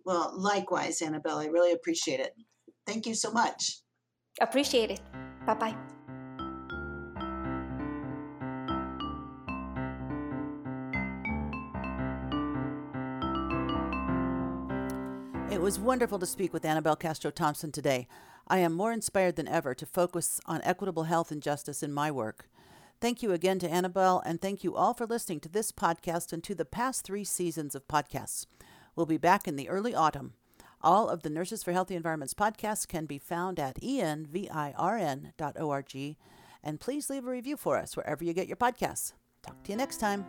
Well, 0.05 0.32
likewise, 0.36 0.98
Anabell. 0.98 1.36
I 1.36 1.46
really 1.46 1.72
appreciate 1.72 2.18
it. 2.18 2.34
Thank 2.88 3.07
you 3.07 3.14
so 3.14 3.30
much. 3.30 3.78
Appreciate 4.40 4.90
it. 4.90 5.00
Bye 5.46 5.55
bye. 5.55 5.76
Was 15.62 15.78
wonderful 15.78 16.18
to 16.18 16.26
speak 16.26 16.52
with 16.52 16.64
Anabell 16.64 16.98
Castro 16.98 17.30
Thompson 17.30 17.70
today. 17.70 18.08
I 18.48 18.58
am 18.58 18.72
more 18.72 18.90
inspired 18.90 19.36
than 19.36 19.46
ever 19.46 19.76
to 19.76 19.86
focus 19.86 20.40
on 20.44 20.60
equitable 20.64 21.04
health 21.04 21.30
and 21.30 21.40
justice 21.40 21.84
in 21.84 21.92
my 21.92 22.10
work. 22.10 22.48
Thank 23.00 23.22
you 23.22 23.30
again 23.30 23.60
to 23.60 23.68
Anabell, 23.68 24.20
and 24.26 24.40
thank 24.40 24.64
you 24.64 24.74
all 24.74 24.92
for 24.92 25.06
listening 25.06 25.38
to 25.38 25.48
this 25.48 25.70
podcast 25.70 26.32
and 26.32 26.42
to 26.42 26.56
the 26.56 26.64
past 26.64 27.04
three 27.04 27.22
seasons 27.22 27.76
of 27.76 27.86
podcasts. 27.86 28.46
We'll 28.96 29.06
be 29.06 29.18
back 29.18 29.46
in 29.46 29.54
the 29.54 29.68
early 29.68 29.94
autumn. 29.94 30.32
All 30.80 31.08
of 31.08 31.22
the 31.22 31.30
Nurses 31.30 31.62
for 31.62 31.70
Healthy 31.70 31.94
Environments 31.94 32.34
podcasts 32.34 32.86
can 32.86 33.06
be 33.06 33.18
found 33.18 33.60
at 33.60 33.80
envirn.org. 33.80 34.26
And 36.64 36.80
please 36.80 37.08
leave 37.08 37.24
a 37.24 37.30
review 37.30 37.56
for 37.56 37.78
us 37.78 37.96
wherever 37.96 38.24
you 38.24 38.32
get 38.32 38.48
your 38.48 38.56
podcasts. 38.56 39.12
Talk 39.44 39.62
to 39.62 39.70
you 39.70 39.76
next 39.76 39.98
time. 39.98 40.26